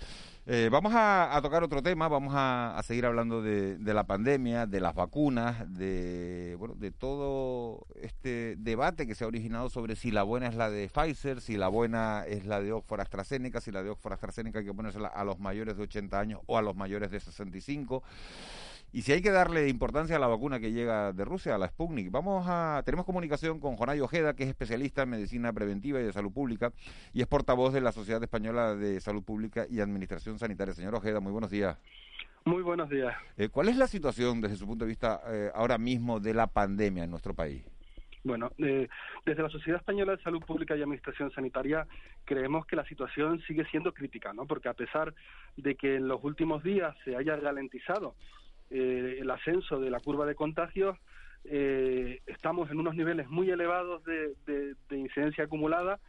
Eh, 0.45 0.69
vamos 0.71 0.93
a, 0.93 1.35
a 1.35 1.41
tocar 1.41 1.63
otro 1.63 1.81
tema, 1.81 2.07
vamos 2.07 2.35
a, 2.35 2.77
a 2.77 2.83
seguir 2.83 3.07
hablando 3.07 3.41
de, 3.41 3.79
de 3.79 3.93
la 3.95 4.03
pandemia, 4.03 4.67
de 4.67 4.79
las 4.79 4.93
vacunas, 4.93 5.65
de 5.73 6.55
bueno, 6.59 6.75
de 6.75 6.91
todo 6.91 7.87
este 7.99 8.55
debate 8.59 9.07
que 9.07 9.15
se 9.15 9.23
ha 9.23 9.27
originado 9.27 9.71
sobre 9.71 9.95
si 9.95 10.11
la 10.11 10.21
buena 10.21 10.45
es 10.45 10.53
la 10.53 10.69
de 10.69 10.87
Pfizer, 10.89 11.41
si 11.41 11.57
la 11.57 11.69
buena 11.69 12.23
es 12.27 12.45
la 12.45 12.61
de 12.61 12.71
Oxford 12.71 13.01
AstraZeneca, 13.01 13.61
si 13.61 13.71
la 13.71 13.81
de 13.81 13.89
Oxford 13.89 14.13
AstraZeneca 14.13 14.59
hay 14.59 14.65
que 14.65 14.73
ponérsela 14.73 15.07
a 15.07 15.23
los 15.23 15.39
mayores 15.39 15.75
de 15.75 15.83
80 15.83 16.19
años 16.19 16.41
o 16.45 16.55
a 16.55 16.61
los 16.61 16.75
mayores 16.75 17.09
de 17.09 17.19
65. 17.19 18.03
Y 18.91 19.03
si 19.03 19.11
hay 19.11 19.21
que 19.21 19.29
darle 19.29 19.69
importancia 19.69 20.15
a 20.15 20.19
la 20.19 20.25
vacuna 20.25 20.59
que 20.59 20.71
llega 20.71 21.13
de 21.13 21.23
Rusia, 21.23 21.53
a 21.53 21.57
la 21.59 21.67
Sputnik, 21.67 22.09
vamos 22.09 22.45
a 22.47 22.81
tenemos 22.83 23.05
comunicación 23.05 23.59
con 23.59 23.75
Jonay 23.75 23.99
Ojeda, 23.99 24.33
que 24.33 24.43
es 24.43 24.49
especialista 24.49 25.03
en 25.03 25.11
medicina 25.11 25.53
preventiva 25.53 25.99
y 25.99 26.03
de 26.03 26.11
salud 26.11 26.31
pública 26.31 26.71
y 27.13 27.21
es 27.21 27.27
portavoz 27.27 27.71
de 27.71 27.81
la 27.81 27.91
Sociedad 27.91 28.23
Española 28.23 28.75
de 28.75 28.99
Salud 28.99 29.23
Pública 29.23 29.67
y 29.69 29.79
Administración 29.79 30.39
Sanitaria. 30.39 30.73
Señor 30.73 30.95
Ojeda, 30.95 31.19
muy 31.19 31.31
buenos 31.31 31.51
días. 31.51 31.77
Muy 32.45 32.63
buenos 32.63 32.89
días. 32.89 33.15
Eh, 33.37 33.49
¿Cuál 33.49 33.69
es 33.69 33.77
la 33.77 33.85
situación 33.85 34.41
desde 34.41 34.55
su 34.55 34.65
punto 34.65 34.85
de 34.85 34.89
vista 34.89 35.21
eh, 35.27 35.51
ahora 35.53 35.77
mismo 35.77 36.19
de 36.19 36.33
la 36.33 36.47
pandemia 36.47 37.03
en 37.03 37.11
nuestro 37.11 37.35
país? 37.35 37.63
Bueno, 38.23 38.51
eh, 38.57 38.87
desde 39.23 39.43
la 39.43 39.49
Sociedad 39.49 39.79
Española 39.79 40.15
de 40.15 40.23
Salud 40.23 40.41
Pública 40.41 40.75
y 40.75 40.81
Administración 40.81 41.31
Sanitaria 41.31 41.85
creemos 42.25 42.65
que 42.65 42.75
la 42.75 42.85
situación 42.85 43.39
sigue 43.41 43.65
siendo 43.65 43.93
crítica, 43.93 44.33
¿no? 44.33 44.47
Porque 44.47 44.67
a 44.67 44.73
pesar 44.73 45.13
de 45.57 45.75
que 45.75 45.97
en 45.97 46.07
los 46.07 46.23
últimos 46.23 46.63
días 46.63 46.95
se 47.05 47.15
haya 47.15 47.35
ralentizado 47.35 48.15
eh, 48.69 49.17
el 49.19 49.29
ascenso 49.31 49.79
de 49.79 49.89
la 49.89 49.99
curva 49.99 50.25
de 50.25 50.35
contagios, 50.35 50.97
eh, 51.45 52.19
estamos 52.25 52.69
en 52.69 52.79
unos 52.79 52.95
niveles 52.95 53.29
muy 53.29 53.49
elevados 53.49 54.03
de, 54.03 54.35
de- 54.45 54.75
de 54.89 54.97
incidencia 54.97 55.45
acumulada. 55.45 55.99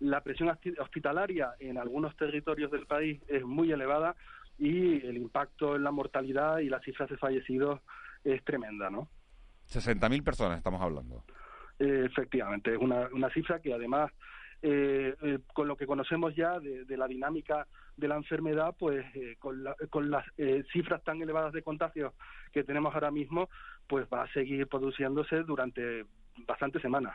La 0.00 0.22
presión 0.22 0.48
hospi- 0.48 0.78
hospitalaria 0.80 1.52
en 1.60 1.78
algunos 1.78 2.16
territorios 2.16 2.70
del 2.70 2.86
país 2.86 3.20
es 3.28 3.44
muy 3.44 3.70
elevada 3.70 4.16
y 4.58 5.04
el 5.06 5.16
impacto 5.16 5.76
en 5.76 5.84
la 5.84 5.90
mortalidad 5.90 6.58
y 6.58 6.68
las 6.68 6.82
cifras 6.82 7.08
de 7.08 7.16
fallecidos 7.16 7.80
es 8.24 8.42
tremenda, 8.44 8.90
¿no? 8.90 9.08
60.000 9.68 10.22
personas 10.24 10.58
estamos 10.58 10.80
hablando. 10.82 11.24
Eh, 11.78 12.02
efectivamente, 12.06 12.72
es 12.74 12.78
una, 12.78 13.08
una 13.12 13.30
cifra 13.30 13.60
que 13.60 13.72
además, 13.72 14.10
eh, 14.62 15.14
eh, 15.22 15.38
con 15.54 15.68
lo 15.68 15.76
que 15.76 15.86
conocemos 15.86 16.34
ya 16.36 16.58
de, 16.60 16.84
de 16.84 16.96
la 16.96 17.06
dinámica 17.06 17.66
de 17.96 18.08
la 18.08 18.16
enfermedad, 18.16 18.74
pues 18.78 19.04
eh, 19.14 19.36
con, 19.38 19.62
la- 19.64 19.76
con 19.90 20.10
las 20.10 20.24
eh, 20.38 20.64
cifras 20.72 21.02
tan 21.04 21.20
elevadas 21.20 21.52
de 21.52 21.62
contagios 21.62 22.12
que 22.52 22.64
tenemos 22.64 22.94
ahora 22.94 23.10
mismo, 23.10 23.48
pues 23.86 24.06
va 24.12 24.22
a 24.22 24.32
seguir 24.32 24.66
produciéndose 24.68 25.42
durante 25.42 26.04
bastantes 26.46 26.80
semanas. 26.82 27.14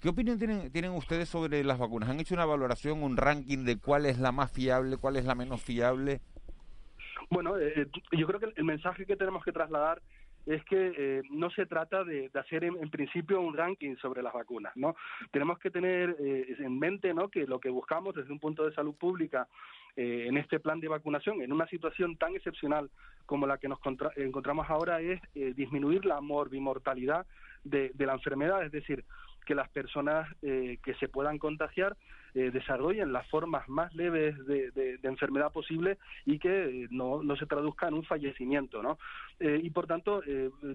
¿Qué 0.00 0.08
opinión 0.10 0.38
tienen, 0.38 0.70
tienen 0.70 0.90
ustedes 0.92 1.28
sobre 1.28 1.64
las 1.64 1.78
vacunas? 1.78 2.10
¿Han 2.10 2.20
hecho 2.20 2.34
una 2.34 2.44
valoración, 2.44 3.02
un 3.02 3.16
ranking 3.16 3.64
de 3.64 3.78
cuál 3.78 4.04
es 4.04 4.18
la 4.18 4.32
más 4.32 4.52
fiable, 4.52 4.98
cuál 4.98 5.16
es 5.16 5.24
la 5.24 5.34
menos 5.34 5.62
fiable? 5.62 6.20
Bueno, 7.30 7.58
eh, 7.58 7.88
yo 8.12 8.26
creo 8.26 8.38
que 8.40 8.52
el 8.54 8.64
mensaje 8.64 9.06
que 9.06 9.16
tenemos 9.16 9.42
que 9.44 9.52
trasladar 9.52 10.02
es 10.46 10.64
que 10.64 10.92
eh, 10.96 11.22
no 11.30 11.50
se 11.50 11.66
trata 11.66 12.04
de, 12.04 12.30
hacer 12.34 12.64
en, 12.64 12.76
en, 12.76 12.90
principio 12.90 13.40
un 13.40 13.56
ranking 13.56 13.96
sobre 13.96 14.22
las 14.22 14.32
vacunas, 14.32 14.76
¿no? 14.76 14.94
Tenemos 15.30 15.58
que 15.58 15.70
tener 15.70 16.16
eh, 16.20 16.56
en 16.58 16.78
mente, 16.78 17.14
¿no? 17.14 17.28
Que 17.28 17.46
lo 17.46 17.58
que 17.58 17.70
buscamos 17.70 18.14
desde 18.14 18.32
un 18.32 18.38
punto 18.38 18.64
de 18.64 18.74
salud 18.74 18.94
pública 18.94 19.48
eh, 19.96 20.26
en 20.28 20.36
este 20.36 20.58
plan 20.58 20.80
de 20.80 20.88
vacunación, 20.88 21.40
en 21.40 21.52
una 21.52 21.68
situación 21.68 22.16
tan 22.16 22.34
excepcional 22.34 22.90
como 23.26 23.46
la 23.46 23.58
que 23.58 23.68
nos 23.68 23.78
encontramos 24.16 24.68
ahora, 24.68 25.00
es 25.00 25.20
eh, 25.36 25.54
disminuir 25.54 26.04
la 26.04 26.20
morbimortalidad 26.20 27.26
de, 27.62 27.92
de 27.94 28.06
la 28.06 28.14
enfermedad, 28.14 28.64
es 28.64 28.72
decir, 28.72 29.04
que 29.44 29.54
las 29.54 29.68
personas 29.68 30.28
eh, 30.42 30.78
que 30.82 30.94
se 30.94 31.08
puedan 31.08 31.38
contagiar 31.38 31.96
eh, 32.34 32.50
desarrollen 32.50 33.12
las 33.12 33.28
formas 33.28 33.68
más 33.68 33.94
leves 33.94 34.36
de, 34.46 34.72
de, 34.72 34.98
enfermedad 35.04 35.52
posible 35.52 35.98
y 36.26 36.40
que 36.40 36.84
eh, 36.84 36.88
no, 36.90 37.22
se 37.36 37.46
traduzca 37.46 37.86
en 37.86 37.94
un 37.94 38.04
fallecimiento, 38.04 38.82
¿no? 38.82 38.98
Eh, 39.38 39.60
y 39.62 39.70
por 39.70 39.86
tanto, 39.86 40.20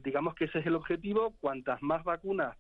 digamos 0.03 0.36
que 0.36 0.45
ese 0.45 0.59
es 0.59 0.65
el 0.65 0.76
objetivo. 0.76 1.34
Cuantas 1.41 1.82
más 1.82 2.03
vacunas 2.05 2.55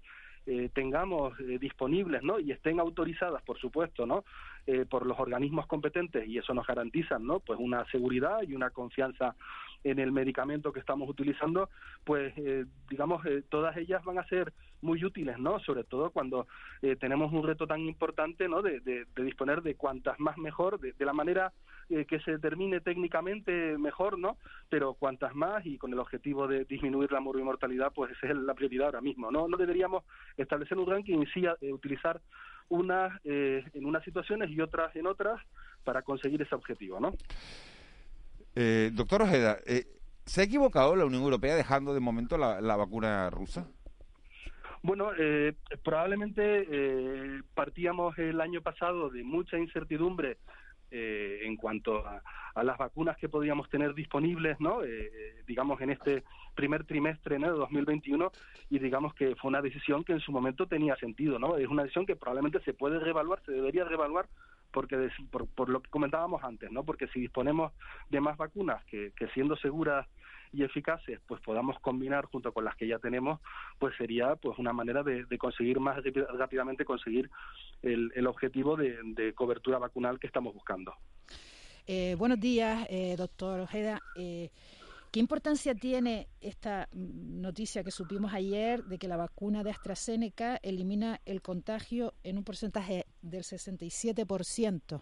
eh, 0.45 0.69
tengamos 0.73 1.37
disponibles 1.59 2.23
¿no? 2.23 2.39
y 2.39 2.51
estén 2.51 2.79
autorizadas, 2.79 3.43
por 3.43 3.59
supuesto, 3.59 4.05
¿no? 4.05 4.23
Eh, 4.65 4.85
por 4.85 5.05
los 5.05 5.19
organismos 5.19 5.65
competentes 5.67 6.27
y 6.27 6.37
eso 6.37 6.53
nos 6.53 6.67
garantiza 6.67 7.17
¿no? 7.17 7.39
pues 7.39 7.59
una 7.59 7.85
seguridad 7.91 8.41
y 8.47 8.53
una 8.53 8.69
confianza 8.69 9.35
en 9.83 9.99
el 9.99 10.11
medicamento 10.11 10.73
que 10.73 10.79
estamos 10.79 11.09
utilizando, 11.09 11.69
pues 12.03 12.33
eh, 12.37 12.65
digamos 12.89 13.25
eh, 13.25 13.43
todas 13.49 13.75
ellas 13.77 14.03
van 14.03 14.19
a 14.19 14.27
ser 14.27 14.53
muy 14.81 15.03
útiles, 15.03 15.37
¿no? 15.39 15.59
Sobre 15.59 15.83
todo 15.83 16.11
cuando 16.11 16.47
eh, 16.81 16.95
tenemos 16.95 17.31
un 17.33 17.45
reto 17.45 17.67
tan 17.67 17.81
importante, 17.81 18.47
¿no? 18.47 18.61
De, 18.61 18.79
de, 18.79 19.05
de 19.15 19.23
disponer 19.23 19.61
de 19.61 19.75
cuantas 19.75 20.19
más 20.19 20.37
mejor, 20.37 20.79
de, 20.79 20.93
la 21.05 21.13
manera 21.13 21.51
eh, 21.89 22.05
que 22.05 22.19
se 22.19 22.31
determine 22.31 22.81
técnicamente 22.81 23.77
mejor, 23.77 24.17
¿no? 24.17 24.37
Pero 24.69 24.93
cuantas 24.93 25.35
más 25.35 25.65
y 25.65 25.77
con 25.77 25.91
el 25.91 25.99
objetivo 25.99 26.47
de 26.47 26.65
disminuir 26.65 27.11
la 27.11 27.19
mortalidad, 27.19 27.91
pues 27.93 28.11
esa 28.11 28.27
es 28.27 28.37
la 28.37 28.53
prioridad 28.53 28.87
ahora 28.87 29.01
mismo, 29.01 29.31
¿no? 29.31 29.47
No 29.47 29.57
deberíamos 29.57 30.03
establecer 30.37 30.77
un 30.77 30.87
ranking 30.87 31.19
y 31.19 31.25
sí 31.27 31.43
eh, 31.61 31.73
utilizar 31.73 32.21
unas 32.69 33.19
eh, 33.23 33.65
en 33.73 33.85
unas 33.85 34.03
situaciones 34.03 34.51
y 34.51 34.61
otras 34.61 34.95
en 34.95 35.07
otras 35.07 35.41
para 35.83 36.03
conseguir 36.03 36.41
ese 36.41 36.55
objetivo, 36.55 36.99
¿no? 36.99 37.13
Eh, 38.55 38.91
doctor 38.93 39.21
Ojeda, 39.21 39.57
eh, 39.65 39.85
¿se 40.25 40.41
ha 40.41 40.43
equivocado 40.43 40.95
la 40.95 41.05
Unión 41.05 41.23
Europea 41.23 41.55
dejando 41.55 41.93
de 41.93 41.99
momento 41.99 42.37
la, 42.37 42.75
vacuna 42.75 43.29
rusa? 43.29 43.67
Bueno, 44.81 45.11
eh, 45.17 45.53
probablemente 45.83 46.65
eh, 46.69 47.41
partíamos 47.53 48.17
el 48.17 48.39
año 48.39 48.61
pasado 48.61 49.09
de 49.09 49.23
mucha 49.23 49.57
incertidumbre 49.57 50.37
eh, 50.91 51.41
en 51.43 51.55
cuanto 51.55 52.03
a, 52.03 52.23
a, 52.55 52.63
las 52.63 52.75
vacunas 52.79 53.15
que 53.17 53.29
podíamos 53.29 53.69
tener 53.69 53.93
disponibles, 53.93 54.59
¿no? 54.59 54.83
Eh, 54.83 55.43
digamos 55.45 55.79
en 55.81 55.91
este 55.91 56.23
primer 56.55 56.83
trimestre 56.83 57.37
de 57.37 57.47
2021 57.47 58.31
y 58.71 58.79
digamos 58.79 59.13
que 59.13 59.35
fue 59.35 59.49
una 59.49 59.61
decisión 59.61 60.03
que 60.03 60.13
en 60.13 60.19
su 60.19 60.31
momento 60.31 60.65
tenía 60.65 60.95
sentido, 60.95 61.37
¿no? 61.37 61.57
Es 61.57 61.67
una 61.67 61.83
decisión 61.83 62.07
que 62.07 62.15
probablemente 62.15 62.59
se 62.61 62.73
puede 62.73 62.99
reevaluar, 62.99 63.39
se 63.45 63.51
debería 63.51 63.83
reevaluar 63.83 64.29
porque 64.71 64.97
de, 64.97 65.11
por, 65.31 65.47
por, 65.47 65.69
lo 65.69 65.81
que 65.81 65.89
comentábamos 65.89 66.43
antes, 66.43 66.71
¿no? 66.71 66.83
Porque 66.83 67.07
si 67.07 67.19
disponemos 67.19 67.73
de 68.09 68.21
más 68.21 68.37
vacunas 68.37 68.83
que, 68.85 69.11
que 69.15 69.27
siendo 69.29 69.55
seguras 69.57 70.07
y 70.51 70.63
eficaces, 70.63 71.19
pues 71.27 71.41
podamos 71.41 71.79
combinar 71.79 72.25
junto 72.25 72.51
con 72.51 72.65
las 72.65 72.75
que 72.75 72.87
ya 72.87 72.99
tenemos, 72.99 73.39
pues 73.77 73.95
sería 73.97 74.35
pues 74.35 74.57
una 74.57 74.73
manera 74.73 75.03
de, 75.03 75.25
conseguir 75.37 75.79
más 75.79 75.97
rápidamente 76.37 76.85
conseguir 76.85 77.29
el, 77.81 78.11
el 78.15 78.27
objetivo 78.27 78.75
de, 78.75 78.97
de, 79.03 79.33
cobertura 79.33 79.77
vacunal 79.77 80.19
que 80.19 80.27
estamos 80.27 80.53
buscando. 80.53 80.93
Eh, 81.85 82.15
buenos 82.17 82.39
días, 82.39 82.85
eh, 82.89 83.15
doctor 83.17 83.59
Ojeda. 83.59 83.99
Eh, 84.15 84.49
¿Qué 85.11 85.19
importancia 85.19 85.73
tiene 85.73 86.27
esta 86.39 86.87
noticia 86.93 87.83
que 87.83 87.89
supimos 87.89 88.31
ayer 88.31 88.83
de 88.83 88.99
que 88.99 89.07
la 89.07 89.17
vacuna 89.17 89.63
de 89.63 89.71
AstraZeneca 89.71 90.59
elimina 90.61 91.19
el 91.25 91.41
contagio 91.41 92.13
en 92.23 92.37
un 92.37 92.43
porcentaje 92.43 93.05
del 93.23 93.41
67%? 93.41 95.01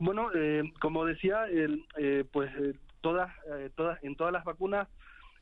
Bueno, 0.00 0.28
eh, 0.34 0.64
como 0.80 1.04
decía, 1.04 1.44
eh, 1.48 2.24
pues 2.32 2.50
eh, 2.56 2.74
todas, 3.00 3.32
todas, 3.76 4.02
en 4.02 4.16
todas 4.16 4.32
las 4.32 4.44
vacunas 4.44 4.88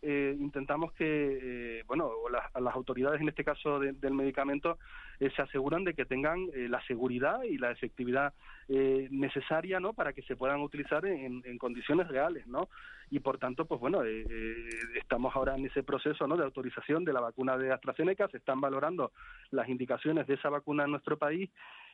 eh, 0.03 0.36
intentamos 0.38 0.92
que, 0.92 1.78
eh, 1.78 1.84
bueno, 1.86 2.11
las, 2.30 2.74
autoridades 2.74 3.20
en 3.20 3.28
este 3.28 3.44
caso 3.44 3.78
de, 3.78 3.92
del 3.92 4.14
medicamento 4.14 4.78
eh, 5.20 5.30
se 5.36 5.42
aseguran 5.42 5.84
de 5.84 5.94
que 5.94 6.05
tengan 6.05 6.48
eh, 6.55 6.66
la 6.68 6.84
seguridad 6.86 7.42
y 7.44 7.57
la 7.57 7.70
efectividad 7.70 8.34
eh, 8.68 9.09
necesaria, 9.11 9.78
¿no? 9.78 9.92
Para 9.92 10.12
que 10.12 10.22
se 10.22 10.34
puedan 10.34 10.61
utilizar 10.61 11.07
en, 11.07 11.42
en 11.44 11.59
condiciones 11.59 12.09
reales, 12.09 12.46
¿no? 12.46 12.68
Y 13.11 13.20
por 13.20 13.38
tanto, 13.38 13.66
pues 13.66 13.80
bueno, 13.80 14.03
eh, 14.05 14.24
estamos 14.96 15.36
ahora 15.36 15.55
en 15.55 15.66
ese 15.66 15.82
proceso, 15.82 16.26
¿no? 16.26 16.36
De 16.36 16.44
autorización 16.44 17.05
de 17.05 17.12
la 17.12 17.20
vacuna 17.20 17.57
de 17.57 17.70
AstraZeneca, 17.70 18.26
se 18.28 18.38
están 18.38 18.61
valorando 18.61 19.12
las 19.50 19.68
indicaciones 19.68 20.26
de 20.26 20.34
esa 20.34 20.48
vacuna 20.48 20.84
en 20.84 20.92
nuestro 20.92 21.18
país 21.18 21.50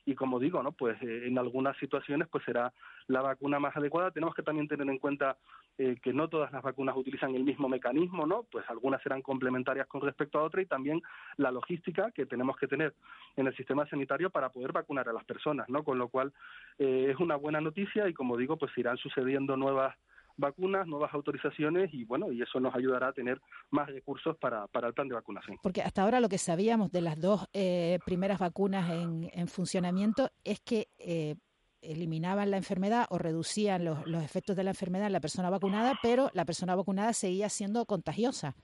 y 0.08 0.14
como 0.14 0.38
digo, 0.38 0.62
¿no? 0.62 0.72
Pues 0.72 0.96
eh, 1.02 1.26
en 1.26 1.36
algunas 1.36 1.76
situaciones 1.76 2.28
pues 2.28 2.42
será 2.42 2.72
la 3.08 3.20
vacuna 3.20 3.60
más 3.60 3.76
adecuada. 3.76 4.10
Tenemos 4.10 4.34
que 4.34 4.42
también 4.42 4.66
tener 4.66 4.88
en 4.88 4.98
cuenta 4.98 5.36
eh, 5.76 5.98
que 6.02 6.14
no 6.14 6.28
todas 6.28 6.50
las 6.50 6.62
vacunas 6.62 6.96
utilizan 6.96 7.34
el 7.34 7.44
mismo 7.44 7.68
mecanismo, 7.68 8.26
¿no? 8.26 8.44
Pues 8.50 8.64
algunas 8.70 9.02
serán 9.02 9.20
complementarias 9.20 9.86
con 9.86 10.00
respecto 10.00 10.38
a 10.38 10.44
otras 10.44 10.64
y 10.64 10.66
también 10.66 11.02
la 11.36 11.50
logística 11.50 12.10
que 12.12 12.24
tenemos 12.24 12.56
que 12.56 12.66
tener 12.66 12.94
en 13.36 13.48
el 13.48 13.54
sistema 13.54 13.86
sanitario 13.86 14.30
para 14.30 14.48
poder 14.48 14.72
vacunar 14.72 15.10
a 15.10 15.12
las 15.12 15.24
personas, 15.24 15.68
¿no? 15.68 15.84
Con 15.84 15.98
lo 15.98 16.08
cual 16.08 16.32
eh, 16.78 17.08
es 17.10 17.20
una 17.20 17.36
buena 17.36 17.60
noticia 17.60 18.08
y 18.08 18.14
como 18.14 18.38
digo, 18.38 18.56
pues 18.56 18.72
irán 18.78 18.96
sucediendo 18.96 19.58
nuevas 19.58 19.94
vacunas, 20.38 20.86
nuevas 20.86 21.12
autorizaciones 21.12 21.92
y 21.92 22.04
bueno, 22.04 22.32
y 22.32 22.40
eso 22.40 22.58
nos 22.60 22.74
ayudará 22.74 23.08
a 23.08 23.12
tener 23.12 23.40
más 23.70 23.88
recursos 23.88 24.36
para, 24.38 24.66
para 24.68 24.88
el 24.88 24.94
plan 24.94 25.08
de 25.08 25.14
vacunación. 25.14 25.58
Porque 25.62 25.82
hasta 25.82 26.02
ahora 26.02 26.20
lo 26.20 26.28
que 26.28 26.38
sabíamos 26.38 26.90
de 26.90 27.02
las 27.02 27.20
dos 27.20 27.46
eh, 27.52 27.98
primeras 28.06 28.38
vacunas 28.38 28.90
en, 28.90 29.28
en, 29.32 29.48
funcionamiento 29.48 30.30
es 30.44 30.60
que 30.60 30.88
eh, 30.98 31.34
eliminaban 31.82 32.50
la 32.50 32.56
enfermedad 32.56 33.06
o 33.10 33.18
reducían 33.18 33.84
los, 33.84 34.06
los, 34.06 34.22
efectos 34.22 34.56
de 34.56 34.64
la 34.64 34.70
enfermedad 34.70 35.08
en 35.08 35.12
la 35.12 35.20
persona 35.20 35.50
vacunada, 35.50 35.98
pero 36.02 36.30
la 36.32 36.44
persona 36.44 36.74
vacunada 36.74 37.12
seguía 37.12 37.48
siendo 37.48 37.84
contagiosa. 37.84 38.54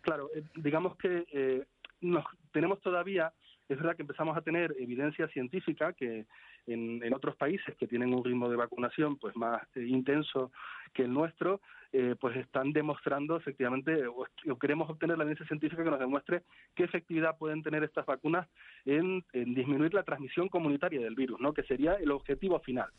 Claro, 0.00 0.30
eh, 0.34 0.42
digamos 0.56 0.96
que 0.96 1.26
eh, 1.32 1.64
nos, 2.00 2.24
tenemos 2.52 2.80
todavía 2.80 3.32
es 3.68 3.78
verdad 3.78 3.94
que 3.94 4.02
empezamos 4.02 4.36
a 4.36 4.40
tener 4.40 4.74
evidencia 4.80 5.28
científica 5.28 5.92
que 5.92 6.26
en, 6.72 7.02
en, 7.02 7.14
otros 7.14 7.36
países 7.36 7.74
que 7.76 7.86
tienen 7.86 8.14
un 8.14 8.24
ritmo 8.24 8.48
de 8.48 8.56
vacunación 8.56 9.16
pues 9.16 9.36
más 9.36 9.62
eh, 9.74 9.84
intenso 9.86 10.50
que 10.92 11.02
el 11.02 11.12
nuestro, 11.12 11.60
eh, 11.92 12.14
pues 12.20 12.36
están 12.36 12.72
demostrando 12.72 13.36
efectivamente, 13.36 14.06
o, 14.06 14.24
queremos 14.60 14.88
obtener 14.88 15.18
la 15.18 15.24
evidencia 15.24 15.46
científica 15.46 15.82
que 15.82 15.90
nos 15.90 15.98
demuestre 15.98 16.42
qué 16.76 16.84
efectividad 16.84 17.36
pueden 17.36 17.62
tener 17.64 17.82
estas 17.82 18.06
vacunas 18.06 18.46
en, 18.84 19.24
disminuir 19.32 19.92
la 19.94 20.04
transmisión 20.04 20.48
comunitaria 20.48 21.00
del 21.00 21.16
virus, 21.16 21.40
¿no? 21.40 21.52
que 21.52 21.64
sería 21.64 21.94
el 21.94 22.12
objetivo 22.12 22.60
final. 22.60 22.90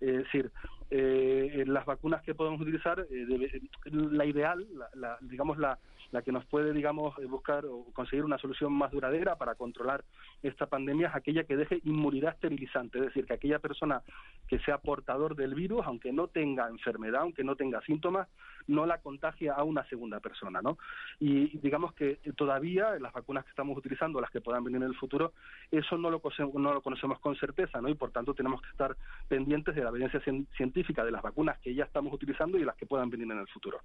Es 0.00 0.16
decir, 0.18 0.50
eh, 0.90 1.64
las 1.66 1.84
vacunas 1.84 2.22
que 2.22 2.34
podemos 2.34 2.60
utilizar, 2.60 3.00
eh, 3.00 3.26
debe, 3.26 3.50
la 3.90 4.24
ideal, 4.24 4.66
la, 4.72 4.88
la, 4.94 5.18
digamos, 5.20 5.58
la, 5.58 5.78
la 6.10 6.22
que 6.22 6.32
nos 6.32 6.44
puede, 6.46 6.72
digamos, 6.72 7.14
buscar 7.28 7.66
o 7.66 7.84
conseguir 7.92 8.24
una 8.24 8.38
solución 8.38 8.72
más 8.72 8.90
duradera 8.90 9.36
para 9.36 9.54
controlar 9.54 10.04
esta 10.42 10.66
pandemia 10.66 11.08
es 11.08 11.14
aquella 11.14 11.44
que 11.44 11.56
deje 11.56 11.80
inmunidad 11.84 12.34
esterilizante, 12.34 12.98
es 12.98 13.06
decir, 13.06 13.26
que 13.26 13.34
aquella 13.34 13.58
persona 13.58 14.02
que 14.48 14.58
sea 14.60 14.78
portador 14.78 15.34
del 15.36 15.54
virus, 15.54 15.84
aunque 15.84 16.12
no 16.12 16.28
tenga 16.28 16.68
enfermedad, 16.68 17.22
aunque 17.22 17.44
no 17.44 17.56
tenga 17.56 17.80
síntomas, 17.82 18.28
no 18.66 18.86
la 18.86 18.98
contagia 19.00 19.54
a 19.54 19.64
una 19.64 19.84
segunda 19.88 20.20
persona, 20.20 20.60
¿no? 20.62 20.78
Y 21.18 21.58
digamos 21.58 21.94
que 21.94 22.20
todavía 22.36 22.98
las 22.98 23.12
vacunas 23.12 23.44
que 23.44 23.50
estamos 23.50 23.76
utilizando, 23.76 24.20
las 24.20 24.30
que 24.30 24.40
puedan 24.40 24.64
venir 24.64 24.82
en 24.82 24.88
el 24.88 24.96
futuro, 24.96 25.32
eso 25.70 25.96
no 25.96 26.10
lo, 26.10 26.22
no 26.54 26.74
lo 26.74 26.82
conocemos 26.82 27.18
con 27.20 27.36
certeza, 27.36 27.80
¿no? 27.80 27.88
Y 27.88 27.94
por 27.94 28.10
tanto 28.10 28.34
tenemos 28.34 28.62
que 28.62 28.68
estar 28.68 28.96
pendientes 29.28 29.74
de 29.74 29.82
la 29.82 29.90
evidencia 29.90 30.20
científica 30.56 31.04
de 31.04 31.10
las 31.10 31.22
vacunas 31.22 31.58
que 31.58 31.74
ya 31.74 31.84
estamos 31.84 32.12
utilizando 32.12 32.58
y 32.58 32.64
las 32.64 32.76
que 32.76 32.86
puedan 32.86 33.10
venir 33.10 33.30
en 33.30 33.38
el 33.38 33.48
futuro. 33.48 33.80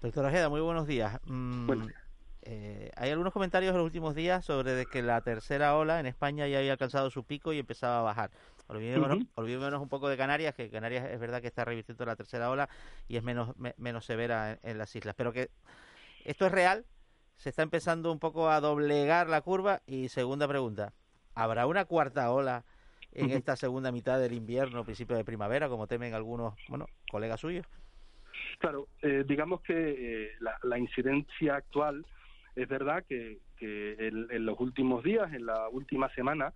Doctor 0.00 0.26
Ojeda, 0.26 0.48
muy 0.48 0.60
buenos 0.60 0.86
días. 0.86 1.18
Mm, 1.24 1.66
buenos 1.66 1.88
días. 1.88 2.00
Eh, 2.42 2.90
hay 2.96 3.10
algunos 3.10 3.32
comentarios 3.32 3.70
en 3.70 3.78
los 3.78 3.84
últimos 3.86 4.14
días 4.14 4.44
sobre 4.44 4.72
de 4.72 4.86
que 4.86 5.02
la 5.02 5.20
tercera 5.22 5.74
ola 5.74 5.98
en 5.98 6.06
España 6.06 6.46
ya 6.46 6.58
había 6.58 6.72
alcanzado 6.72 7.10
su 7.10 7.24
pico 7.24 7.52
y 7.52 7.58
empezaba 7.58 8.00
a 8.00 8.02
bajar. 8.02 8.30
Olvidémonos, 8.68 9.18
uh 9.18 9.20
-huh. 9.20 9.28
olvidémonos 9.36 9.80
un 9.80 9.88
poco 9.88 10.08
de 10.08 10.16
Canarias, 10.16 10.54
que 10.54 10.70
Canarias 10.70 11.08
es 11.10 11.18
verdad 11.18 11.40
que 11.40 11.48
está 11.48 11.64
revirtiendo 11.64 12.04
la 12.04 12.14
tercera 12.14 12.50
ola 12.50 12.68
y 13.08 13.16
es 13.16 13.22
menos, 13.22 13.56
me, 13.56 13.74
menos 13.78 14.04
severa 14.04 14.52
en, 14.52 14.58
en, 14.62 14.78
las 14.78 14.94
islas. 14.94 15.14
Pero 15.16 15.32
que 15.32 15.50
esto 16.24 16.46
es 16.46 16.52
real, 16.52 16.84
se 17.36 17.48
está 17.48 17.62
empezando 17.62 18.12
un 18.12 18.18
poco 18.18 18.50
a 18.50 18.60
doblegar 18.60 19.28
la 19.28 19.40
curva. 19.40 19.82
Y 19.86 20.08
segunda 20.08 20.46
pregunta, 20.46 20.92
¿habrá 21.34 21.66
una 21.66 21.86
cuarta 21.86 22.30
ola 22.30 22.64
en 23.12 23.30
esta 23.30 23.56
segunda 23.56 23.90
mitad 23.92 24.20
del 24.20 24.34
invierno, 24.34 24.84
principio 24.84 25.16
de 25.16 25.24
primavera, 25.24 25.68
como 25.68 25.86
temen 25.86 26.12
algunos 26.12 26.54
bueno, 26.68 26.86
colegas 27.10 27.40
suyos? 27.40 27.66
Claro, 28.58 28.88
eh, 29.02 29.24
digamos 29.26 29.60
que 29.62 29.74
eh, 29.74 30.30
la, 30.40 30.58
la 30.62 30.78
incidencia 30.78 31.56
actual 31.56 32.04
es 32.56 32.68
verdad 32.68 33.04
que, 33.06 33.38
en, 33.60 34.46
los 34.46 34.58
últimos 34.60 35.04
días, 35.04 35.32
en 35.32 35.46
la 35.46 35.68
última 35.68 36.08
semana, 36.14 36.52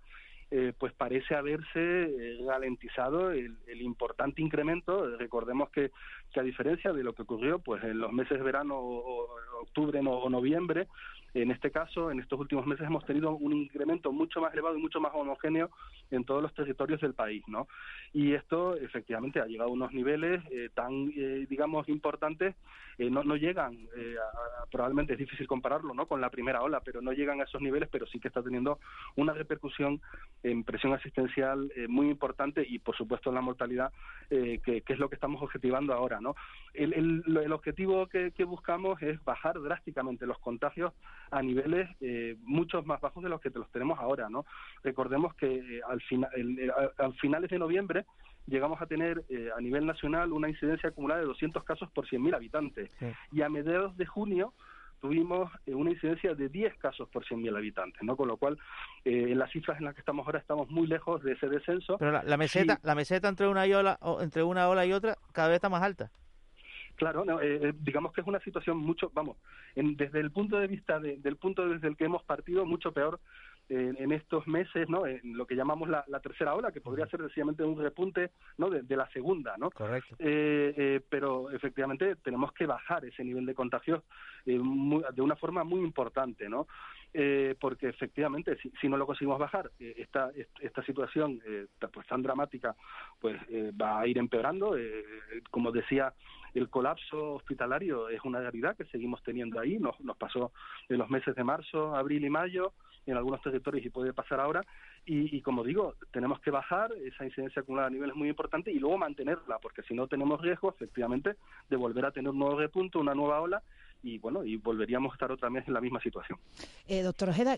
eh, 0.49 0.73
pues 0.77 0.93
parece 0.93 1.35
haberse 1.35 1.63
eh, 1.75 2.39
ralentizado 2.45 3.31
el, 3.31 3.55
el, 3.67 3.81
importante 3.81 4.41
incremento. 4.41 5.15
Recordemos 5.17 5.69
que, 5.69 5.91
que, 6.31 6.39
a 6.39 6.43
diferencia 6.43 6.93
de 6.93 7.03
lo 7.03 7.13
que 7.13 7.23
ocurrió 7.23 7.59
pues 7.59 7.83
en 7.83 7.99
los 7.99 8.11
meses 8.11 8.37
de 8.37 8.43
verano, 8.43 8.77
o, 8.77 9.27
octubre 9.61 9.99
o 10.03 10.29
noviembre, 10.29 10.87
en 11.33 11.49
este 11.49 11.71
caso, 11.71 12.11
en 12.11 12.19
estos 12.19 12.39
últimos 12.39 12.65
meses 12.65 12.85
hemos 12.85 13.05
tenido 13.05 13.31
un 13.31 13.53
incremento 13.53 14.11
mucho 14.11 14.41
más 14.41 14.51
elevado 14.53 14.77
y 14.77 14.81
mucho 14.81 14.99
más 14.99 15.13
homogéneo 15.15 15.69
en 16.09 16.25
todos 16.25 16.41
los 16.41 16.53
territorios 16.53 16.99
del 16.99 17.13
país, 17.13 17.41
¿no? 17.47 17.69
Y 18.11 18.33
esto 18.33 18.75
efectivamente 18.75 19.39
ha 19.39 19.45
llegado 19.45 19.69
a 19.69 19.73
unos 19.73 19.93
niveles 19.93 20.43
eh, 20.51 20.69
tan, 20.73 21.09
eh, 21.15 21.45
digamos, 21.49 21.87
importantes, 21.87 22.55
eh, 22.97 23.09
no, 23.09 23.23
no 23.23 23.37
llegan, 23.37 23.77
probablemente 24.69 25.13
es 25.13 25.19
difícil 25.19 25.47
compararlo, 25.47 25.93
¿no? 25.93 26.05
Con 26.05 26.19
la 26.19 26.29
primera 26.29 26.61
ola, 26.61 26.81
pero 26.81 27.01
no 27.01 27.13
llegan 27.13 27.39
a 27.39 27.45
esos 27.45 27.61
niveles, 27.61 27.87
pero 27.89 28.05
sí 28.05 28.19
que 28.19 28.27
está 28.27 28.43
teniendo 28.43 28.79
una 29.15 29.33
repercusión 29.33 30.01
en 30.43 30.63
presión 30.65 30.93
asistencial 30.93 31.71
muy 31.87 32.09
importante 32.09 32.65
y, 32.67 32.79
por 32.79 32.95
supuesto, 32.95 33.29
en 33.29 33.35
la 33.35 33.41
mortalidad, 33.41 33.91
que, 34.29 34.83
es 34.85 34.99
lo 34.99 35.09
que 35.09 35.15
estamos 35.15 35.41
objetivando 35.41 35.93
ahora, 35.93 36.19
¿no? 36.21 36.35
El, 36.73 36.93
el, 36.93 37.37
el 37.37 37.51
objetivo 37.51 38.07
que, 38.07 38.31
que 38.31 38.43
buscamos 38.45 39.01
es 39.01 39.21
bajar 39.23 39.61
drásticamente 39.61 40.25
los 40.25 40.37
contagios 40.39 40.93
a 41.29 41.41
niveles 41.41 41.89
eh, 41.99 42.37
muchos 42.43 42.85
más 42.85 43.01
bajos 43.01 43.23
de 43.23 43.29
los 43.29 43.41
que 43.41 43.49
los 43.49 43.69
tenemos 43.71 43.99
ahora, 43.99 44.29
¿no? 44.29 44.45
Recordemos 44.83 45.33
que 45.35 45.47
eh, 45.47 45.81
al 45.87 46.01
final, 46.01 46.29
el, 46.35 46.71
al 46.97 47.13
finales 47.15 47.49
de 47.49 47.59
noviembre 47.59 48.05
llegamos 48.47 48.81
a 48.81 48.85
tener 48.85 49.23
eh, 49.29 49.49
a 49.55 49.61
nivel 49.61 49.85
nacional 49.85 50.31
una 50.31 50.49
incidencia 50.49 50.89
acumulada 50.89 51.21
de 51.21 51.27
200 51.27 51.63
casos 51.63 51.89
por 51.91 52.07
100.000 52.07 52.35
habitantes 52.35 52.91
sí. 52.99 53.07
y 53.31 53.41
a 53.41 53.49
mediados 53.49 53.95
de 53.97 54.05
junio 54.05 54.53
tuvimos 55.01 55.51
eh, 55.65 55.73
una 55.73 55.91
incidencia 55.91 56.33
de 56.35 56.47
10 56.47 56.77
casos 56.77 57.09
por 57.09 57.25
100.000 57.25 57.57
habitantes, 57.57 58.01
¿no? 58.03 58.15
Con 58.15 58.27
lo 58.27 58.37
cual, 58.37 58.57
eh, 59.03 59.27
en 59.29 59.39
las 59.39 59.51
cifras 59.51 59.79
en 59.79 59.85
las 59.85 59.95
que 59.95 60.01
estamos 60.01 60.25
ahora 60.25 60.39
estamos 60.39 60.69
muy 60.69 60.87
lejos 60.87 61.21
de 61.23 61.33
ese 61.33 61.49
descenso. 61.49 61.97
Pero 61.97 62.11
la, 62.11 62.23
la 62.23 62.37
meseta, 62.37 62.75
sí. 62.75 62.81
la 62.83 62.95
meseta 62.95 63.27
entre 63.27 63.47
una 63.47 63.67
y 63.67 63.73
ola, 63.73 63.99
entre 64.21 64.43
una 64.43 64.69
ola 64.69 64.85
y 64.85 64.93
otra 64.93 65.17
cada 65.33 65.49
vez 65.49 65.55
está 65.55 65.69
más 65.69 65.81
alta. 65.81 66.11
Claro, 66.95 67.25
no, 67.25 67.41
eh, 67.41 67.73
digamos 67.79 68.13
que 68.13 68.21
es 68.21 68.27
una 68.27 68.39
situación 68.41 68.77
mucho, 68.77 69.09
vamos, 69.13 69.37
en, 69.75 69.95
desde 69.95 70.19
el 70.19 70.29
punto 70.29 70.59
de 70.59 70.67
vista 70.67 70.99
de, 70.99 71.17
del 71.17 71.35
punto 71.35 71.67
desde 71.67 71.87
el 71.87 71.97
que 71.97 72.05
hemos 72.05 72.23
partido, 72.23 72.63
mucho 72.65 72.91
peor 72.91 73.19
en, 73.69 73.95
en 73.97 74.11
estos 74.11 74.47
meses, 74.47 74.89
¿no? 74.89 75.05
En 75.05 75.37
lo 75.37 75.45
que 75.45 75.55
llamamos 75.55 75.89
la, 75.89 76.03
la, 76.07 76.19
tercera 76.19 76.55
ola, 76.55 76.71
que 76.71 76.81
podría 76.81 77.07
ser 77.07 77.21
sencillamente 77.21 77.63
un 77.63 77.81
repunte, 77.81 78.31
¿no? 78.57 78.69
De, 78.69 78.81
de 78.81 78.97
la 78.97 79.09
segunda, 79.11 79.55
¿no? 79.57 79.71
Correcto. 79.71 80.15
Eh, 80.19 80.73
eh, 80.77 81.01
pero 81.09 81.51
efectivamente 81.51 82.15
tenemos 82.17 82.51
que 82.53 82.65
bajar 82.65 83.05
ese 83.05 83.23
nivel 83.23 83.45
de 83.45 83.55
contagios 83.55 84.03
eh, 84.45 84.59
muy, 84.59 85.03
de 85.13 85.21
una 85.21 85.35
forma 85.35 85.63
muy 85.63 85.81
importante, 85.81 86.49
¿no? 86.49 86.67
Eh, 87.13 87.55
porque 87.59 87.89
efectivamente 87.89 88.55
si, 88.61 88.71
si, 88.79 88.87
no 88.87 88.95
lo 88.95 89.05
conseguimos 89.05 89.37
bajar 89.37 89.69
eh, 89.79 89.95
esta 89.97 90.31
esta 90.61 90.81
situación 90.83 91.41
eh, 91.45 91.67
pues 91.91 92.07
tan 92.07 92.21
dramática 92.21 92.73
pues 93.19 93.37
eh, 93.49 93.73
va 93.79 93.99
a 93.99 94.07
ir 94.07 94.17
empeorando. 94.17 94.77
Como 95.49 95.71
decía 95.71 96.13
el 96.53 96.69
colapso 96.69 97.33
hospitalario 97.33 98.07
es 98.07 98.23
una 98.23 98.39
realidad 98.39 98.77
que 98.77 98.85
seguimos 98.85 99.21
teniendo 99.23 99.59
ahí. 99.59 99.77
Nos, 99.77 99.99
nos 99.99 100.15
pasó 100.15 100.53
en 100.87 100.99
los 100.99 101.09
meses 101.09 101.35
de 101.35 101.43
marzo 101.43 101.95
abril 101.95 102.23
y 102.23 102.29
mayo 102.29 102.73
en 103.05 103.17
algunos 103.17 103.41
territorios 103.41 103.85
y 103.85 103.89
puede 103.89 104.13
pasar 104.13 104.39
ahora. 104.39 104.63
Y, 105.05 105.35
y, 105.35 105.41
como 105.41 105.63
digo, 105.63 105.95
tenemos 106.11 106.39
que 106.41 106.51
bajar 106.51 106.91
esa 106.93 107.25
incidencia 107.25 107.61
acumulada 107.61 107.87
a 107.87 107.91
niveles 107.91 108.15
muy 108.15 108.29
importantes 108.29 108.73
y 108.73 108.79
luego 108.79 108.97
mantenerla, 108.97 109.57
porque 109.59 109.81
si 109.83 109.95
no 109.95 110.07
tenemos 110.07 110.39
riesgo, 110.39 110.69
efectivamente, 110.69 111.35
de 111.69 111.75
volver 111.75 112.05
a 112.05 112.11
tener 112.11 112.29
un 112.29 112.39
nuevo 112.39 112.59
repunto, 112.59 112.99
una 112.99 113.15
nueva 113.15 113.41
ola 113.41 113.63
y 114.03 114.17
bueno, 114.17 114.43
y 114.43 114.57
volveríamos 114.57 115.11
a 115.11 115.15
estar 115.15 115.31
otra 115.31 115.49
vez 115.49 115.67
en 115.67 115.73
la 115.73 115.81
misma 115.81 116.01
situación. 116.01 116.39
Eh, 116.87 117.01
doctor 117.01 117.29
Ojeda, 117.29 117.57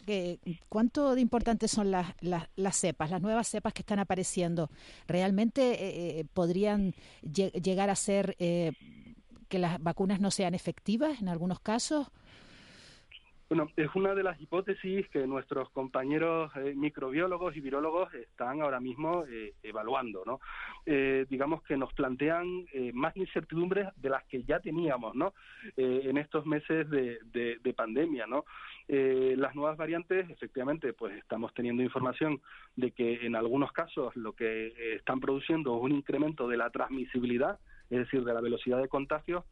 ¿cuánto 0.69 1.15
de 1.15 1.21
importantes 1.21 1.71
son 1.71 1.91
las, 1.91 2.13
las, 2.21 2.49
las, 2.55 2.75
cepas, 2.75 3.11
las 3.11 3.21
nuevas 3.21 3.47
cepas 3.47 3.73
que 3.73 3.81
están 3.81 3.99
apareciendo? 3.99 4.69
¿Realmente 5.07 5.71
eh, 5.71 6.19
eh 6.19 6.25
podrían 6.33 6.93
llegar 7.21 7.89
a 7.89 7.95
ser 7.95 8.35
eh, 8.39 8.73
que 9.47 9.59
las 9.59 9.81
vacunas 9.81 10.19
no 10.19 10.31
sean 10.31 10.53
efectivas 10.53 11.21
en 11.21 11.29
algunos 11.29 11.59
casos? 11.59 12.07
Bueno, 13.55 13.69
es 13.77 13.93
una 13.93 14.15
de 14.15 14.23
las 14.23 14.41
hipótesis 14.41 15.07
que 15.09 15.27
nuestros 15.27 15.69
compañeros 15.69 16.51
eh, 16.55 16.73
microbiólogos 16.75 17.55
y 17.55 17.61
virólogos 17.61 18.11
están 18.15 18.63
ahora 18.63 18.79
mismo 18.79 19.25
eh, 19.29 19.53
evaluando, 19.61 20.23
¿no? 20.25 20.39
Eh, 20.87 21.27
digamos 21.29 21.61
que 21.61 21.77
nos 21.77 21.93
plantean 21.93 22.65
eh, 22.73 22.89
más 22.95 23.15
incertidumbres 23.15 23.89
de 23.97 24.09
las 24.09 24.23
que 24.23 24.41
ya 24.41 24.59
teníamos, 24.59 25.13
¿no? 25.13 25.35
Eh, 25.77 26.01
en 26.05 26.17
estos 26.17 26.47
meses 26.47 26.89
de, 26.89 27.19
de, 27.25 27.59
de 27.63 27.73
pandemia, 27.75 28.25
¿no? 28.25 28.43
las 28.87 29.55
nuevas 29.55 29.77
variantes, 29.77 30.29
efectivamente, 30.29 30.91
pues 30.91 31.15
estamos 31.17 31.53
teniendo 31.53 31.81
información 31.83 32.41
de 32.75 32.91
que 32.91 33.25
en 33.25 33.35
algunos 33.35 33.71
casos 33.71 34.13
lo 34.15 34.33
que 34.33 34.73
están 34.95 35.21
produciendo 35.21 35.77
es 35.77 35.83
un 35.83 35.93
incremento 35.93 36.49
de 36.49 36.57
la 36.57 36.69
transmisibilidad, 36.69 37.59
es 37.89 37.99
decir, 37.99 38.25
de 38.25 38.33
la 38.33 38.41
velocidad 38.41 38.81
de 38.81 38.89
contagios, 38.89 39.45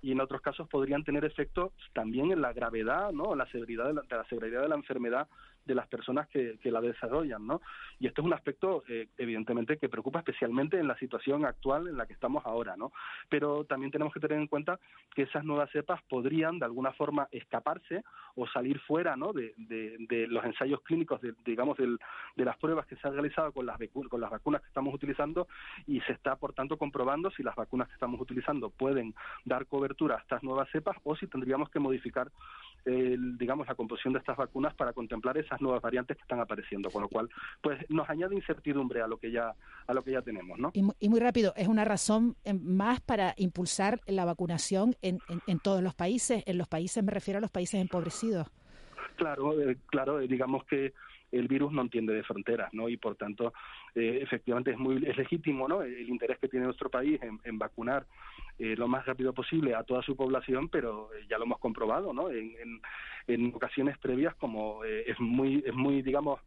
y 0.00 0.12
en 0.12 0.20
otros 0.20 0.40
casos 0.40 0.68
podrían 0.68 1.04
tener 1.04 1.24
efectos 1.24 1.72
también 1.92 2.30
en 2.30 2.40
la 2.40 2.52
gravedad, 2.52 3.12
¿no? 3.12 3.34
la 3.34 3.50
severidad 3.50 3.86
de 3.86 3.94
la, 3.94 4.02
de 4.02 4.16
la 4.16 4.24
severidad 4.26 4.62
de 4.62 4.68
la 4.68 4.76
enfermedad 4.76 5.28
de 5.68 5.74
las 5.74 5.86
personas 5.86 6.26
que, 6.28 6.58
que 6.62 6.72
la 6.72 6.80
desarrollan, 6.80 7.46
¿no? 7.46 7.60
Y 8.00 8.06
esto 8.06 8.22
es 8.22 8.26
un 8.26 8.32
aspecto, 8.32 8.82
eh, 8.88 9.08
evidentemente, 9.18 9.76
que 9.76 9.88
preocupa 9.88 10.20
especialmente 10.20 10.78
en 10.80 10.88
la 10.88 10.96
situación 10.96 11.44
actual 11.44 11.88
en 11.88 11.98
la 11.98 12.06
que 12.06 12.14
estamos 12.14 12.44
ahora, 12.46 12.74
¿no? 12.76 12.90
Pero 13.28 13.64
también 13.64 13.92
tenemos 13.92 14.14
que 14.14 14.20
tener 14.20 14.38
en 14.38 14.46
cuenta 14.46 14.80
que 15.14 15.22
esas 15.22 15.44
nuevas 15.44 15.70
cepas 15.70 16.00
podrían, 16.08 16.58
de 16.58 16.64
alguna 16.64 16.92
forma, 16.92 17.28
escaparse 17.30 18.02
o 18.34 18.46
salir 18.48 18.80
fuera, 18.80 19.14
¿no? 19.14 19.32
De, 19.34 19.52
de, 19.58 19.96
de 20.08 20.26
los 20.26 20.42
ensayos 20.44 20.80
clínicos, 20.80 21.20
de, 21.20 21.34
digamos, 21.44 21.76
del, 21.76 21.98
de 22.34 22.44
las 22.44 22.56
pruebas 22.56 22.86
que 22.86 22.96
se 22.96 23.06
han 23.06 23.12
realizado 23.12 23.52
con 23.52 23.66
las, 23.66 23.78
con 24.08 24.20
las 24.20 24.30
vacunas 24.30 24.62
que 24.62 24.68
estamos 24.68 24.94
utilizando 24.94 25.48
y 25.86 26.00
se 26.00 26.12
está, 26.12 26.36
por 26.36 26.54
tanto, 26.54 26.78
comprobando 26.78 27.30
si 27.30 27.42
las 27.42 27.54
vacunas 27.54 27.88
que 27.88 27.94
estamos 27.94 28.18
utilizando 28.20 28.70
pueden 28.70 29.14
dar 29.44 29.66
cobertura 29.66 30.16
a 30.16 30.20
estas 30.20 30.42
nuevas 30.42 30.70
cepas 30.70 30.96
o 31.04 31.14
si 31.14 31.26
tendríamos 31.26 31.68
que 31.68 31.78
modificar 31.78 32.30
digamos, 33.38 33.66
la 33.66 33.74
composición 33.74 34.12
de 34.12 34.20
estas 34.20 34.36
vacunas 34.36 34.74
para 34.74 34.92
contemplar 34.92 35.36
esas 35.36 35.57
nuevas 35.60 35.82
variantes 35.82 36.16
que 36.16 36.22
están 36.22 36.40
apareciendo, 36.40 36.90
con 36.90 37.02
lo 37.02 37.08
cual, 37.08 37.28
pues 37.60 37.78
nos 37.88 38.08
añade 38.08 38.34
incertidumbre 38.34 39.02
a 39.02 39.06
lo 39.06 39.18
que 39.18 39.30
ya 39.30 39.54
a 39.86 39.94
lo 39.94 40.02
que 40.02 40.12
ya 40.12 40.22
tenemos, 40.22 40.58
¿no? 40.58 40.70
Y, 40.74 40.84
y 41.00 41.08
muy 41.08 41.20
rápido, 41.20 41.54
es 41.56 41.68
una 41.68 41.84
razón 41.84 42.36
eh, 42.44 42.52
más 42.54 43.00
para 43.00 43.34
impulsar 43.36 44.00
la 44.06 44.24
vacunación 44.24 44.96
en, 45.02 45.18
en, 45.28 45.40
en, 45.46 45.58
todos 45.60 45.82
los 45.82 45.94
países. 45.94 46.42
En 46.46 46.58
los 46.58 46.68
países 46.68 47.02
me 47.02 47.10
refiero 47.10 47.38
a 47.38 47.40
los 47.40 47.50
países 47.50 47.80
empobrecidos. 47.80 48.48
Claro, 49.16 49.60
eh, 49.60 49.76
claro, 49.86 50.20
eh, 50.20 50.28
digamos 50.28 50.64
que 50.64 50.92
el 51.32 51.48
virus 51.48 51.72
no 51.72 51.82
entiende 51.82 52.14
de 52.14 52.22
fronteras, 52.22 52.72
¿no? 52.72 52.88
Y 52.88 52.96
por 52.96 53.16
tanto, 53.16 53.52
eh, 53.94 54.20
efectivamente 54.22 54.70
es 54.70 54.78
muy 54.78 55.04
es 55.06 55.16
legítimo, 55.16 55.68
¿no? 55.68 55.82
El 55.82 56.08
interés 56.08 56.38
que 56.38 56.48
tiene 56.48 56.66
nuestro 56.66 56.90
país 56.90 57.20
en, 57.22 57.58
vacunar 57.58 58.06
eh, 58.58 58.76
lo 58.76 58.88
más 58.88 59.04
rápido 59.06 59.32
posible 59.32 59.74
a 59.74 59.82
toda 59.82 60.02
su 60.02 60.16
población, 60.16 60.68
pero 60.68 61.10
eh, 61.14 61.26
ya 61.28 61.38
lo 61.38 61.44
hemos 61.44 61.58
comprobado, 61.58 62.12
¿no? 62.12 62.30
En, 62.30 62.54
en, 62.60 62.80
en 63.26 63.54
ocasiones 63.54 63.98
previas, 63.98 64.34
como 64.36 64.84
eh, 64.84 65.04
es 65.06 65.18
muy 65.20 65.62
es 65.66 65.74
muy, 65.74 66.02
digamos 66.02 66.40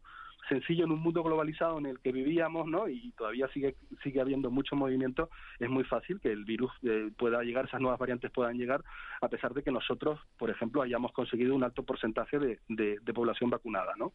sencillo 0.48 0.84
en 0.84 0.92
un 0.92 1.00
mundo 1.00 1.22
globalizado 1.22 1.78
en 1.78 1.86
el 1.86 1.98
que 2.00 2.12
vivíamos, 2.12 2.66
¿no? 2.66 2.88
Y 2.88 3.12
todavía 3.12 3.48
sigue 3.48 3.76
sigue 4.02 4.20
habiendo 4.20 4.50
mucho 4.50 4.76
movimiento, 4.76 5.30
es 5.58 5.68
muy 5.68 5.84
fácil 5.84 6.20
que 6.20 6.30
el 6.30 6.44
virus 6.44 6.72
eh, 6.82 7.10
pueda 7.16 7.42
llegar, 7.42 7.66
esas 7.66 7.80
nuevas 7.80 7.98
variantes 7.98 8.30
puedan 8.30 8.58
llegar, 8.58 8.82
a 9.20 9.28
pesar 9.28 9.54
de 9.54 9.62
que 9.62 9.70
nosotros, 9.70 10.20
por 10.38 10.50
ejemplo, 10.50 10.82
hayamos 10.82 11.12
conseguido 11.12 11.54
un 11.54 11.64
alto 11.64 11.84
porcentaje 11.84 12.38
de, 12.38 12.58
de, 12.68 12.98
de 13.00 13.14
población 13.14 13.50
vacunada, 13.50 13.94
¿no? 13.96 14.12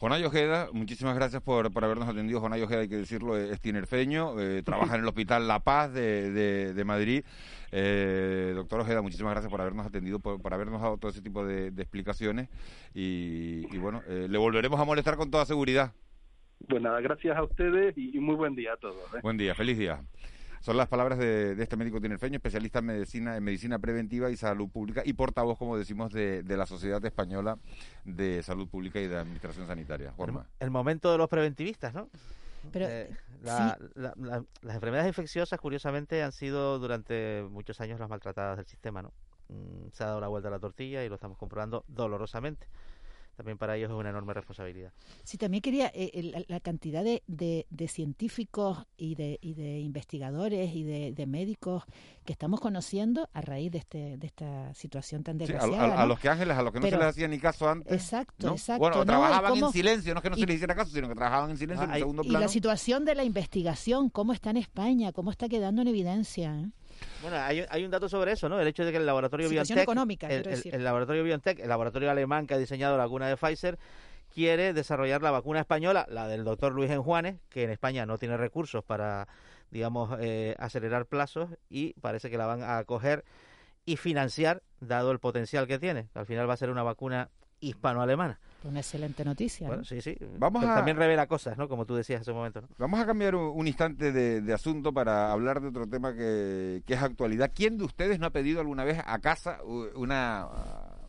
Jonay 0.00 0.24
Ojeda, 0.24 0.70
muchísimas 0.72 1.14
gracias 1.14 1.42
por, 1.42 1.70
por 1.70 1.84
habernos 1.84 2.08
atendido. 2.08 2.40
Jonay 2.40 2.62
Ojeda, 2.62 2.80
hay 2.80 2.88
que 2.88 2.96
decirlo, 2.96 3.36
es 3.36 3.60
tinerfeño, 3.60 4.40
eh, 4.40 4.62
trabaja 4.64 4.94
en 4.94 5.02
el 5.02 5.06
Hospital 5.08 5.46
La 5.46 5.60
Paz 5.60 5.92
de, 5.92 6.30
de, 6.30 6.72
de 6.72 6.84
Madrid. 6.84 7.22
Eh, 7.70 8.52
doctor 8.54 8.80
Ojeda, 8.80 9.02
muchísimas 9.02 9.34
gracias 9.34 9.50
por 9.50 9.60
habernos 9.60 9.86
atendido, 9.86 10.18
por, 10.18 10.40
por 10.40 10.54
habernos 10.54 10.80
dado 10.80 10.96
todo 10.96 11.10
ese 11.10 11.20
tipo 11.20 11.44
de, 11.44 11.70
de 11.70 11.82
explicaciones. 11.82 12.48
Y, 12.94 13.66
y 13.70 13.76
bueno, 13.76 14.02
eh, 14.08 14.26
le 14.30 14.38
volveremos 14.38 14.80
a 14.80 14.86
molestar 14.86 15.16
con 15.18 15.30
toda 15.30 15.44
seguridad. 15.44 15.92
Pues 16.66 16.80
nada, 16.80 16.98
gracias 17.02 17.36
a 17.36 17.42
ustedes 17.42 17.96
y, 17.98 18.16
y 18.16 18.20
muy 18.20 18.36
buen 18.36 18.54
día 18.54 18.72
a 18.72 18.76
todos. 18.78 18.96
¿eh? 19.14 19.20
Buen 19.22 19.36
día, 19.36 19.54
feliz 19.54 19.76
día. 19.76 20.00
Son 20.60 20.76
las 20.76 20.88
palabras 20.88 21.18
de, 21.18 21.54
de, 21.54 21.62
este 21.62 21.76
médico 21.76 22.00
tinerfeño, 22.00 22.36
especialista 22.36 22.80
en 22.80 22.86
medicina, 22.86 23.36
en 23.36 23.42
medicina 23.42 23.78
preventiva 23.78 24.30
y 24.30 24.36
salud 24.36 24.68
pública 24.68 25.02
y 25.04 25.14
portavoz, 25.14 25.58
como 25.58 25.76
decimos, 25.76 26.12
de, 26.12 26.42
de 26.42 26.56
la 26.56 26.66
Sociedad 26.66 27.02
Española 27.04 27.58
de 28.04 28.42
Salud 28.42 28.68
Pública 28.68 29.00
y 29.00 29.08
de 29.08 29.16
Administración 29.16 29.66
Sanitaria. 29.66 30.12
Jorma. 30.16 30.46
El, 30.58 30.66
el 30.66 30.70
momento 30.70 31.10
de 31.10 31.18
los 31.18 31.28
preventivistas, 31.28 31.94
¿no? 31.94 32.10
Pero, 32.72 32.86
eh, 32.88 33.10
la, 33.42 33.78
sí. 33.78 33.84
la, 33.94 34.12
la, 34.16 34.44
las 34.60 34.74
enfermedades 34.74 35.08
infecciosas, 35.08 35.58
curiosamente, 35.58 36.22
han 36.22 36.32
sido 36.32 36.78
durante 36.78 37.42
muchos 37.50 37.80
años 37.80 37.98
las 37.98 38.10
maltratadas 38.10 38.58
del 38.58 38.66
sistema, 38.66 39.00
¿no? 39.00 39.12
Mm, 39.48 39.88
se 39.92 40.04
ha 40.04 40.08
dado 40.08 40.20
la 40.20 40.28
vuelta 40.28 40.48
a 40.48 40.52
la 40.52 40.58
tortilla 40.58 41.04
y 41.04 41.08
lo 41.08 41.14
estamos 41.14 41.38
comprobando 41.38 41.84
dolorosamente. 41.88 42.66
También 43.36 43.56
para 43.58 43.76
ellos 43.76 43.90
es 43.90 43.96
una 43.96 44.10
enorme 44.10 44.34
responsabilidad. 44.34 44.92
Sí, 45.24 45.38
también 45.38 45.62
quería 45.62 45.90
eh, 45.94 46.10
el- 46.14 46.30
la, 46.32 46.42
la 46.46 46.60
cantidad 46.60 47.02
de, 47.02 47.22
de- 47.26 47.66
de 47.70 47.88
científicos 47.88 48.86
y 48.96 49.14
de, 49.14 49.38
y 49.40 49.54
de 49.54 49.80
investigadores 49.80 50.74
y 50.74 50.84
de, 50.84 51.12
de 51.12 51.26
médicos 51.26 51.84
que 52.24 52.32
estamos 52.32 52.60
conociendo 52.60 53.28
a 53.32 53.40
raíz 53.40 53.70
de, 53.72 53.78
este, 53.78 54.16
de 54.18 54.26
esta 54.26 54.74
situación 54.74 55.22
tan 55.22 55.38
Sí, 55.38 55.44
a, 55.44 55.46
desgraciada. 55.46 56.02
a- 56.02 56.06
los 56.06 56.20
que 56.20 56.28
Ángeles, 56.28 56.56
a 56.56 56.62
los 56.62 56.72
que 56.72 56.80
no 56.80 56.84
Pero- 56.84 56.96
se 56.98 57.02
les 57.04 57.08
hacía 57.14 57.28
ni 57.28 57.38
caso 57.38 57.68
antes. 57.68 57.92
Exacto, 57.92 58.48
¿no? 58.48 58.52
exacto. 58.54 58.80
Bueno, 58.80 58.96
¿no? 58.98 59.04
trabajaban 59.06 59.52
Y 59.52 59.54
cómo- 59.60 59.66
en 59.68 59.72
silencio, 59.72 60.12
no 60.14 60.18
es 60.18 60.22
que 60.22 60.30
no 60.30 60.36
se 60.36 60.42
y- 60.42 60.46
les 60.46 60.56
hiciera 60.56 60.74
caso, 60.74 60.90
sino 60.90 61.08
que 61.08 61.14
trabajaban 61.14 61.50
en 61.50 61.56
silencio 61.56 61.84
en 61.84 61.90
un 61.90 61.96
segundo 61.96 62.22
y 62.24 62.28
plano. 62.28 62.40
la 62.44 62.48
situación 62.48 63.04
de 63.04 63.14
la 63.14 63.24
investigación, 63.24 64.10
cómo 64.10 64.32
está 64.32 64.50
en 64.50 64.58
España, 64.58 65.12
cómo 65.12 65.30
está 65.30 65.48
quedando 65.48 65.82
en 65.82 65.88
evidencia. 65.88 66.54
¿eh? 66.60 66.70
Bueno, 67.22 67.36
hay, 67.36 67.64
hay 67.68 67.84
un 67.84 67.90
dato 67.90 68.08
sobre 68.08 68.32
eso, 68.32 68.48
¿no? 68.48 68.60
El 68.60 68.66
hecho 68.66 68.84
de 68.84 68.92
que 68.92 68.98
el 68.98 69.06
laboratorio 69.06 69.48
Situación 69.48 69.76
BioNTech, 69.76 69.88
económica, 69.88 70.28
el, 70.28 70.84
laboratorio 70.84 71.24
BioNTech, 71.24 71.60
el 71.60 71.68
laboratorio 71.68 72.10
alemán 72.10 72.46
que 72.46 72.54
ha 72.54 72.58
diseñado 72.58 72.96
la 72.96 73.04
vacuna 73.04 73.28
de 73.28 73.36
Pfizer, 73.36 73.78
quiere 74.32 74.72
desarrollar 74.72 75.22
la 75.22 75.30
vacuna 75.30 75.60
española, 75.60 76.06
la 76.08 76.28
del 76.28 76.44
doctor 76.44 76.72
Luis 76.72 76.90
Enjuanes, 76.90 77.36
que 77.48 77.64
en 77.64 77.70
España 77.70 78.06
no 78.06 78.16
tiene 78.16 78.36
recursos 78.36 78.84
para, 78.84 79.28
digamos, 79.70 80.16
eh, 80.20 80.54
acelerar 80.58 81.06
plazos 81.06 81.50
y 81.68 81.94
parece 82.00 82.30
que 82.30 82.38
la 82.38 82.46
van 82.46 82.62
a 82.62 82.82
coger 82.84 83.24
y 83.84 83.96
financiar, 83.96 84.62
dado 84.80 85.10
el 85.10 85.18
potencial 85.18 85.66
que 85.66 85.78
tiene. 85.78 86.08
Al 86.14 86.26
final 86.26 86.48
va 86.48 86.54
a 86.54 86.58
ser 86.58 86.70
una 86.70 86.82
vacuna 86.82 87.30
hispano-alemana. 87.60 88.40
Una 88.64 88.80
excelente 88.80 89.24
noticia. 89.24 89.66
Bueno, 89.68 89.82
¿no? 89.82 89.84
sí, 89.86 90.00
sí. 90.00 90.16
Vamos 90.38 90.60
Pero 90.60 90.72
a- 90.72 90.76
También 90.76 90.96
revela 90.96 91.26
cosas, 91.26 91.56
¿no? 91.56 91.68
Como 91.68 91.86
tú 91.86 91.94
decías 91.94 92.20
hace 92.20 92.30
un 92.30 92.36
momento, 92.38 92.60
¿no? 92.60 92.68
Vamos 92.78 93.00
a 93.00 93.06
cambiar 93.06 93.34
un, 93.34 93.52
un 93.58 93.66
instante 93.66 94.12
de, 94.12 94.40
de 94.42 94.52
asunto 94.52 94.92
para 94.92 95.32
hablar 95.32 95.60
de 95.60 95.68
otro 95.68 95.86
tema 95.86 96.12
que, 96.14 96.82
que 96.86 96.94
es 96.94 97.02
actualidad. 97.02 97.52
¿Quién 97.54 97.78
de 97.78 97.84
ustedes 97.84 98.18
no 98.18 98.26
ha 98.26 98.30
pedido 98.30 98.60
alguna 98.60 98.84
vez 98.84 98.98
a 99.04 99.18
casa 99.20 99.60
una, 99.94 100.46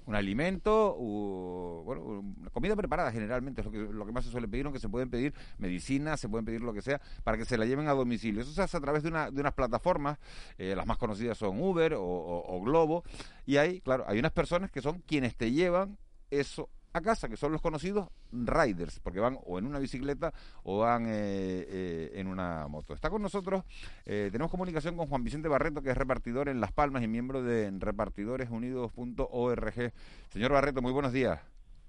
un 0.05 0.15
alimento, 0.15 0.95
u- 0.97 1.83
bueno, 1.83 2.01
una 2.39 2.49
comida 2.51 2.75
preparada 2.75 3.11
generalmente? 3.11 3.61
Es 3.61 3.65
lo 3.65 3.71
que, 3.71 3.79
lo 3.79 4.05
que 4.05 4.11
más 4.13 4.23
se 4.23 4.31
suele 4.31 4.47
pedir, 4.47 4.65
aunque 4.65 4.79
se 4.79 4.87
pueden 4.89 5.09
pedir 5.09 5.33
medicina, 5.57 6.15
se 6.17 6.29
pueden 6.29 6.45
pedir 6.45 6.61
lo 6.61 6.73
que 6.73 6.81
sea, 6.81 7.01
para 7.25 7.37
que 7.37 7.43
se 7.45 7.57
la 7.57 7.65
lleven 7.65 7.87
a 7.89 7.91
domicilio. 7.93 8.41
Eso 8.41 8.53
se 8.53 8.61
hace 8.61 8.77
a 8.77 8.81
través 8.81 9.03
de, 9.03 9.09
una, 9.09 9.29
de 9.29 9.41
unas 9.41 9.53
plataformas, 9.53 10.17
eh, 10.57 10.73
las 10.75 10.85
más 10.87 10.97
conocidas 10.97 11.37
son 11.37 11.61
Uber 11.61 11.95
o, 11.95 12.01
o- 12.01 12.55
o 12.57 12.61
Globo, 12.61 13.03
y 13.45 13.57
hay, 13.57 13.81
claro, 13.81 14.05
hay 14.07 14.19
unas 14.19 14.31
personas 14.31 14.71
que 14.71 14.81
son 14.81 15.01
quienes 15.05 15.35
te 15.35 15.51
llevan 15.51 15.97
eso 16.29 16.69
a 16.93 17.01
casa, 17.01 17.29
que 17.29 17.37
son 17.37 17.51
los 17.51 17.61
conocidos 17.61 18.09
riders, 18.31 18.99
porque 18.99 19.19
van 19.19 19.37
o 19.45 19.59
en 19.59 19.65
una 19.65 19.79
bicicleta 19.79 20.33
o 20.63 20.79
van 20.79 21.05
eh, 21.05 21.09
eh, 21.11 22.11
en 22.15 22.27
una 22.27 22.67
moto. 22.67 22.93
Está 22.93 23.09
con 23.09 23.21
nosotros, 23.21 23.63
eh, 24.05 24.29
tenemos 24.31 24.51
comunicación 24.51 24.97
con 24.97 25.07
Juan 25.07 25.23
Vicente 25.23 25.47
Barreto, 25.47 25.81
que 25.81 25.91
es 25.91 25.97
repartidor 25.97 26.49
en 26.49 26.59
Las 26.59 26.71
Palmas 26.71 27.03
y 27.03 27.07
miembro 27.07 27.43
de 27.43 27.71
repartidoresunidos.org. 27.77 29.93
Señor 30.29 30.51
Barreto, 30.51 30.81
muy 30.81 30.91
buenos 30.91 31.13
días. 31.13 31.39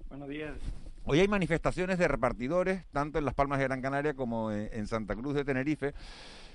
Buenos 0.08 0.28
días. 0.28 0.52
Hoy 1.04 1.18
hay 1.18 1.26
manifestaciones 1.26 1.98
de 1.98 2.06
repartidores, 2.06 2.86
tanto 2.92 3.18
en 3.18 3.24
Las 3.24 3.34
Palmas 3.34 3.58
de 3.58 3.64
Gran 3.64 3.82
Canaria 3.82 4.14
como 4.14 4.52
en, 4.52 4.68
en 4.72 4.86
Santa 4.86 5.16
Cruz 5.16 5.34
de 5.34 5.44
Tenerife, 5.44 5.94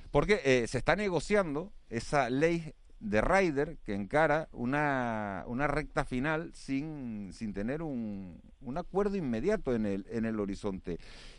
porque 0.10 0.66
se 0.70 0.78
está 0.78 0.96
negociando 0.96 1.74
esa 1.90 2.30
ley 2.30 2.74
de 3.00 3.22
Rider 3.22 3.78
que 3.86 3.94
encara 3.94 4.50
una, 4.52 5.44
una 5.48 5.68
recta 5.68 6.04
final 6.04 6.52
sin, 6.54 7.32
sin 7.32 7.54
tener 7.54 7.82
un, 7.82 8.42
un 8.62 8.78
acuerdo 8.78 9.16
inmediato 9.16 9.74
en 9.76 9.86
el, 9.86 10.06
en 10.10 10.26
el 10.26 10.40
horizonte. 10.40 10.98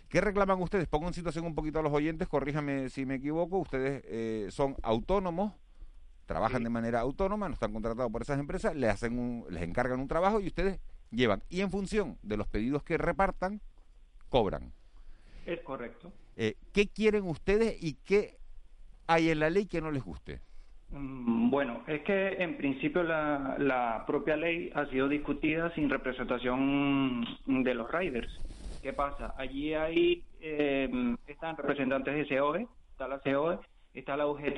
¿Qué 0.08 0.20
reclaman 0.20 0.62
ustedes? 0.62 0.88
Pongo 0.88 1.08
en 1.08 1.14
situación 1.14 1.44
un 1.44 1.54
poquito 1.54 1.80
a 1.80 1.82
los 1.82 1.92
oyentes, 1.92 2.28
corríjame 2.28 2.88
si 2.88 3.04
me 3.04 3.16
equivoco, 3.16 3.58
ustedes 3.58 4.02
eh, 4.06 4.48
son 4.50 4.76
autónomos, 4.82 5.52
trabajan 6.26 6.62
de 6.62 6.70
manera 6.70 7.00
autónoma, 7.00 7.48
no 7.48 7.54
están 7.54 7.72
contratados 7.72 8.10
por 8.10 8.22
esas 8.22 8.38
empresas, 8.38 8.74
les, 8.74 8.90
hacen 8.90 9.18
un, 9.18 9.44
les 9.50 9.62
encargan 9.62 10.00
un 10.00 10.08
trabajo 10.08 10.40
y 10.40 10.46
ustedes 10.46 10.80
llevan. 11.10 11.42
Y 11.48 11.60
en 11.60 11.70
función 11.70 12.18
de 12.22 12.36
los 12.36 12.46
pedidos 12.46 12.82
que 12.82 12.96
repartan, 12.96 13.60
cobran. 14.28 14.72
Es 15.44 15.60
correcto. 15.60 16.12
Eh, 16.36 16.56
¿Qué 16.72 16.86
quieren 16.86 17.24
ustedes 17.24 17.76
y 17.82 17.94
qué 17.94 18.38
hay 19.06 19.30
en 19.30 19.40
la 19.40 19.50
ley 19.50 19.66
que 19.66 19.80
no 19.80 19.90
les 19.90 20.04
guste? 20.04 20.40
Mm, 20.90 21.50
Bueno, 21.50 21.82
es 21.86 22.02
que 22.02 22.42
en 22.42 22.56
principio 22.56 23.02
la, 23.02 23.56
la 23.58 24.04
propia 24.06 24.36
ley 24.36 24.70
ha 24.74 24.86
sido 24.86 25.08
discutida 25.08 25.70
sin 25.74 25.90
representación 25.90 27.24
de 27.46 27.74
los 27.74 27.90
riders. 27.90 28.28
¿Qué 28.82 28.92
pasa? 28.92 29.34
Allí 29.36 29.74
hay 29.74 30.22
eh, 30.40 31.16
están 31.26 31.56
representantes 31.56 32.28
de 32.28 32.38
COE, 32.38 32.66
está 32.92 33.08
la 33.08 33.18
COE, 33.18 33.58
está 33.94 34.16
la 34.16 34.26
UGT, 34.26 34.54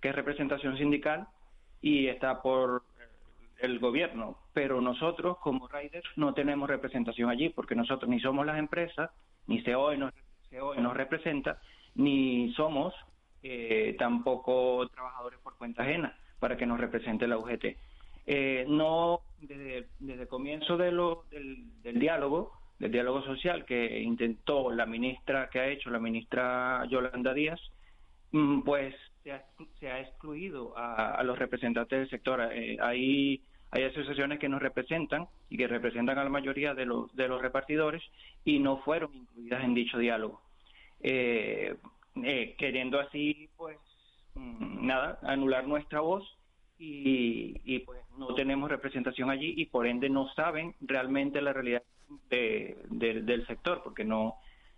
que 0.00 0.08
es 0.08 0.14
representación 0.14 0.76
sindical, 0.76 1.28
y 1.80 2.08
está 2.08 2.42
por 2.42 2.82
el 3.58 3.78
gobierno. 3.78 4.36
Pero 4.52 4.80
nosotros, 4.80 5.38
como 5.38 5.68
riders, 5.68 6.06
no 6.16 6.34
tenemos 6.34 6.68
representación 6.68 7.30
allí, 7.30 7.50
porque 7.50 7.74
nosotros 7.74 8.08
ni 8.08 8.20
somos 8.20 8.44
las 8.44 8.58
empresas, 8.58 9.10
ni 9.46 9.62
COE 9.62 9.96
nos, 9.96 10.12
COE 10.50 10.80
nos 10.80 10.96
representa, 10.96 11.60
ni 11.94 12.52
somos 12.54 12.94
eh, 13.48 13.94
tampoco 13.96 14.88
trabajadores 14.88 15.38
por 15.40 15.56
cuenta 15.56 15.84
ajena 15.84 16.18
para 16.40 16.56
que 16.56 16.66
nos 16.66 16.80
represente 16.80 17.28
la 17.28 17.38
UGT. 17.38 17.76
Eh, 18.26 18.64
no, 18.68 19.20
desde, 19.40 19.86
desde 20.00 20.22
el 20.22 20.28
comienzo 20.28 20.76
de 20.76 20.90
lo, 20.90 21.24
del, 21.30 21.80
del 21.82 22.00
diálogo, 22.00 22.52
del 22.80 22.90
diálogo 22.90 23.22
social 23.22 23.64
que 23.64 24.00
intentó 24.00 24.72
la 24.72 24.84
ministra, 24.84 25.48
que 25.48 25.60
ha 25.60 25.68
hecho 25.68 25.90
la 25.90 26.00
ministra 26.00 26.84
Yolanda 26.90 27.32
Díaz, 27.32 27.60
mm, 28.32 28.62
pues 28.62 28.96
se 29.22 29.30
ha, 29.30 29.44
se 29.78 29.92
ha 29.92 30.00
excluido 30.00 30.76
a, 30.76 31.12
a 31.12 31.22
los 31.22 31.38
representantes 31.38 32.00
del 32.00 32.10
sector. 32.10 32.40
Eh, 32.52 32.78
hay, 32.80 33.42
hay 33.70 33.84
asociaciones 33.84 34.40
que 34.40 34.48
nos 34.48 34.60
representan 34.60 35.28
y 35.48 35.56
que 35.56 35.68
representan 35.68 36.18
a 36.18 36.24
la 36.24 36.30
mayoría 36.30 36.74
de 36.74 36.84
los, 36.84 37.14
de 37.14 37.28
los 37.28 37.40
repartidores 37.40 38.02
y 38.44 38.58
no 38.58 38.78
fueron 38.78 39.14
incluidas 39.14 39.62
en 39.62 39.74
dicho 39.74 39.98
diálogo. 39.98 40.40
Eh, 41.00 41.76
eh, 42.24 42.54
queriendo 42.58 42.98
así, 43.00 43.48
pues, 43.56 43.78
mm, 44.34 44.86
nada, 44.86 45.18
anular 45.22 45.66
nuestra 45.66 46.00
voz 46.00 46.24
y, 46.78 47.60
y, 47.64 47.80
pues 47.80 48.00
no 48.18 48.34
tenemos 48.34 48.70
representación 48.70 49.30
allí 49.30 49.54
y 49.56 49.66
por 49.66 49.86
ende 49.86 50.08
no 50.10 50.28
saben 50.34 50.74
realmente 50.80 51.40
la 51.40 51.52
realidad 51.52 51.82
de- 52.30 52.76
de- 52.90 53.22
del 53.22 53.46
sector 53.46 53.82
porque 53.82 54.04
no, 54.04 54.36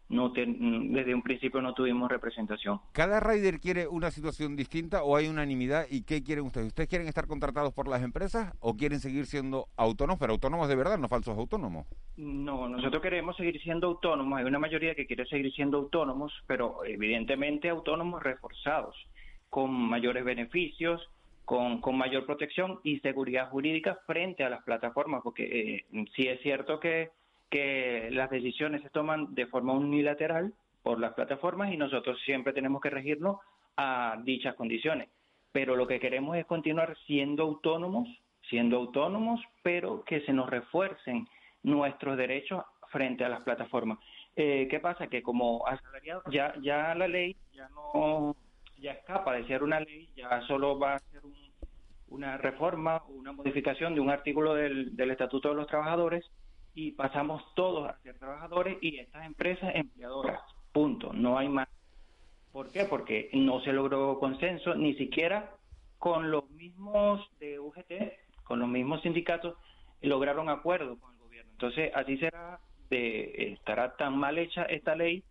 no 0.08 0.32
ten- 0.32 0.92
desde 0.92 1.14
un 1.14 1.22
principio 1.22 1.60
no 1.60 1.74
tuvimos 1.74 2.10
representación. 2.10 2.80
¿Cada 2.92 3.20
rider 3.20 3.60
quiere 3.60 3.86
una 3.88 4.10
situación 4.10 4.56
distinta 4.56 5.02
o 5.02 5.16
hay 5.16 5.28
unanimidad? 5.28 5.86
¿Y 5.90 6.02
qué 6.02 6.22
quieren 6.22 6.44
ustedes? 6.46 6.68
¿Ustedes 6.68 6.88
quieren 6.88 7.08
estar 7.08 7.26
contratados 7.26 7.72
por 7.74 7.88
las 7.88 8.02
empresas 8.02 8.52
o 8.60 8.74
quieren 8.74 9.00
seguir 9.00 9.26
siendo 9.26 9.66
autónomos, 9.76 10.18
pero 10.18 10.32
autónomos 10.32 10.68
de 10.68 10.76
verdad, 10.76 10.98
no 10.98 11.08
falsos 11.08 11.36
autónomos? 11.36 11.86
No, 12.16 12.68
nosotros 12.68 13.02
queremos 13.02 13.36
seguir 13.36 13.60
siendo 13.62 13.86
autónomos. 13.88 14.38
Hay 14.38 14.44
una 14.44 14.58
mayoría 14.58 14.94
que 14.94 15.06
quiere 15.06 15.26
seguir 15.26 15.52
siendo 15.52 15.78
autónomos, 15.78 16.32
pero 16.46 16.84
evidentemente 16.84 17.68
autónomos 17.68 18.22
reforzados, 18.22 18.96
con 19.50 19.70
mayores 19.70 20.24
beneficios, 20.24 21.00
con, 21.44 21.80
con 21.80 21.96
mayor 21.96 22.26
protección 22.26 22.80
y 22.82 22.98
seguridad 23.00 23.48
jurídica 23.50 23.98
frente 24.06 24.44
a 24.44 24.50
las 24.50 24.62
plataformas, 24.64 25.22
porque 25.22 25.44
eh, 25.44 26.06
sí 26.14 26.26
es 26.28 26.40
cierto 26.42 26.78
que, 26.80 27.10
que 27.50 28.08
las 28.12 28.30
decisiones 28.30 28.82
se 28.82 28.90
toman 28.90 29.34
de 29.34 29.46
forma 29.46 29.72
unilateral 29.72 30.52
por 30.82 31.00
las 31.00 31.14
plataformas 31.14 31.72
y 31.72 31.76
nosotros 31.76 32.18
siempre 32.24 32.52
tenemos 32.52 32.80
que 32.80 32.90
regirnos 32.90 33.38
a 33.76 34.18
dichas 34.24 34.54
condiciones. 34.54 35.08
Pero 35.52 35.76
lo 35.76 35.86
que 35.86 36.00
queremos 36.00 36.36
es 36.36 36.46
continuar 36.46 36.96
siendo 37.06 37.42
autónomos, 37.44 38.08
siendo 38.48 38.76
autónomos, 38.76 39.40
pero 39.62 40.04
que 40.04 40.20
se 40.22 40.32
nos 40.32 40.48
refuercen 40.50 41.26
nuestros 41.62 42.16
derechos 42.16 42.64
frente 42.90 43.24
a 43.24 43.28
las 43.28 43.40
plataformas. 43.42 43.98
Eh, 44.36 44.68
¿Qué 44.70 44.78
pasa? 44.80 45.08
Que 45.08 45.22
como 45.22 45.66
asalariados 45.66 46.24
ya, 46.30 46.54
ya 46.62 46.94
la 46.94 47.08
ley 47.08 47.36
ya 47.52 47.68
no 47.70 48.36
ya 48.78 48.92
escapa 48.92 49.32
de 49.34 49.44
ser 49.48 49.62
una 49.64 49.80
ley, 49.80 50.08
ya 50.14 50.40
solo 50.42 50.78
va 50.78 50.94
a 50.94 50.98
ser 51.00 51.24
un- 51.24 51.34
una 52.10 52.36
reforma 52.38 52.98
o 53.08 53.12
una 53.12 53.32
modificación 53.32 53.94
de 53.94 54.00
un 54.00 54.08
artículo 54.10 54.54
del, 54.54 54.94
del 54.96 55.10
Estatuto 55.10 55.48
de 55.50 55.56
los 55.56 55.66
Trabajadores 55.66 56.24
y 56.74 56.92
pasamos 56.92 57.42
todos 57.54 57.88
a 57.88 57.98
ser 58.02 58.18
trabajadores 58.18 58.78
y 58.80 58.98
estas 58.98 59.26
empresas 59.26 59.74
empleadoras. 59.74 60.40
Punto. 60.72 61.12
No 61.12 61.38
hay 61.38 61.48
más. 61.48 61.68
¿Por 62.52 62.70
qué? 62.70 62.84
Porque 62.84 63.30
no 63.32 63.60
se 63.60 63.72
logró 63.72 64.18
consenso 64.18 64.74
ni 64.74 64.94
siquiera 64.94 65.54
con 65.98 66.30
los 66.30 66.48
mismos 66.50 67.28
de 67.40 67.58
UGT, 67.58 67.92
con 68.44 68.60
los 68.60 68.68
mismos 68.68 69.02
sindicatos, 69.02 69.56
lograron 70.00 70.48
acuerdo 70.48 70.98
con 70.98 71.12
el 71.14 71.18
gobierno. 71.18 71.50
Entonces, 71.52 71.90
así 71.94 72.16
será, 72.18 72.60
de, 72.88 73.52
estará 73.52 73.96
tan 73.96 74.16
mal 74.16 74.38
hecha 74.38 74.62
esta 74.62 74.94
ley 74.94 75.24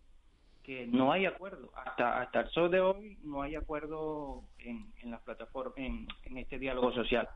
que 0.62 0.86
no 0.86 1.12
hay 1.12 1.24
acuerdo. 1.24 1.70
Hasta, 1.74 2.20
hasta 2.20 2.40
el 2.40 2.50
sol 2.50 2.70
de 2.70 2.80
hoy 2.80 3.18
no 3.22 3.40
hay 3.42 3.56
acuerdo 3.56 4.44
en, 4.58 4.92
en 4.98 5.10
las 5.10 5.22
plataformas, 5.22 5.78
en, 5.78 6.06
en 6.24 6.36
este 6.36 6.58
diálogo 6.58 6.92
social. 6.92 7.28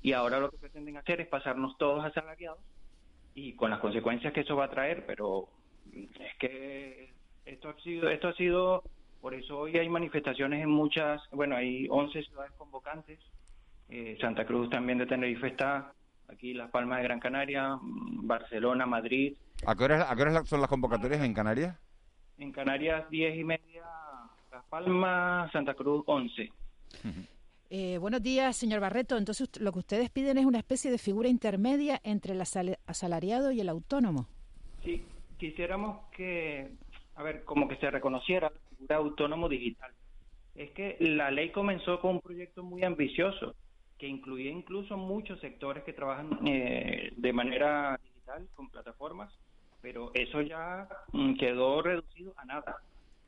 Y 0.00 0.12
ahora 0.12 0.40
lo 0.40 0.50
que 0.50 0.56
pretenden 0.56 0.96
hacer 0.96 1.20
es 1.20 1.28
pasarnos 1.28 1.76
todos 1.76 2.02
asalariados 2.02 2.58
y 3.34 3.54
con 3.54 3.70
las 3.70 3.80
consecuencias 3.80 4.32
que 4.32 4.40
eso 4.40 4.56
va 4.56 4.66
a 4.66 4.70
traer, 4.70 5.04
pero 5.06 5.48
es 5.92 6.36
que 6.38 7.12
esto 7.44 7.68
ha 7.68 7.80
sido, 7.80 8.10
esto 8.10 8.28
ha 8.28 8.34
sido, 8.34 8.82
por 9.20 9.34
eso 9.34 9.58
hoy 9.58 9.76
hay 9.76 9.88
manifestaciones 9.88 10.62
en 10.62 10.70
muchas, 10.70 11.22
bueno, 11.32 11.56
hay 11.56 11.86
11 11.90 12.22
ciudades 12.22 12.52
convocantes, 12.56 13.18
eh, 13.88 14.16
Santa 14.20 14.46
Cruz 14.46 14.70
también 14.70 14.98
de 14.98 15.06
Tenerife 15.06 15.48
está, 15.48 15.92
aquí 16.28 16.54
Las 16.54 16.70
Palmas 16.70 16.98
de 16.98 17.04
Gran 17.04 17.20
Canaria, 17.20 17.76
Barcelona, 17.80 18.86
Madrid. 18.86 19.36
¿A 19.66 19.74
qué 19.74 19.84
horas, 19.84 20.10
a 20.10 20.14
qué 20.14 20.22
horas 20.22 20.48
son 20.48 20.60
las 20.60 20.70
convocatorias 20.70 21.22
en 21.22 21.34
Canarias? 21.34 21.76
En 22.38 22.52
Canarias, 22.52 23.08
10 23.10 23.36
y 23.36 23.44
media, 23.44 23.84
Las 24.50 24.64
Palmas, 24.66 25.50
Santa 25.52 25.74
Cruz, 25.74 26.02
11. 26.06 26.50
Eh, 27.72 27.98
buenos 27.98 28.20
días, 28.20 28.56
señor 28.56 28.80
Barreto. 28.80 29.16
Entonces, 29.16 29.48
lo 29.60 29.70
que 29.72 29.78
ustedes 29.78 30.10
piden 30.10 30.38
es 30.38 30.44
una 30.44 30.58
especie 30.58 30.90
de 30.90 30.98
figura 30.98 31.28
intermedia 31.28 32.00
entre 32.02 32.32
el 32.32 32.40
asal- 32.40 32.78
asalariado 32.84 33.52
y 33.52 33.60
el 33.60 33.68
autónomo. 33.68 34.26
Sí, 34.82 35.04
quisiéramos 35.38 36.04
que, 36.10 36.72
a 37.14 37.22
ver, 37.22 37.44
como 37.44 37.68
que 37.68 37.76
se 37.76 37.88
reconociera 37.88 38.50
la 38.50 38.60
figura 38.76 38.96
autónomo 38.96 39.48
digital. 39.48 39.92
Es 40.56 40.72
que 40.72 40.96
la 40.98 41.30
ley 41.30 41.52
comenzó 41.52 42.00
con 42.00 42.16
un 42.16 42.20
proyecto 42.20 42.64
muy 42.64 42.82
ambicioso 42.82 43.54
que 43.98 44.08
incluía 44.08 44.50
incluso 44.50 44.96
muchos 44.96 45.38
sectores 45.40 45.84
que 45.84 45.92
trabajan 45.92 46.40
eh, 46.48 47.12
de 47.16 47.32
manera 47.32 48.00
digital 48.02 48.48
con 48.56 48.68
plataformas, 48.68 49.32
pero 49.80 50.10
eso 50.14 50.40
ya 50.42 50.88
mm, 51.12 51.34
quedó 51.34 51.82
reducido 51.82 52.34
a 52.36 52.44
nada. 52.46 52.78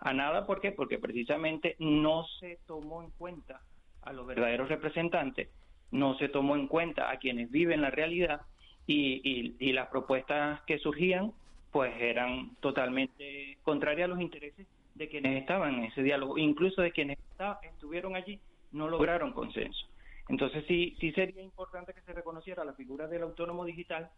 A 0.01 0.13
nada, 0.13 0.47
¿por 0.47 0.61
qué? 0.61 0.73
Porque 0.73 0.99
precisamente 0.99 1.77
no 1.79 2.27
se 2.41 2.59
tomó 2.67 3.05
en 3.05 3.11
cuenta 3.13 3.61
a 4.03 4.13
los 4.13 4.27
verdaderos 4.27 4.69
representantes, 4.69 5.49
no 5.91 6.17
se 6.19 6.29
tomó 6.29 6.57
en 6.57 6.67
cuenta 6.67 7.11
a 7.11 7.19
quienes 7.19 7.51
viven 7.51 7.83
la 7.83 7.91
realidad 7.91 8.43
y, 8.87 9.73
las 9.73 9.89
propuestas 9.89 10.61
que 10.63 10.79
surgían 10.79 11.33
pues 11.71 11.93
eran 11.99 12.55
totalmente 12.61 13.57
contrarias 13.63 14.05
a 14.05 14.09
los 14.09 14.21
intereses 14.21 14.67
de 14.95 15.09
quienes 15.09 15.41
estaban 15.41 15.77
en 15.77 15.85
ese 15.85 16.03
diálogo, 16.03 16.37
incluso 16.37 16.83
de 16.83 16.93
quienes 16.93 17.19
estuvieron 17.63 18.15
allí 18.15 18.39
no 18.73 18.89
lograron 18.89 19.33
consenso. 19.33 19.87
Entonces 20.29 20.65
sí, 20.69 20.95
sí 21.01 21.13
sería 21.13 21.43
importante 21.43 21.95
que 21.95 22.03
se 22.03 22.13
reconociera 22.13 22.65
la 22.65 22.75
figura 22.75 23.07
del 23.07 23.23
autónomo 23.23 23.65
digital, 23.65 24.11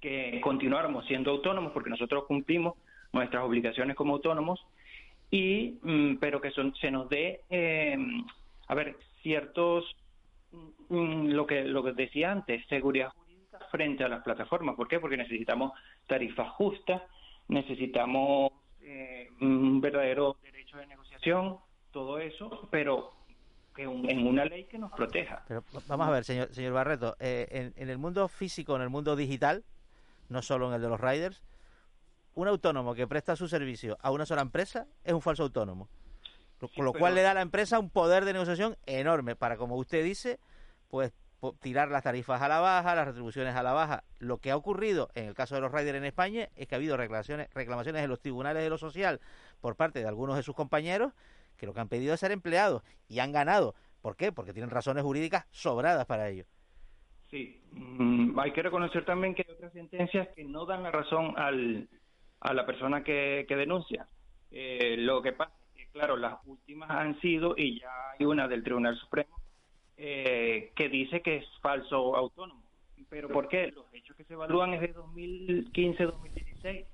que 0.00 0.40
continuáramos 0.42 1.06
siendo 1.06 1.30
autónomos 1.30 1.72
porque 1.72 1.90
nosotros 1.90 2.24
cumplimos 2.24 2.74
nuestras 3.12 3.44
obligaciones 3.44 3.96
como 3.96 4.14
autónomos 4.14 4.66
y 5.30 5.78
mm, 5.82 6.16
pero 6.16 6.40
que 6.40 6.50
son, 6.52 6.74
se 6.76 6.90
nos 6.90 7.08
dé 7.08 7.40
eh, 7.50 7.96
a 8.66 8.74
ver 8.74 8.96
ciertos 9.22 9.84
mm, 10.88 11.28
lo 11.28 11.46
que 11.46 11.64
lo 11.64 11.82
que 11.82 11.92
decía 11.92 12.32
antes 12.32 12.66
seguridad 12.68 13.10
jurídica 13.10 13.58
frente 13.70 14.04
a 14.04 14.08
las 14.08 14.22
plataformas 14.22 14.76
¿por 14.76 14.88
qué? 14.88 15.00
porque 15.00 15.16
necesitamos 15.16 15.72
tarifas 16.06 16.50
justas 16.52 17.02
necesitamos 17.48 18.52
eh, 18.80 19.30
un 19.40 19.80
verdadero 19.80 20.36
derecho 20.42 20.78
de 20.78 20.86
negociación 20.86 21.58
todo 21.92 22.18
eso 22.18 22.68
pero 22.70 23.12
que 23.74 23.82
en 23.82 24.26
una 24.26 24.44
ley 24.46 24.64
que 24.64 24.78
nos 24.78 24.90
proteja 24.92 25.44
Pero 25.46 25.62
vamos 25.86 26.08
a 26.08 26.10
ver, 26.10 26.24
señor, 26.24 26.48
señor 26.54 26.72
Barreto, 26.72 27.14
eh, 27.20 27.46
en, 27.50 27.74
en 27.76 27.90
el 27.90 27.98
mundo 27.98 28.26
físico, 28.26 28.74
en 28.74 28.80
el 28.80 28.88
mundo 28.88 29.16
digital, 29.16 29.64
no 30.30 30.40
solo 30.40 30.68
en 30.68 30.76
el 30.76 30.80
de 30.80 30.88
los 30.88 30.98
riders, 30.98 31.42
un 32.36 32.48
autónomo 32.48 32.94
que 32.94 33.06
presta 33.06 33.34
su 33.34 33.48
servicio 33.48 33.98
a 34.00 34.10
una 34.10 34.24
sola 34.24 34.42
empresa 34.42 34.86
es 35.04 35.12
un 35.12 35.22
falso 35.22 35.42
autónomo. 35.42 35.88
Lo- 36.68 36.74
Con 36.74 36.84
lo 36.86 36.92
pero- 36.92 37.00
cual 37.00 37.14
le 37.14 37.22
da 37.22 37.30
a 37.32 37.34
la 37.34 37.42
empresa 37.42 37.78
un 37.78 37.90
poder 37.90 38.24
de 38.24 38.32
negociación 38.32 38.76
enorme 38.86 39.36
para, 39.36 39.56
como 39.56 39.76
usted 39.76 40.04
dice, 40.04 40.38
pues 40.88 41.12
tirar 41.60 41.90
las 41.90 42.02
tarifas 42.02 42.42
a 42.42 42.48
la 42.48 42.58
baja, 42.60 42.94
las 42.94 43.06
retribuciones 43.06 43.54
a 43.54 43.62
la 43.62 43.72
baja. 43.72 44.02
Lo 44.18 44.38
que 44.38 44.50
ha 44.50 44.56
ocurrido 44.56 45.10
en 45.14 45.26
el 45.26 45.34
caso 45.34 45.54
de 45.54 45.60
los 45.60 45.70
riders 45.70 45.98
en 45.98 46.04
España 46.04 46.48
es 46.56 46.66
que 46.66 46.74
ha 46.74 46.78
habido 46.78 46.96
reclamaciones, 46.96 47.48
reclamaciones 47.54 48.02
en 48.02 48.10
los 48.10 48.20
tribunales 48.20 48.62
de 48.62 48.70
lo 48.70 48.78
social 48.78 49.20
por 49.60 49.76
parte 49.76 50.00
de 50.00 50.08
algunos 50.08 50.36
de 50.36 50.42
sus 50.42 50.54
compañeros 50.56 51.12
que 51.56 51.66
lo 51.66 51.72
que 51.74 51.80
han 51.80 51.88
pedido 51.88 52.14
es 52.14 52.20
ser 52.20 52.32
empleados 52.32 52.82
y 53.08 53.20
han 53.20 53.32
ganado. 53.32 53.74
¿Por 54.02 54.16
qué? 54.16 54.32
Porque 54.32 54.52
tienen 54.52 54.70
razones 54.70 55.02
jurídicas 55.04 55.46
sobradas 55.50 56.06
para 56.06 56.28
ello. 56.28 56.44
Sí, 57.30 57.60
mm, 57.72 58.38
hay 58.38 58.52
que 58.52 58.62
reconocer 58.62 59.04
también 59.04 59.34
que 59.34 59.44
hay 59.46 59.54
otras 59.54 59.72
sentencias 59.72 60.28
que 60.34 60.44
no 60.44 60.64
dan 60.64 60.82
la 60.82 60.90
razón 60.90 61.34
al, 61.36 61.88
a 62.40 62.54
la 62.54 62.66
persona 62.66 63.02
que, 63.04 63.44
que 63.48 63.56
denuncia. 63.56 64.06
Eh, 64.50 64.96
lo 64.98 65.22
que 65.22 65.32
pasa 65.32 65.52
claro, 65.96 66.16
las 66.16 66.34
últimas 66.46 66.90
han 66.90 67.18
sido, 67.20 67.54
y 67.56 67.80
ya 67.80 67.90
hay 68.18 68.26
una 68.26 68.46
del 68.48 68.62
Tribunal 68.62 68.96
Supremo, 68.98 69.40
eh, 69.96 70.72
que 70.76 70.88
dice 70.88 71.22
que 71.22 71.36
es 71.36 71.46
falso 71.62 72.16
autónomo. 72.16 72.62
¿Pero 73.08 73.28
por 73.28 73.48
qué? 73.48 73.72
Los 73.72 73.86
hechos 73.94 74.16
que 74.16 74.24
se 74.24 74.34
evalúan 74.34 74.74
es 74.74 74.80
de 74.80 74.94
2015-2016, 74.94 76.84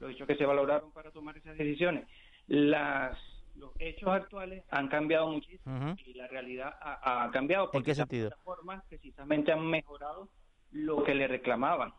los 0.00 0.10
hechos 0.10 0.26
que 0.26 0.36
se 0.36 0.44
valoraron 0.44 0.92
para 0.92 1.10
tomar 1.10 1.36
esas 1.36 1.56
decisiones. 1.56 2.06
Las, 2.48 3.16
los 3.54 3.70
hechos 3.78 4.08
actuales 4.10 4.64
han 4.70 4.88
cambiado 4.88 5.30
muchísimo 5.30 5.96
y 6.04 6.14
la 6.14 6.26
realidad 6.26 6.74
ha, 6.80 7.24
ha 7.24 7.30
cambiado. 7.30 7.70
¿En 7.72 7.82
qué 7.82 7.90
las 7.90 7.98
sentido? 7.98 8.28
plataformas 8.28 8.84
precisamente 8.88 9.52
han 9.52 9.66
mejorado 9.66 10.28
lo 10.72 11.04
que 11.04 11.14
le 11.14 11.26
reclamaban. 11.28 11.94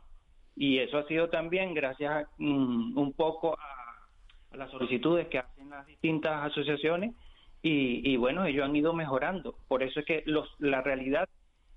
Y 0.56 0.80
eso 0.80 1.00
ha 1.00 1.08
sido 1.08 1.30
también 1.30 1.74
gracias 1.74 2.28
mm, 2.38 2.98
un 2.98 3.14
poco 3.14 3.58
a, 3.58 3.83
a 3.83 3.83
las 4.58 4.72
solicitudes 4.72 5.28
que 5.28 5.40
hacen 5.40 5.70
las 5.70 5.86
distintas 5.86 6.52
asociaciones 6.52 7.14
y, 7.62 8.02
y 8.10 8.18
bueno, 8.18 8.46
ellos 8.46 8.66
han 8.66 8.76
ido 8.76 8.94
mejorando. 8.94 9.56
Por 9.68 9.84
eso 9.84 10.02
es 10.02 10.06
que 10.06 10.24
los, 10.26 10.50
la 10.60 10.82
realidad 10.82 11.28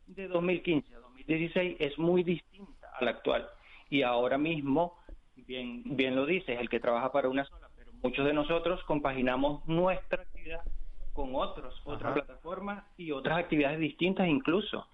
de 0.06 0.28
2015 0.28 0.94
a 0.94 0.98
2016 0.98 1.76
es 1.78 1.98
muy 1.98 2.22
distinta 2.22 2.88
a 2.98 3.04
la 3.04 3.12
actual. 3.12 3.46
Y 3.88 4.02
ahora 4.02 4.36
mismo, 4.36 4.98
bien, 5.36 5.82
bien 5.84 6.16
lo 6.16 6.26
dices, 6.26 6.58
el 6.58 6.68
que 6.68 6.80
trabaja 6.80 7.12
para 7.12 7.28
una 7.28 7.44
sola, 7.44 7.68
pero 7.76 7.92
muchos 8.02 8.26
de 8.26 8.32
nosotros 8.32 8.82
compaginamos 8.84 9.66
nuestra 9.68 10.22
actividad 10.22 10.60
con 11.12 11.34
otros, 11.34 11.80
otras 11.84 12.12
plataformas 12.12 12.84
y 12.96 13.12
otras 13.12 13.38
actividades 13.38 13.78
distintas 13.78 14.28
incluso, 14.28 14.86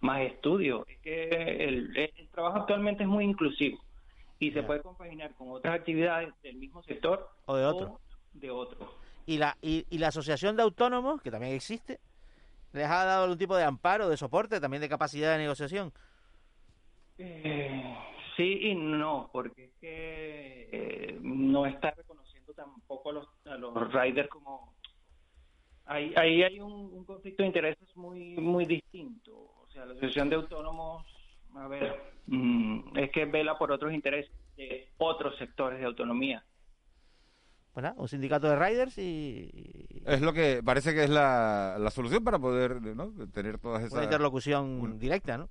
más 0.00 0.20
estudios. 0.22 0.86
Es 0.88 0.98
que 0.98 1.28
el, 1.64 1.96
el 1.96 2.28
trabajo 2.28 2.58
actualmente 2.58 3.04
es 3.04 3.08
muy 3.08 3.24
inclusivo 3.24 3.85
y 4.38 4.50
se 4.52 4.62
puede 4.62 4.82
compaginar 4.82 5.34
con 5.34 5.50
otras 5.50 5.74
actividades 5.74 6.32
del 6.42 6.56
mismo 6.56 6.82
sector 6.82 7.28
O 7.46 7.56
de 7.56 7.64
otro. 7.64 8.00
de 8.34 8.50
otro. 8.50 8.94
Y 9.26 9.38
la, 9.38 9.56
y, 9.60 9.86
y 9.90 9.98
la 9.98 10.08
Asociación 10.08 10.56
de 10.56 10.62
Autónomos, 10.62 11.20
que 11.22 11.30
también 11.30 11.54
existe, 11.54 11.98
les 12.72 12.86
ha 12.86 13.04
dado 13.04 13.24
algún 13.24 13.38
tipo 13.38 13.56
de 13.56 13.64
amparo, 13.64 14.08
de 14.08 14.16
soporte, 14.16 14.60
también 14.60 14.80
de 14.80 14.88
capacidad 14.88 15.32
de 15.32 15.38
negociación. 15.38 15.92
Eh, 17.18 17.96
sí 18.36 18.58
y 18.68 18.74
no, 18.74 19.30
porque 19.32 19.64
es 19.64 19.72
que 19.80 20.68
eh, 20.70 21.18
no 21.22 21.64
está 21.66 21.90
reconociendo 21.92 22.52
tampoco 22.52 23.10
a 23.10 23.12
los, 23.14 23.28
a 23.46 23.56
los 23.56 23.92
riders 23.92 24.28
como... 24.28 24.74
Ahí, 25.86 26.12
ahí 26.16 26.42
hay 26.42 26.60
un, 26.60 26.72
un 26.72 27.04
conflicto 27.04 27.42
de 27.42 27.46
intereses 27.46 27.96
muy 27.96 28.36
muy 28.36 28.64
distinto. 28.66 29.32
O 29.32 29.66
sea, 29.72 29.84
la 29.86 29.92
Asociación 29.92 30.28
de 30.28 30.36
Autónomos, 30.36 31.06
a 31.56 31.68
ver, 31.68 31.94
mm, 32.26 32.96
es 32.98 33.10
que 33.12 33.24
vela 33.24 33.56
por 33.58 33.72
otros 33.72 33.92
intereses 33.92 34.30
de 34.56 34.88
otros 34.98 35.36
sectores 35.38 35.78
de 35.80 35.86
autonomía. 35.86 36.44
Nada, 37.74 37.94
un 37.98 38.08
sindicato 38.08 38.48
de 38.48 38.56
riders 38.56 38.96
y 38.96 39.50
Es 40.06 40.22
lo 40.22 40.32
que 40.32 40.62
parece 40.64 40.94
que 40.94 41.04
es 41.04 41.10
la, 41.10 41.76
la 41.78 41.90
solución 41.90 42.24
para 42.24 42.38
poder 42.38 42.80
¿no? 42.80 43.12
tener 43.28 43.58
todas 43.58 43.82
esas... 43.82 43.92
una 43.92 44.04
interlocución 44.04 44.98
directa, 44.98 45.36
¿no? 45.36 45.50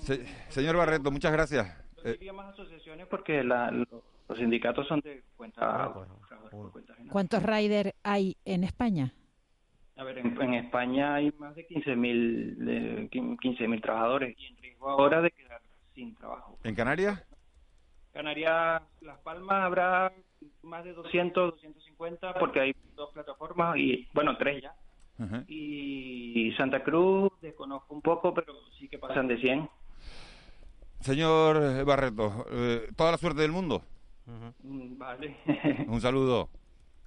Se- 0.00 0.26
señor 0.50 0.76
Barreto, 0.76 1.10
muchas 1.10 1.32
gracias. 1.32 1.66
Yo 2.04 2.12
diría 2.12 2.34
más 2.34 2.52
asociaciones 2.52 3.06
porque 3.06 3.42
la- 3.42 3.70
los, 3.70 4.38
sindicatos 4.38 4.86
son 4.86 5.00
de 5.00 5.24
cuenta... 5.34 5.60
Ah, 5.62 5.94
por 6.50 6.72
cuenta 6.72 6.92
ajena. 6.92 7.10
¿Cuántos 7.10 7.42
riders 7.42 7.92
hay 8.02 8.36
en 8.44 8.62
España? 8.62 9.14
A 9.96 10.04
ver, 10.04 10.18
en, 10.18 10.40
en 10.40 10.54
España 10.54 11.14
hay 11.14 11.32
más 11.38 11.54
de 11.54 11.66
15.000 11.66 13.08
15 13.40 13.68
mil 13.68 13.80
trabajadores 13.80 14.36
y 14.38 14.46
en 14.46 14.56
riesgo 14.58 14.90
ahora 14.90 15.22
de 15.22 15.30
quedar 15.30 15.60
sin 15.94 16.14
trabajo. 16.14 16.58
¿En 16.64 16.74
Canarias? 16.74 17.24
Canarias, 18.12 18.82
Las 19.00 19.18
Palmas 19.20 19.64
habrá 19.64 20.12
más 20.62 20.84
de 20.84 20.92
200, 20.92 21.52
250 21.52 22.34
porque 22.34 22.60
hay 22.60 22.76
dos 22.94 23.10
plataformas 23.12 23.76
y, 23.76 24.06
bueno, 24.12 24.36
tres 24.36 24.62
ya. 24.62 24.74
Y 25.48 26.52
Santa 26.58 26.82
Cruz 26.82 27.32
desconozco 27.40 27.94
un 27.94 28.02
poco, 28.02 28.34
pero 28.34 28.52
sí 28.78 28.86
que 28.88 28.98
pasan 28.98 29.28
de 29.28 29.38
100. 29.38 29.68
Señor 31.00 31.84
Barreto, 31.84 32.46
eh, 32.50 32.88
toda 32.96 33.12
la 33.12 33.16
suerte 33.18 33.40
del 33.40 33.52
mundo. 33.52 33.82
Vale. 34.62 35.36
Un 35.86 36.00
saludo. 36.00 36.50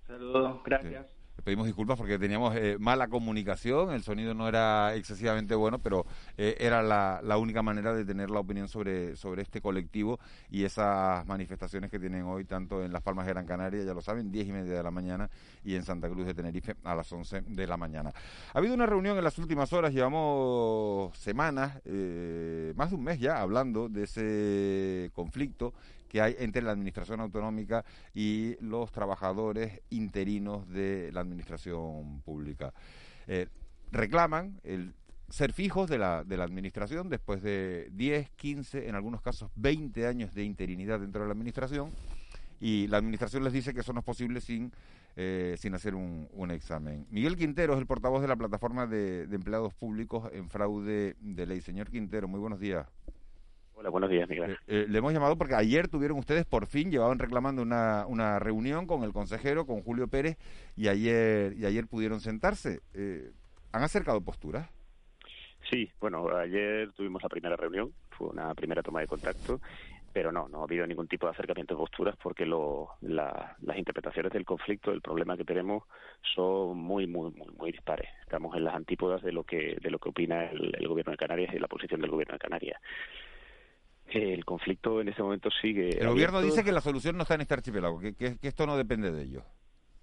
Saludos, 0.08 0.62
gracias. 0.64 1.19
Pedimos 1.44 1.66
disculpas 1.66 1.98
porque 1.98 2.18
teníamos 2.18 2.56
eh, 2.56 2.78
mala 2.80 3.08
comunicación, 3.08 3.92
el 3.92 4.04
sonido 4.04 4.34
no 4.34 4.48
era 4.48 4.96
excesivamente 4.96 5.56
bueno, 5.56 5.80
pero 5.80 6.06
eh, 6.38 6.56
era 6.60 6.82
la, 6.82 7.22
la 7.24 7.38
única 7.38 7.62
manera 7.62 7.94
de 7.94 8.06
tener 8.06 8.30
la 8.30 8.40
opinión 8.40 8.68
sobre, 8.68 9.16
sobre 9.16 9.42
este 9.42 9.62
colectivo 9.62 10.20
y 10.50 10.64
esas 10.64 11.26
manifestaciones 11.26 11.90
que 11.90 12.00
tienen 12.00 12.24
hoy, 12.24 12.46
tanto 12.46 12.84
en 12.84 12.92
Las 12.92 13.02
Palmas 13.02 13.26
de 13.26 13.34
Gran 13.34 13.46
Canaria, 13.46 13.84
ya 13.84 13.94
lo 13.94 14.02
saben, 14.02 14.32
10 14.32 14.48
y 14.48 14.52
media 14.52 14.74
de 14.74 14.84
la 14.84 14.92
mañana, 14.92 15.30
y 15.64 15.76
en 15.76 15.84
Santa 15.84 16.10
Cruz 16.10 16.26
de 16.26 16.34
Tenerife 16.34 16.76
a 16.84 16.96
las 16.96 17.12
11 17.12 17.42
de 17.42 17.68
la 17.68 17.78
mañana. 17.78 18.12
Ha 18.54 18.58
habido 18.58 18.74
una 18.74 18.86
reunión 18.86 19.18
en 19.18 19.24
las 19.24 19.38
últimas 19.38 19.72
horas, 19.74 19.94
llevamos 19.94 21.18
semanas, 21.18 21.80
eh, 21.86 22.74
más 22.76 22.90
de 22.90 22.96
un 22.96 23.04
mes 23.04 23.20
ya, 23.20 23.42
hablando 23.42 23.90
de 23.90 24.04
ese 24.04 25.12
conflicto 25.14 25.74
que 26.10 26.22
hay 26.22 26.36
entre 26.40 26.62
la 26.62 26.72
administración 26.72 27.22
autonómica 27.22 27.86
y 28.14 28.58
los 28.60 28.92
trabajadores 28.92 29.82
interinos 29.90 30.68
de 30.68 31.12
la 31.14 31.22
administración 31.22 32.22
pública. 32.22 32.74
Eh, 33.28 33.48
reclaman 33.92 34.60
el 34.64 34.94
ser 35.30 35.54
fijos 35.54 35.90
de 35.90 36.00
la, 36.00 36.24
de 36.24 36.38
la 36.38 36.44
administración 36.44 37.10
después 37.10 37.42
de 37.42 37.90
10, 37.94 38.32
15, 38.32 38.90
en 38.90 38.96
algunos 38.96 39.22
casos 39.22 39.52
20 39.56 40.08
años 40.08 40.34
de 40.34 40.44
interinidad 40.44 41.00
dentro 41.00 41.22
de 41.22 41.28
la 41.28 41.34
administración 41.34 41.92
y 42.60 42.88
la 42.88 42.98
administración 42.98 43.44
les 43.44 43.54
dice 43.54 43.74
que 43.74 43.82
eso 43.82 43.94
no 43.94 44.00
es 44.00 44.06
posible 44.06 44.42
sin, 44.42 44.72
eh, 45.16 45.56
sin 45.58 45.74
hacer 45.76 45.96
un, 45.96 46.28
un, 46.34 46.52
examen. 46.52 47.06
Miguel 47.10 47.38
Quintero 47.38 47.74
es 47.74 47.80
el 47.80 47.86
portavoz 47.86 48.22
de 48.22 48.28
la 48.28 48.36
plataforma 48.36 48.86
de, 48.86 49.28
de, 49.28 49.36
empleados 49.36 49.74
públicos 49.74 50.30
en 50.34 50.50
fraude 50.50 51.16
de 51.22 51.46
ley. 51.46 51.62
Señor 51.62 51.90
Quintero, 51.90 52.28
muy 52.28 52.40
buenos 52.40 52.60
días. 52.60 52.88
Hola, 53.80 53.92
buenos 53.92 54.10
días, 54.10 54.28
Miguel. 54.28 54.52
Eh, 54.52 54.58
eh, 54.68 54.86
le 54.90 54.98
hemos 54.98 55.14
llamado 55.14 55.38
porque 55.38 55.56
ayer 55.56 55.88
tuvieron 55.88 56.18
ustedes, 56.18 56.44
por 56.44 56.66
fin, 56.66 56.92
llevaban 56.92 57.18
reclamando 57.18 57.62
una, 57.62 58.06
una 58.08 58.38
reunión 58.38 58.86
con 58.86 59.04
el 59.04 59.14
consejero, 59.14 59.66
con 59.66 59.82
Julio 59.84 60.10
Pérez, 60.10 60.38
y 60.76 60.90
ayer, 60.90 61.54
y 61.54 61.66
ayer 61.66 61.88
pudieron 61.88 62.20
sentarse. 62.20 62.82
¿Han 63.72 63.82
acercado 63.82 64.20
posturas? 64.20 64.70
Sí, 65.70 65.90
bueno, 66.02 66.28
ayer 66.36 66.92
tuvimos 66.92 67.24
la 67.24 67.30
primera 67.30 67.56
reunión, 67.56 67.94
fue 68.10 68.28
una 68.28 68.54
primera 68.54 68.84
toma 68.84 69.00
de 69.00 69.08
contacto 69.08 69.62
pero 70.12 70.32
no, 70.32 70.48
no 70.50 70.62
ha 70.62 70.64
habido 70.64 70.88
ningún 70.88 71.08
tipo 71.08 71.28
de 71.28 71.34
acercamiento 71.34 71.76
de 71.76 71.80
posturas 71.80 72.16
porque 72.22 72.46
lo, 72.46 72.90
la, 73.02 73.56
las 73.62 73.78
interpretaciones 73.78 74.34
del 74.34 74.44
conflicto, 74.44 74.90
del 74.92 75.02
problema 75.02 75.38
que 75.38 75.46
tenemos, 75.46 75.84
son 76.36 76.78
muy, 76.78 77.06
muy, 77.08 77.32
muy, 77.32 77.48
muy 77.58 77.72
dispares. 77.72 78.10
Estamos 78.24 78.56
en 78.56 78.64
las 78.64 78.76
antípodas 78.76 79.22
de 79.22 79.32
lo 79.32 79.44
que, 79.44 79.78
de 79.80 79.92
lo 79.92 80.00
que 80.00 80.10
opina 80.10 80.46
el, 80.46 80.76
el 80.78 80.88
gobierno 80.88 81.12
de 81.12 81.18
Canarias 81.18 81.54
y 81.54 81.60
la 81.60 81.68
posición 81.68 82.02
del 82.02 82.10
gobierno 82.10 82.34
de 82.34 82.40
Canarias. 82.40 82.82
El 84.12 84.44
conflicto 84.46 85.02
en 85.02 85.10
este 85.10 85.22
momento 85.22 85.50
sigue. 85.62 85.84
El 85.84 85.88
abierto. 85.90 86.12
gobierno 86.12 86.42
dice 86.42 86.64
que 86.64 86.72
la 86.72 86.82
solución 86.82 87.16
no 87.18 87.24
está 87.24 87.36
en 87.36 87.42
este 87.42 87.54
archipiélago, 87.54 88.00
que, 88.00 88.16
que, 88.16 88.38
que 88.38 88.48
esto 88.48 88.66
no 88.66 88.78
depende 88.78 89.12
de 89.12 89.24
ellos. 89.24 89.44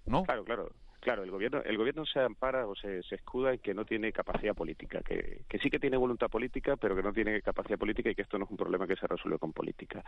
¿No? 0.05 0.23
Claro, 0.23 0.45
claro. 0.45 0.69
Claro, 0.99 1.23
el 1.23 1.31
gobierno, 1.31 1.61
el 1.63 1.77
gobierno 1.77 2.05
se 2.05 2.19
ampara 2.19 2.67
o 2.67 2.75
se, 2.75 3.01
se 3.03 3.15
escuda 3.15 3.53
en 3.53 3.59
que 3.59 3.73
no 3.73 3.85
tiene 3.85 4.11
capacidad 4.11 4.53
política, 4.53 5.01
que, 5.03 5.43
que, 5.47 5.59
sí 5.59 5.69
que 5.69 5.79
tiene 5.79 5.95
voluntad 5.95 6.27
política, 6.27 6.75
pero 6.75 6.95
que 6.95 7.03
no 7.03 7.13
tiene 7.13 7.41
capacidad 7.41 7.77
política 7.77 8.09
y 8.09 8.15
que 8.15 8.23
esto 8.23 8.37
no 8.37 8.45
es 8.45 8.51
un 8.51 8.57
problema 8.57 8.87
que 8.87 8.95
se 8.95 9.07
resuelve 9.07 9.37
con 9.39 9.53
política. 9.53 10.03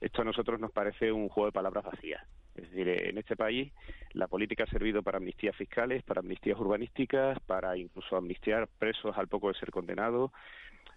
Esto 0.00 0.22
a 0.22 0.24
nosotros 0.24 0.60
nos 0.60 0.72
parece 0.72 1.12
un 1.12 1.28
juego 1.30 1.46
de 1.46 1.52
palabras 1.52 1.84
vacías. 1.84 2.22
Es 2.56 2.68
decir, 2.68 2.88
en 2.88 3.16
este 3.16 3.36
país 3.36 3.72
la 4.12 4.26
política 4.26 4.64
ha 4.64 4.66
servido 4.66 5.02
para 5.02 5.18
amnistías 5.18 5.56
fiscales, 5.56 6.02
para 6.02 6.20
amnistías 6.20 6.58
urbanísticas, 6.58 7.38
para 7.46 7.76
incluso 7.78 8.16
amnistiar 8.16 8.68
presos 8.78 9.16
al 9.16 9.28
poco 9.28 9.48
de 9.48 9.58
ser 9.58 9.70
condenados. 9.70 10.30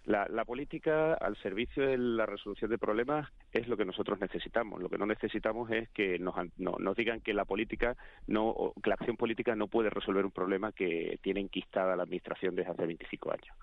La, 0.08 0.26
la, 0.30 0.46
política 0.46 1.12
al 1.12 1.36
servicio 1.42 1.86
de 1.86 1.98
la 1.98 2.24
resolución 2.24 2.70
de 2.70 2.78
problemas 2.78 3.28
es 3.52 3.68
lo 3.68 3.76
que 3.76 3.84
nosotros 3.84 4.18
necesitamos. 4.18 4.80
Lo 4.80 4.88
que 4.88 4.96
no 4.96 5.04
necesitamos 5.04 5.70
es 5.70 5.90
que 5.90 6.18
nos, 6.18 6.34
no, 6.56 6.76
nos 6.78 6.96
digan 6.96 7.20
que 7.20 7.34
la 7.34 7.44
política 7.44 7.94
no, 8.26 8.72
que 8.82 8.88
la 8.88 8.94
acción 8.94 9.18
política 9.18 9.54
no 9.54 9.68
puede 9.68 9.90
resolver 9.90 10.24
un 10.24 10.30
problema 10.30 10.72
que 10.72 11.18
tiene 11.22 11.40
enquistada 11.40 11.94
la 11.94 12.04
administración 12.04 12.54
desde 12.54 12.70
hace 12.70 12.86
25 12.86 13.32
años. 13.32 13.54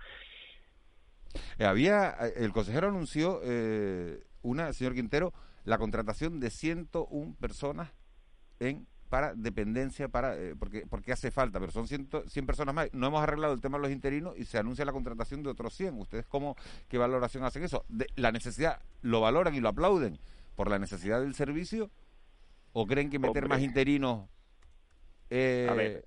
Eh, 1.58 1.66
había, 1.66 2.12
el 2.36 2.52
consejero 2.52 2.89
anunció 2.89 3.39
eh, 3.43 4.20
una, 4.43 4.72
señor 4.74 4.93
Quintero, 4.93 5.34
la 5.64 5.80
contratación 5.80 6.39
de 6.39 6.52
101 6.52 7.38
personas 7.39 7.91
en 8.60 8.86
para 9.10 9.34
dependencia, 9.36 10.08
para 10.08 10.36
eh, 10.36 10.56
porque 10.58 10.86
porque 10.89 11.12
hace 11.12 11.32
falta, 11.32 11.60
pero 11.60 11.72
son 11.72 11.88
100, 11.88 12.10
100 12.28 12.45
personas 12.45 12.74
más. 12.74 12.93
No 12.93 13.08
hemos 13.08 13.22
arreglado 13.22 13.53
el 13.53 13.62
tema 13.62 13.78
de 13.78 13.84
los 13.84 13.91
interinos 13.91 14.34
y 14.38 14.45
se 14.45 14.58
anuncia 14.58 14.84
la 14.86 14.91
contratación 14.91 15.43
de 15.43 15.49
otros 15.49 15.74
100. 15.76 15.97
¿Ustedes 15.99 16.26
cómo, 16.26 16.56
qué 16.88 16.97
valoración 16.97 17.43
hacen 17.43 17.64
eso? 17.64 17.86
De, 17.88 18.08
¿La 18.16 18.32
necesidad 18.32 18.82
lo 19.01 19.22
valoran 19.22 19.53
y 19.56 19.60
lo 19.60 19.70
aplauden 19.70 20.20
por 20.56 20.70
la 20.70 20.80
necesidad 20.80 21.22
del 21.22 21.36
servicio? 21.36 21.91
¿O 22.74 22.88
creen 22.88 23.10
que 23.10 23.20
meter 23.20 23.43
Hombre. 23.43 23.58
más 23.58 23.64
interinos... 23.64 24.28
Eh, 25.30 25.68
A 25.70 25.74
ver, 25.74 26.06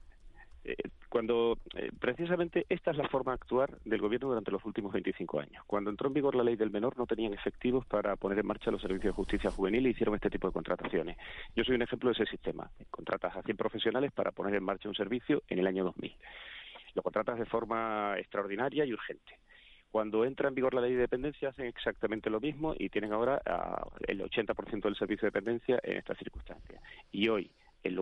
eh, 0.65 0.77
cuando 1.09 1.59
eh, 1.75 1.91
precisamente 1.99 2.67
esta 2.69 2.91
es 2.91 2.97
la 2.97 3.09
forma 3.09 3.33
de 3.33 3.37
actuar 3.37 3.79
del 3.85 4.01
gobierno 4.01 4.29
durante 4.29 4.51
los 4.51 4.65
últimos 4.65 4.93
25 4.93 5.41
años. 5.41 5.65
Cuando 5.67 5.91
entró 5.91 6.09
en 6.09 6.15
vigor 6.15 6.35
la 6.35 6.45
ley 6.45 6.57
del 6.57 6.71
menor 6.71 6.99
no 6.99 7.07
tenían 7.07 7.33
efectivos 7.33 7.87
para 7.87 8.17
poner 8.17 8.39
en 8.39 8.47
marcha 8.47 8.71
los 8.71 8.83
servicios 8.83 9.13
de 9.13 9.17
justicia 9.17 9.51
juvenil 9.51 9.87
y 9.87 9.91
hicieron 9.91 10.15
este 10.15 10.31
tipo 10.31 10.47
de 10.49 10.53
contrataciones. 10.53 11.17
Yo 11.57 11.65
soy 11.65 11.77
un 11.77 11.83
ejemplo 11.83 12.11
de 12.11 12.23
ese 12.23 12.31
sistema. 12.31 12.71
Contratas 12.91 13.37
a 13.37 13.43
100 13.43 13.57
profesionales 13.57 14.13
para 14.13 14.33
poner 14.33 14.55
en 14.55 14.65
marcha 14.65 14.89
un 14.89 14.95
servicio 14.95 15.43
en 15.49 15.59
el 15.59 15.67
año 15.67 15.85
2000. 15.85 16.15
Lo 16.95 17.03
contratas 17.03 17.39
de 17.39 17.47
forma 17.47 18.19
extraordinaria 18.19 18.85
y 18.85 18.93
urgente. 18.93 19.39
Cuando 19.91 20.25
entra 20.25 20.49
en 20.49 20.55
vigor 20.55 20.75
la 20.75 20.83
ley 20.83 20.93
de 20.93 21.01
dependencia 21.01 21.49
hacen 21.49 21.67
exactamente 21.67 22.29
lo 22.29 22.41
mismo 22.41 22.75
y 22.79 22.91
tienen 22.91 23.13
ahora 23.13 23.41
uh, 23.47 23.89
el 24.07 24.21
80% 24.21 24.83
del 24.83 24.97
servicio 24.97 25.27
de 25.27 25.31
dependencia 25.31 25.81
en 25.83 25.97
estas 25.97 26.19
circunstancias. 26.19 26.83
Y 27.11 27.29
hoy, 27.29 27.51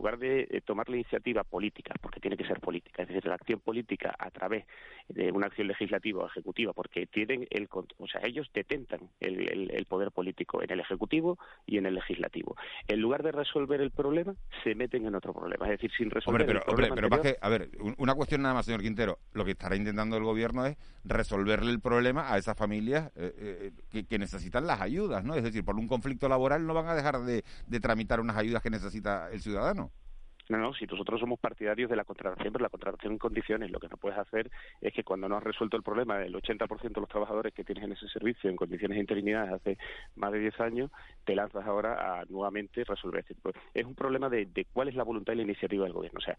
lugar 0.07 0.19
de 0.19 0.47
eh, 0.51 0.61
tomar 0.61 0.89
la 0.89 0.97
iniciativa 0.97 1.43
política, 1.43 1.95
porque 2.01 2.21
tiene 2.21 2.37
que 2.37 2.47
ser 2.47 2.61
política, 2.61 3.03
es 3.03 3.09
decir, 3.09 3.27
la 3.27 3.35
acción 3.35 3.59
política 3.59 4.15
a 4.17 4.31
través 4.31 4.65
de 5.09 5.31
una 5.31 5.47
acción 5.47 5.69
legislativa 5.69 6.25
o 6.25 6.27
ejecutiva, 6.27 6.73
porque 6.73 7.07
tienen 7.07 7.47
el, 7.51 7.69
o 7.71 8.07
sea, 8.07 8.21
ellos 8.25 8.51
detentan 8.53 9.01
el, 9.21 9.49
el, 9.49 9.71
el, 9.71 9.87
poder 9.87 10.11
político 10.11 10.63
en 10.63 10.71
el 10.71 10.81
ejecutivo 10.81 11.39
y 11.65 11.79
en 11.79 11.87
el 11.87 11.95
legislativo. 11.95 12.57
En 12.89 13.01
lugar 13.01 13.23
de 13.23 13.33
resolver 13.33 13.81
el 13.81 13.91
problema, 13.91 14.35
se 14.65 14.75
meten 14.75 15.07
en 15.07 15.15
otro 15.15 15.33
problema, 15.33 15.67
es 15.67 15.73
decir, 15.73 15.91
sin 15.97 16.11
resolver 16.11 16.43
hombre, 16.43 16.47
pero, 16.47 16.59
el 16.61 16.65
problema 16.65 16.95
hombre, 16.95 17.09
pero 17.09 17.15
anterior, 17.15 17.25
más 17.25 17.33
que, 17.33 17.39
a 17.41 17.49
ver, 17.49 17.95
una 17.99 18.15
cuestión 18.15 18.43
nada 18.43 18.55
más, 18.55 18.67
señor 18.67 18.83
Quintero, 18.83 19.19
lo 19.33 19.45
que 19.45 19.53
estará 19.53 19.77
intentando 19.77 20.17
el 20.17 20.25
gobierno 20.25 20.67
es 20.67 20.77
resolverle 21.05 21.71
el 21.71 21.81
problema 21.81 22.33
a 22.33 22.39
esas 22.39 22.57
familias 22.57 23.13
eh, 23.17 23.33
eh, 23.39 23.73
que, 23.91 24.05
que, 24.05 24.19
necesitan 24.19 24.67
las 24.67 24.81
ayudas, 24.81 25.25
¿no? 25.25 25.35
Es 25.35 25.45
decir, 25.45 25.65
por 25.65 25.77
un 25.77 25.87
conflicto 25.87 26.29
laboral 26.29 26.67
no 26.67 26.75
van 26.75 26.89
a 26.89 26.95
dejar 26.95 27.21
de, 27.21 27.45
de 27.67 27.81
tramitar 27.81 28.21
unas 28.21 28.37
ayudas 28.37 28.63
que 28.63 28.71
necesita 28.71 29.31
el 29.31 29.41
ciudadano. 29.41 29.93
No, 30.49 30.59
no, 30.59 30.73
si 30.75 30.87
nosotros 30.87 31.19
somos 31.19 31.41
partidarios 31.41 31.91
de 31.91 31.97
la 31.97 32.05
contratación, 32.05 32.53
pero 32.53 32.63
la 32.63 32.69
contratación 32.69 33.15
en 33.15 33.19
condiciones, 33.19 33.71
lo 33.71 33.81
que 33.81 33.89
no 33.89 33.97
puedes 33.97 34.19
hacer 34.19 34.51
es 34.81 34.93
que 34.93 35.03
cuando 35.03 35.29
no 35.29 35.37
has 35.37 35.43
resuelto 35.43 35.77
el 35.77 35.83
problema 35.83 36.19
del 36.19 36.35
80% 36.35 36.93
de 36.93 37.01
los 37.01 37.09
trabajadores 37.09 37.53
que 37.53 37.65
tienes 37.65 37.85
en 37.85 37.93
ese 37.93 38.09
servicio 38.09 38.49
en 38.49 38.57
condiciones 38.57 38.97
de 38.97 39.01
interinidad 39.01 39.53
hace 39.53 39.77
más 40.15 40.33
de 40.33 40.39
10 40.39 40.61
años, 40.61 40.91
te 41.25 41.35
lanzas 41.35 41.67
ahora 41.67 42.21
a 42.21 42.25
nuevamente 42.27 42.85
resolver 42.85 43.21
este 43.21 43.35
problema. 43.35 43.65
Es 43.75 43.85
un 43.85 43.95
problema 43.95 44.29
de, 44.29 44.67
cuál 44.73 44.89
es 44.89 44.95
la 44.95 45.03
voluntad 45.03 45.33
y 45.33 45.37
la 45.37 45.43
iniciativa 45.43 45.85
del 45.85 45.93
gobierno. 45.93 46.19
O 46.19 46.23
sea, 46.23 46.37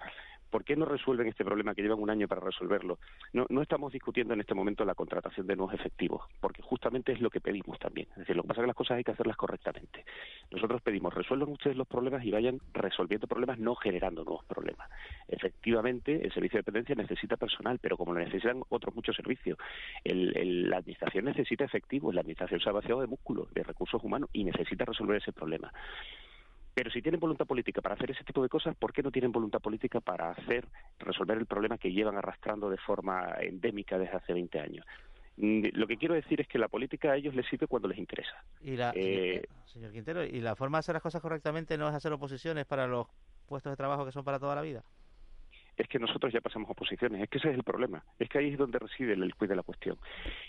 ¿por 0.49 0.63
qué 0.63 0.75
no 0.75 0.85
resuelven 0.85 1.27
este 1.27 1.43
problema 1.43 1.75
que 1.75 1.81
llevan 1.81 1.99
un 1.99 2.09
año 2.09 2.27
para 2.27 2.41
resolverlo? 2.41 2.99
No, 3.33 3.45
no 3.49 3.61
estamos 3.61 3.91
discutiendo 3.91 4.33
en 4.33 4.39
este 4.39 4.53
momento 4.53 4.85
la 4.85 4.95
contratación 4.95 5.47
de 5.47 5.55
nuevos 5.55 5.73
efectivos, 5.73 6.23
porque 6.39 6.61
justamente 6.61 7.11
es 7.11 7.19
lo 7.19 7.29
que 7.29 7.41
pedimos 7.41 7.77
también. 7.79 8.07
Es 8.11 8.19
decir, 8.19 8.35
lo 8.35 8.43
que 8.43 8.47
pasa 8.47 8.61
es 8.61 8.63
que 8.63 8.67
las 8.67 8.75
cosas 8.75 8.97
hay 8.97 9.03
que 9.03 9.11
hacerlas 9.11 9.35
correctamente. 9.37 10.05
Nosotros 10.51 10.81
pedimos, 10.81 11.13
resuelvan 11.13 11.49
ustedes 11.49 11.75
los 11.75 11.87
problemas 11.87 12.23
y 12.23 12.31
vayan 12.31 12.59
resolviendo 12.73 13.27
problemas, 13.27 13.59
no 13.59 13.75
generando 13.97 14.23
nuevos 14.23 14.45
problemas. 14.45 14.89
Efectivamente, 15.27 16.13
el 16.23 16.31
servicio 16.31 16.57
de 16.57 16.61
dependencia 16.61 16.95
necesita 16.95 17.35
personal, 17.35 17.79
pero 17.79 17.97
como 17.97 18.13
lo 18.13 18.19
necesitan 18.19 18.61
otros 18.69 18.95
muchos 18.95 19.15
servicios, 19.15 19.57
el, 20.03 20.37
el, 20.37 20.69
la 20.69 20.77
administración 20.77 21.25
necesita 21.25 21.65
efectivos, 21.65 22.13
la 22.13 22.21
administración 22.21 22.59
se 22.59 22.69
ha 22.69 22.73
vaciado 22.73 23.01
de 23.01 23.07
músculo, 23.07 23.47
de 23.53 23.63
recursos 23.63 24.03
humanos 24.03 24.29
y 24.33 24.43
necesita 24.43 24.85
resolver 24.85 25.17
ese 25.17 25.33
problema. 25.33 25.71
Pero 26.75 26.91
si 26.91 27.01
tienen 27.01 27.19
voluntad 27.19 27.47
política 27.47 27.81
para 27.81 27.95
hacer 27.95 28.11
ese 28.11 28.23
tipo 28.23 28.43
de 28.43 28.49
cosas, 28.49 28.75
¿por 28.75 28.93
qué 28.93 29.01
no 29.01 29.09
tienen 29.09 29.31
voluntad 29.31 29.59
política 29.59 29.99
para 29.99 30.29
hacer 30.29 30.67
resolver 30.99 31.35
el 31.39 31.47
problema 31.47 31.79
que 31.79 31.91
llevan 31.91 32.17
arrastrando 32.17 32.69
de 32.69 32.77
forma 32.77 33.33
endémica 33.41 33.97
desde 33.97 34.17
hace 34.17 34.33
20 34.33 34.59
años? 34.59 34.85
Lo 35.37 35.85
que 35.85 35.97
quiero 35.97 36.15
decir 36.15 36.41
es 36.41 36.47
que 36.47 36.57
la 36.57 36.67
política 36.67 37.11
a 37.11 37.15
ellos 37.15 37.35
les 37.35 37.47
sirve 37.47 37.67
cuando 37.67 37.87
les 37.87 37.99
interesa. 37.99 38.43
Y 38.61 38.75
la, 38.75 38.91
eh, 38.95 39.43
señor 39.65 39.91
Quintero, 39.91 40.23
¿y 40.23 40.41
la 40.41 40.55
forma 40.55 40.77
de 40.77 40.79
hacer 40.79 40.93
las 40.93 41.03
cosas 41.03 41.21
correctamente 41.21 41.77
no 41.77 41.87
es 41.87 41.93
hacer 41.93 42.11
oposiciones 42.11 42.65
para 42.65 42.87
los 42.87 43.07
puestos 43.47 43.71
de 43.71 43.77
trabajo 43.77 44.05
que 44.05 44.11
son 44.11 44.23
para 44.23 44.39
toda 44.39 44.55
la 44.55 44.61
vida? 44.61 44.83
es 45.77 45.87
que 45.87 45.99
nosotros 45.99 46.33
ya 46.33 46.41
pasamos 46.41 46.69
oposiciones, 46.71 47.21
es 47.21 47.29
que 47.29 47.37
ese 47.37 47.49
es 47.49 47.55
el 47.55 47.63
problema, 47.63 48.03
es 48.17 48.27
que 48.27 48.39
ahí 48.39 48.51
es 48.51 48.57
donde 48.57 48.79
reside 48.79 49.13
el 49.13 49.33
quid 49.35 49.47
de 49.47 49.55
la 49.55 49.61
cuestión. 49.61 49.97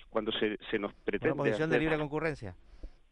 Cuando 0.09 0.33
se, 0.33 0.59
se 0.71 0.79
nos 0.79 0.95
pretende... 0.95 1.35
¿Una 1.35 1.45
posición 1.45 1.71
de 1.71 1.79
libre 1.79 1.99
concurrencia? 1.99 2.55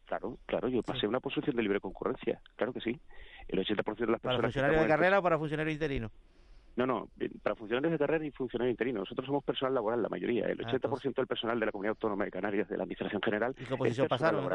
Claro, 0.05 0.37
claro, 0.45 0.67
yo 0.67 0.81
pasé 0.81 1.01
sí. 1.01 1.05
una 1.05 1.19
posición 1.19 1.55
de 1.55 1.61
libre 1.61 1.79
concurrencia, 1.79 2.41
claro 2.55 2.73
que 2.73 2.81
sí. 2.81 2.99
El 3.47 3.59
80% 3.59 3.97
de 3.97 4.07
las 4.07 4.19
personas... 4.19 4.21
¿Para 4.21 4.41
funcionarios 4.41 4.81
de 4.81 4.87
carrera 4.87 5.19
o 5.19 5.21
para 5.23 5.37
funcionarios 5.37 5.73
interinos? 5.73 6.11
No, 6.75 6.85
no, 6.85 7.09
para 7.43 7.55
funcionarios 7.55 7.91
de 7.91 7.97
carrera 7.99 8.25
y 8.25 8.31
funcionarios 8.31 8.73
interinos. 8.73 9.01
Nosotros 9.01 9.25
somos 9.27 9.43
personal 9.43 9.75
laboral, 9.75 10.01
la 10.01 10.09
mayoría. 10.09 10.45
El 10.45 10.59
80% 10.59 10.89
ah, 10.89 11.13
del 11.17 11.27
personal 11.27 11.59
de 11.59 11.65
la 11.65 11.71
Comunidad 11.71 11.91
Autónoma 11.91 12.25
de 12.25 12.31
Canarias, 12.31 12.67
de 12.67 12.77
la 12.77 12.83
Administración 12.83 13.21
General... 13.21 13.55
¿Y 13.59 13.65
qué 13.65 13.73
oposición 13.73 14.07
pasaron? 14.07 14.49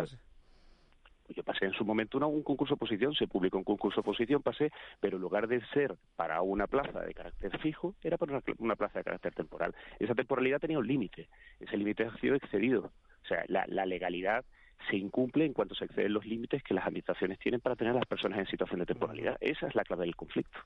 Yo 1.28 1.42
pasé 1.42 1.66
en 1.66 1.72
su 1.72 1.84
momento 1.84 2.18
una, 2.18 2.26
un 2.26 2.42
concurso 2.42 2.74
de 2.74 2.76
oposición, 2.76 3.14
se 3.14 3.26
publicó 3.26 3.58
un 3.58 3.64
concurso 3.64 3.96
de 3.96 4.00
oposición, 4.00 4.42
pasé, 4.42 4.70
pero 5.00 5.16
en 5.16 5.22
lugar 5.22 5.48
de 5.48 5.64
ser 5.72 5.96
para 6.16 6.42
una 6.42 6.66
plaza 6.66 7.00
de 7.00 7.14
carácter 7.14 7.58
fijo, 7.60 7.94
era 8.02 8.16
para 8.18 8.32
una, 8.32 8.42
una 8.58 8.76
plaza 8.76 8.98
de 8.98 9.04
carácter 9.04 9.34
temporal. 9.34 9.74
Esa 9.98 10.14
temporalidad 10.14 10.60
tenía 10.60 10.78
un 10.78 10.86
límite, 10.86 11.28
ese 11.60 11.76
límite 11.76 12.04
ha 12.04 12.16
sido 12.18 12.34
excedido. 12.34 12.92
O 13.24 13.26
sea, 13.26 13.44
la, 13.48 13.64
la 13.68 13.86
legalidad 13.86 14.44
se 14.90 14.96
incumple 14.96 15.44
en 15.46 15.52
cuanto 15.52 15.74
se 15.74 15.84
exceden 15.84 16.12
los 16.12 16.26
límites 16.26 16.62
que 16.62 16.74
las 16.74 16.84
administraciones 16.84 17.38
tienen 17.38 17.60
para 17.60 17.76
tener 17.76 17.92
a 17.92 17.98
las 17.98 18.06
personas 18.06 18.38
en 18.38 18.46
situación 18.46 18.80
de 18.80 18.86
temporalidad. 18.86 19.36
Esa 19.40 19.68
es 19.68 19.74
la 19.74 19.84
clave 19.84 20.04
del 20.04 20.16
conflicto. 20.16 20.58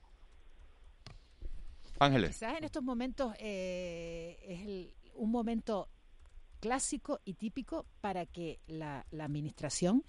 Ángeles. 1.99 2.29
Quizás 2.31 2.57
en 2.57 2.63
estos 2.63 2.83
momentos 2.83 3.33
eh, 3.39 4.37
es 4.41 4.61
el, 4.61 4.93
un 5.15 5.31
momento 5.31 5.89
clásico 6.59 7.19
y 7.25 7.33
típico 7.33 7.85
para 8.01 8.25
que 8.25 8.59
la, 8.67 9.05
la 9.11 9.25
administración 9.25 10.03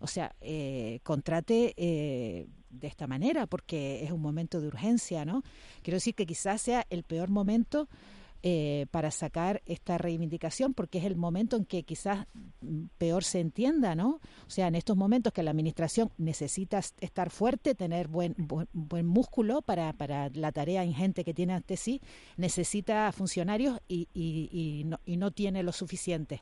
o 0.00 0.06
sea, 0.06 0.34
eh, 0.40 1.00
contrate 1.02 1.74
eh, 1.76 2.46
de 2.70 2.86
esta 2.86 3.06
manera 3.06 3.46
porque 3.46 4.02
es 4.04 4.10
un 4.10 4.20
momento 4.20 4.60
de 4.60 4.68
urgencia, 4.68 5.24
¿no? 5.24 5.42
Quiero 5.82 5.96
decir 5.96 6.14
que 6.14 6.26
quizás 6.26 6.60
sea 6.62 6.86
el 6.90 7.04
peor 7.04 7.28
momento 7.28 7.88
eh, 8.42 8.86
para 8.90 9.10
sacar 9.10 9.60
esta 9.66 9.98
reivindicación, 9.98 10.72
porque 10.72 10.96
es 10.96 11.04
el 11.04 11.14
momento 11.14 11.58
en 11.58 11.66
que 11.66 11.82
quizás 11.82 12.26
mm, 12.62 12.84
peor 12.96 13.22
se 13.22 13.38
entienda, 13.38 13.94
¿no? 13.94 14.18
O 14.46 14.50
sea, 14.50 14.68
en 14.68 14.76
estos 14.76 14.96
momentos 14.96 15.34
que 15.34 15.42
la 15.42 15.50
administración 15.50 16.10
necesita 16.16 16.80
estar 17.00 17.28
fuerte, 17.28 17.74
tener 17.74 18.08
buen, 18.08 18.34
buen, 18.72 19.06
músculo 19.06 19.60
para, 19.60 19.92
para, 19.92 20.30
la 20.30 20.52
tarea 20.52 20.86
ingente 20.86 21.22
que 21.22 21.34
tiene 21.34 21.52
ante 21.52 21.76
sí, 21.76 22.00
necesita 22.38 23.12
funcionarios 23.12 23.78
y, 23.86 24.08
y, 24.14 24.48
y, 24.50 24.84
no, 24.84 25.00
y 25.04 25.18
no 25.18 25.32
tiene 25.32 25.62
lo 25.62 25.72
suficiente. 25.72 26.40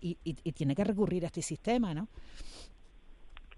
Y, 0.00 0.16
y 0.24 0.52
tiene 0.52 0.74
que 0.74 0.84
recurrir 0.84 1.24
a 1.24 1.26
este 1.26 1.42
sistema, 1.42 1.92
¿no? 1.92 2.08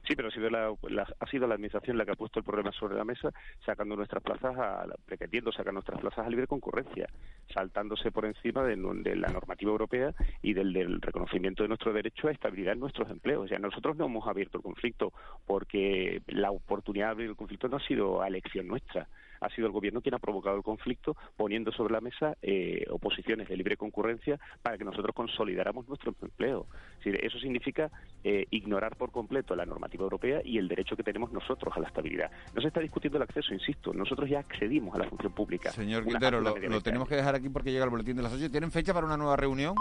Sí, 0.08 0.16
pero 0.16 0.28
ha 0.28 0.30
sido 0.30 0.48
la, 0.48 0.74
ha 1.20 1.26
sido 1.26 1.46
la 1.46 1.56
administración 1.56 1.98
la 1.98 2.06
que 2.06 2.12
ha 2.12 2.16
puesto 2.16 2.38
el 2.38 2.44
problema 2.44 2.72
sobre 2.72 2.96
la 2.96 3.04
mesa, 3.04 3.30
sacando 3.66 3.94
nuestras 3.94 4.22
plazas, 4.22 4.56
a, 4.56 4.86
pretendiendo 5.04 5.52
sacar 5.52 5.74
nuestras 5.74 6.00
plazas 6.00 6.26
a 6.26 6.30
libre 6.30 6.46
concurrencia, 6.46 7.06
saltándose 7.52 8.10
por 8.10 8.24
encima 8.24 8.64
de, 8.64 8.76
la 9.16 9.28
normativa 9.28 9.70
europea 9.70 10.14
y 10.40 10.54
del, 10.54 10.72
del, 10.72 11.02
reconocimiento 11.02 11.62
de 11.62 11.68
nuestro 11.68 11.92
derecho 11.92 12.28
a 12.28 12.30
estabilidad 12.30 12.72
en 12.72 12.80
nuestros 12.80 13.10
empleos. 13.10 13.44
O 13.44 13.48
sea, 13.48 13.58
nosotros 13.58 13.98
no 13.98 14.06
hemos 14.06 14.26
abierto 14.26 14.56
el 14.56 14.64
conflicto 14.64 15.12
porque 15.46 16.22
la 16.26 16.52
oportunidad 16.52 17.08
de 17.08 17.12
abrir 17.12 17.28
el 17.28 17.36
conflicto 17.36 17.68
no 17.68 17.76
ha 17.76 17.80
sido 17.80 18.22
a 18.22 18.28
elección 18.28 18.66
nuestra 18.66 19.06
ha 19.40 19.48
sido 19.50 19.66
el 19.66 19.72
gobierno 19.72 20.00
quien 20.00 20.14
ha 20.14 20.18
provocado 20.18 20.56
el 20.56 20.62
conflicto 20.62 21.16
poniendo 21.36 21.72
sobre 21.72 21.92
la 21.92 22.00
mesa 22.00 22.36
eh, 22.42 22.84
oposiciones 22.90 23.48
de 23.48 23.56
libre 23.56 23.76
concurrencia 23.76 24.38
para 24.62 24.78
que 24.78 24.84
nosotros 24.84 25.14
consolidáramos 25.14 25.88
nuestro 25.88 26.14
empleo. 26.22 26.66
eso 27.04 27.38
significa 27.38 27.90
eh, 28.24 28.46
ignorar 28.50 28.96
por 28.96 29.10
completo 29.10 29.54
la 29.56 29.66
normativa 29.66 30.04
europea 30.04 30.40
y 30.44 30.58
el 30.58 30.68
derecho 30.68 30.96
que 30.96 31.02
tenemos 31.02 31.32
nosotros 31.32 31.74
a 31.76 31.80
la 31.80 31.88
estabilidad. 31.88 32.30
No 32.54 32.60
se 32.60 32.68
está 32.68 32.80
discutiendo 32.80 33.16
el 33.16 33.22
acceso, 33.22 33.54
insisto, 33.54 33.92
nosotros 33.92 34.28
ya 34.28 34.40
accedimos 34.40 34.94
a 34.94 34.98
la 34.98 35.08
función 35.08 35.32
pública. 35.32 35.70
Señor 35.70 36.04
Quintero, 36.04 36.40
lo, 36.40 36.54
tenemos 36.80 37.08
que 37.08 37.16
dejar 37.16 37.34
aquí 37.34 37.48
porque 37.48 37.72
llega 37.72 37.84
el 37.84 37.90
boletín 37.90 38.16
de 38.16 38.22
las 38.22 38.32
8. 38.32 38.50
¿Tienen 38.50 38.70
fecha 38.70 38.94
para 38.94 39.06
una 39.06 39.16
nueva 39.16 39.36
reunión? 39.36 39.74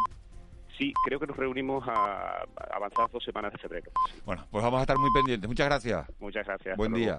Sí, 0.78 0.94
creo 1.06 1.20
que 1.20 1.26
nos 1.26 1.36
reunimos 1.36 1.84
a 1.88 2.46
avanzadas 2.72 3.12
dos 3.12 3.24
semanas 3.24 3.52
de 3.52 3.58
febrero. 3.58 3.92
Bueno, 4.26 4.46
pues 4.52 4.64
vamos 4.64 4.80
a 4.80 4.82
estar 4.82 4.98
muy 4.98 5.10
pendientes. 5.12 5.48
Muchas 5.48 5.66
gracias. 5.66 6.06
Muchas 6.20 6.46
gracias. 6.46 6.78
Buen 6.78 6.94
día. 6.94 7.16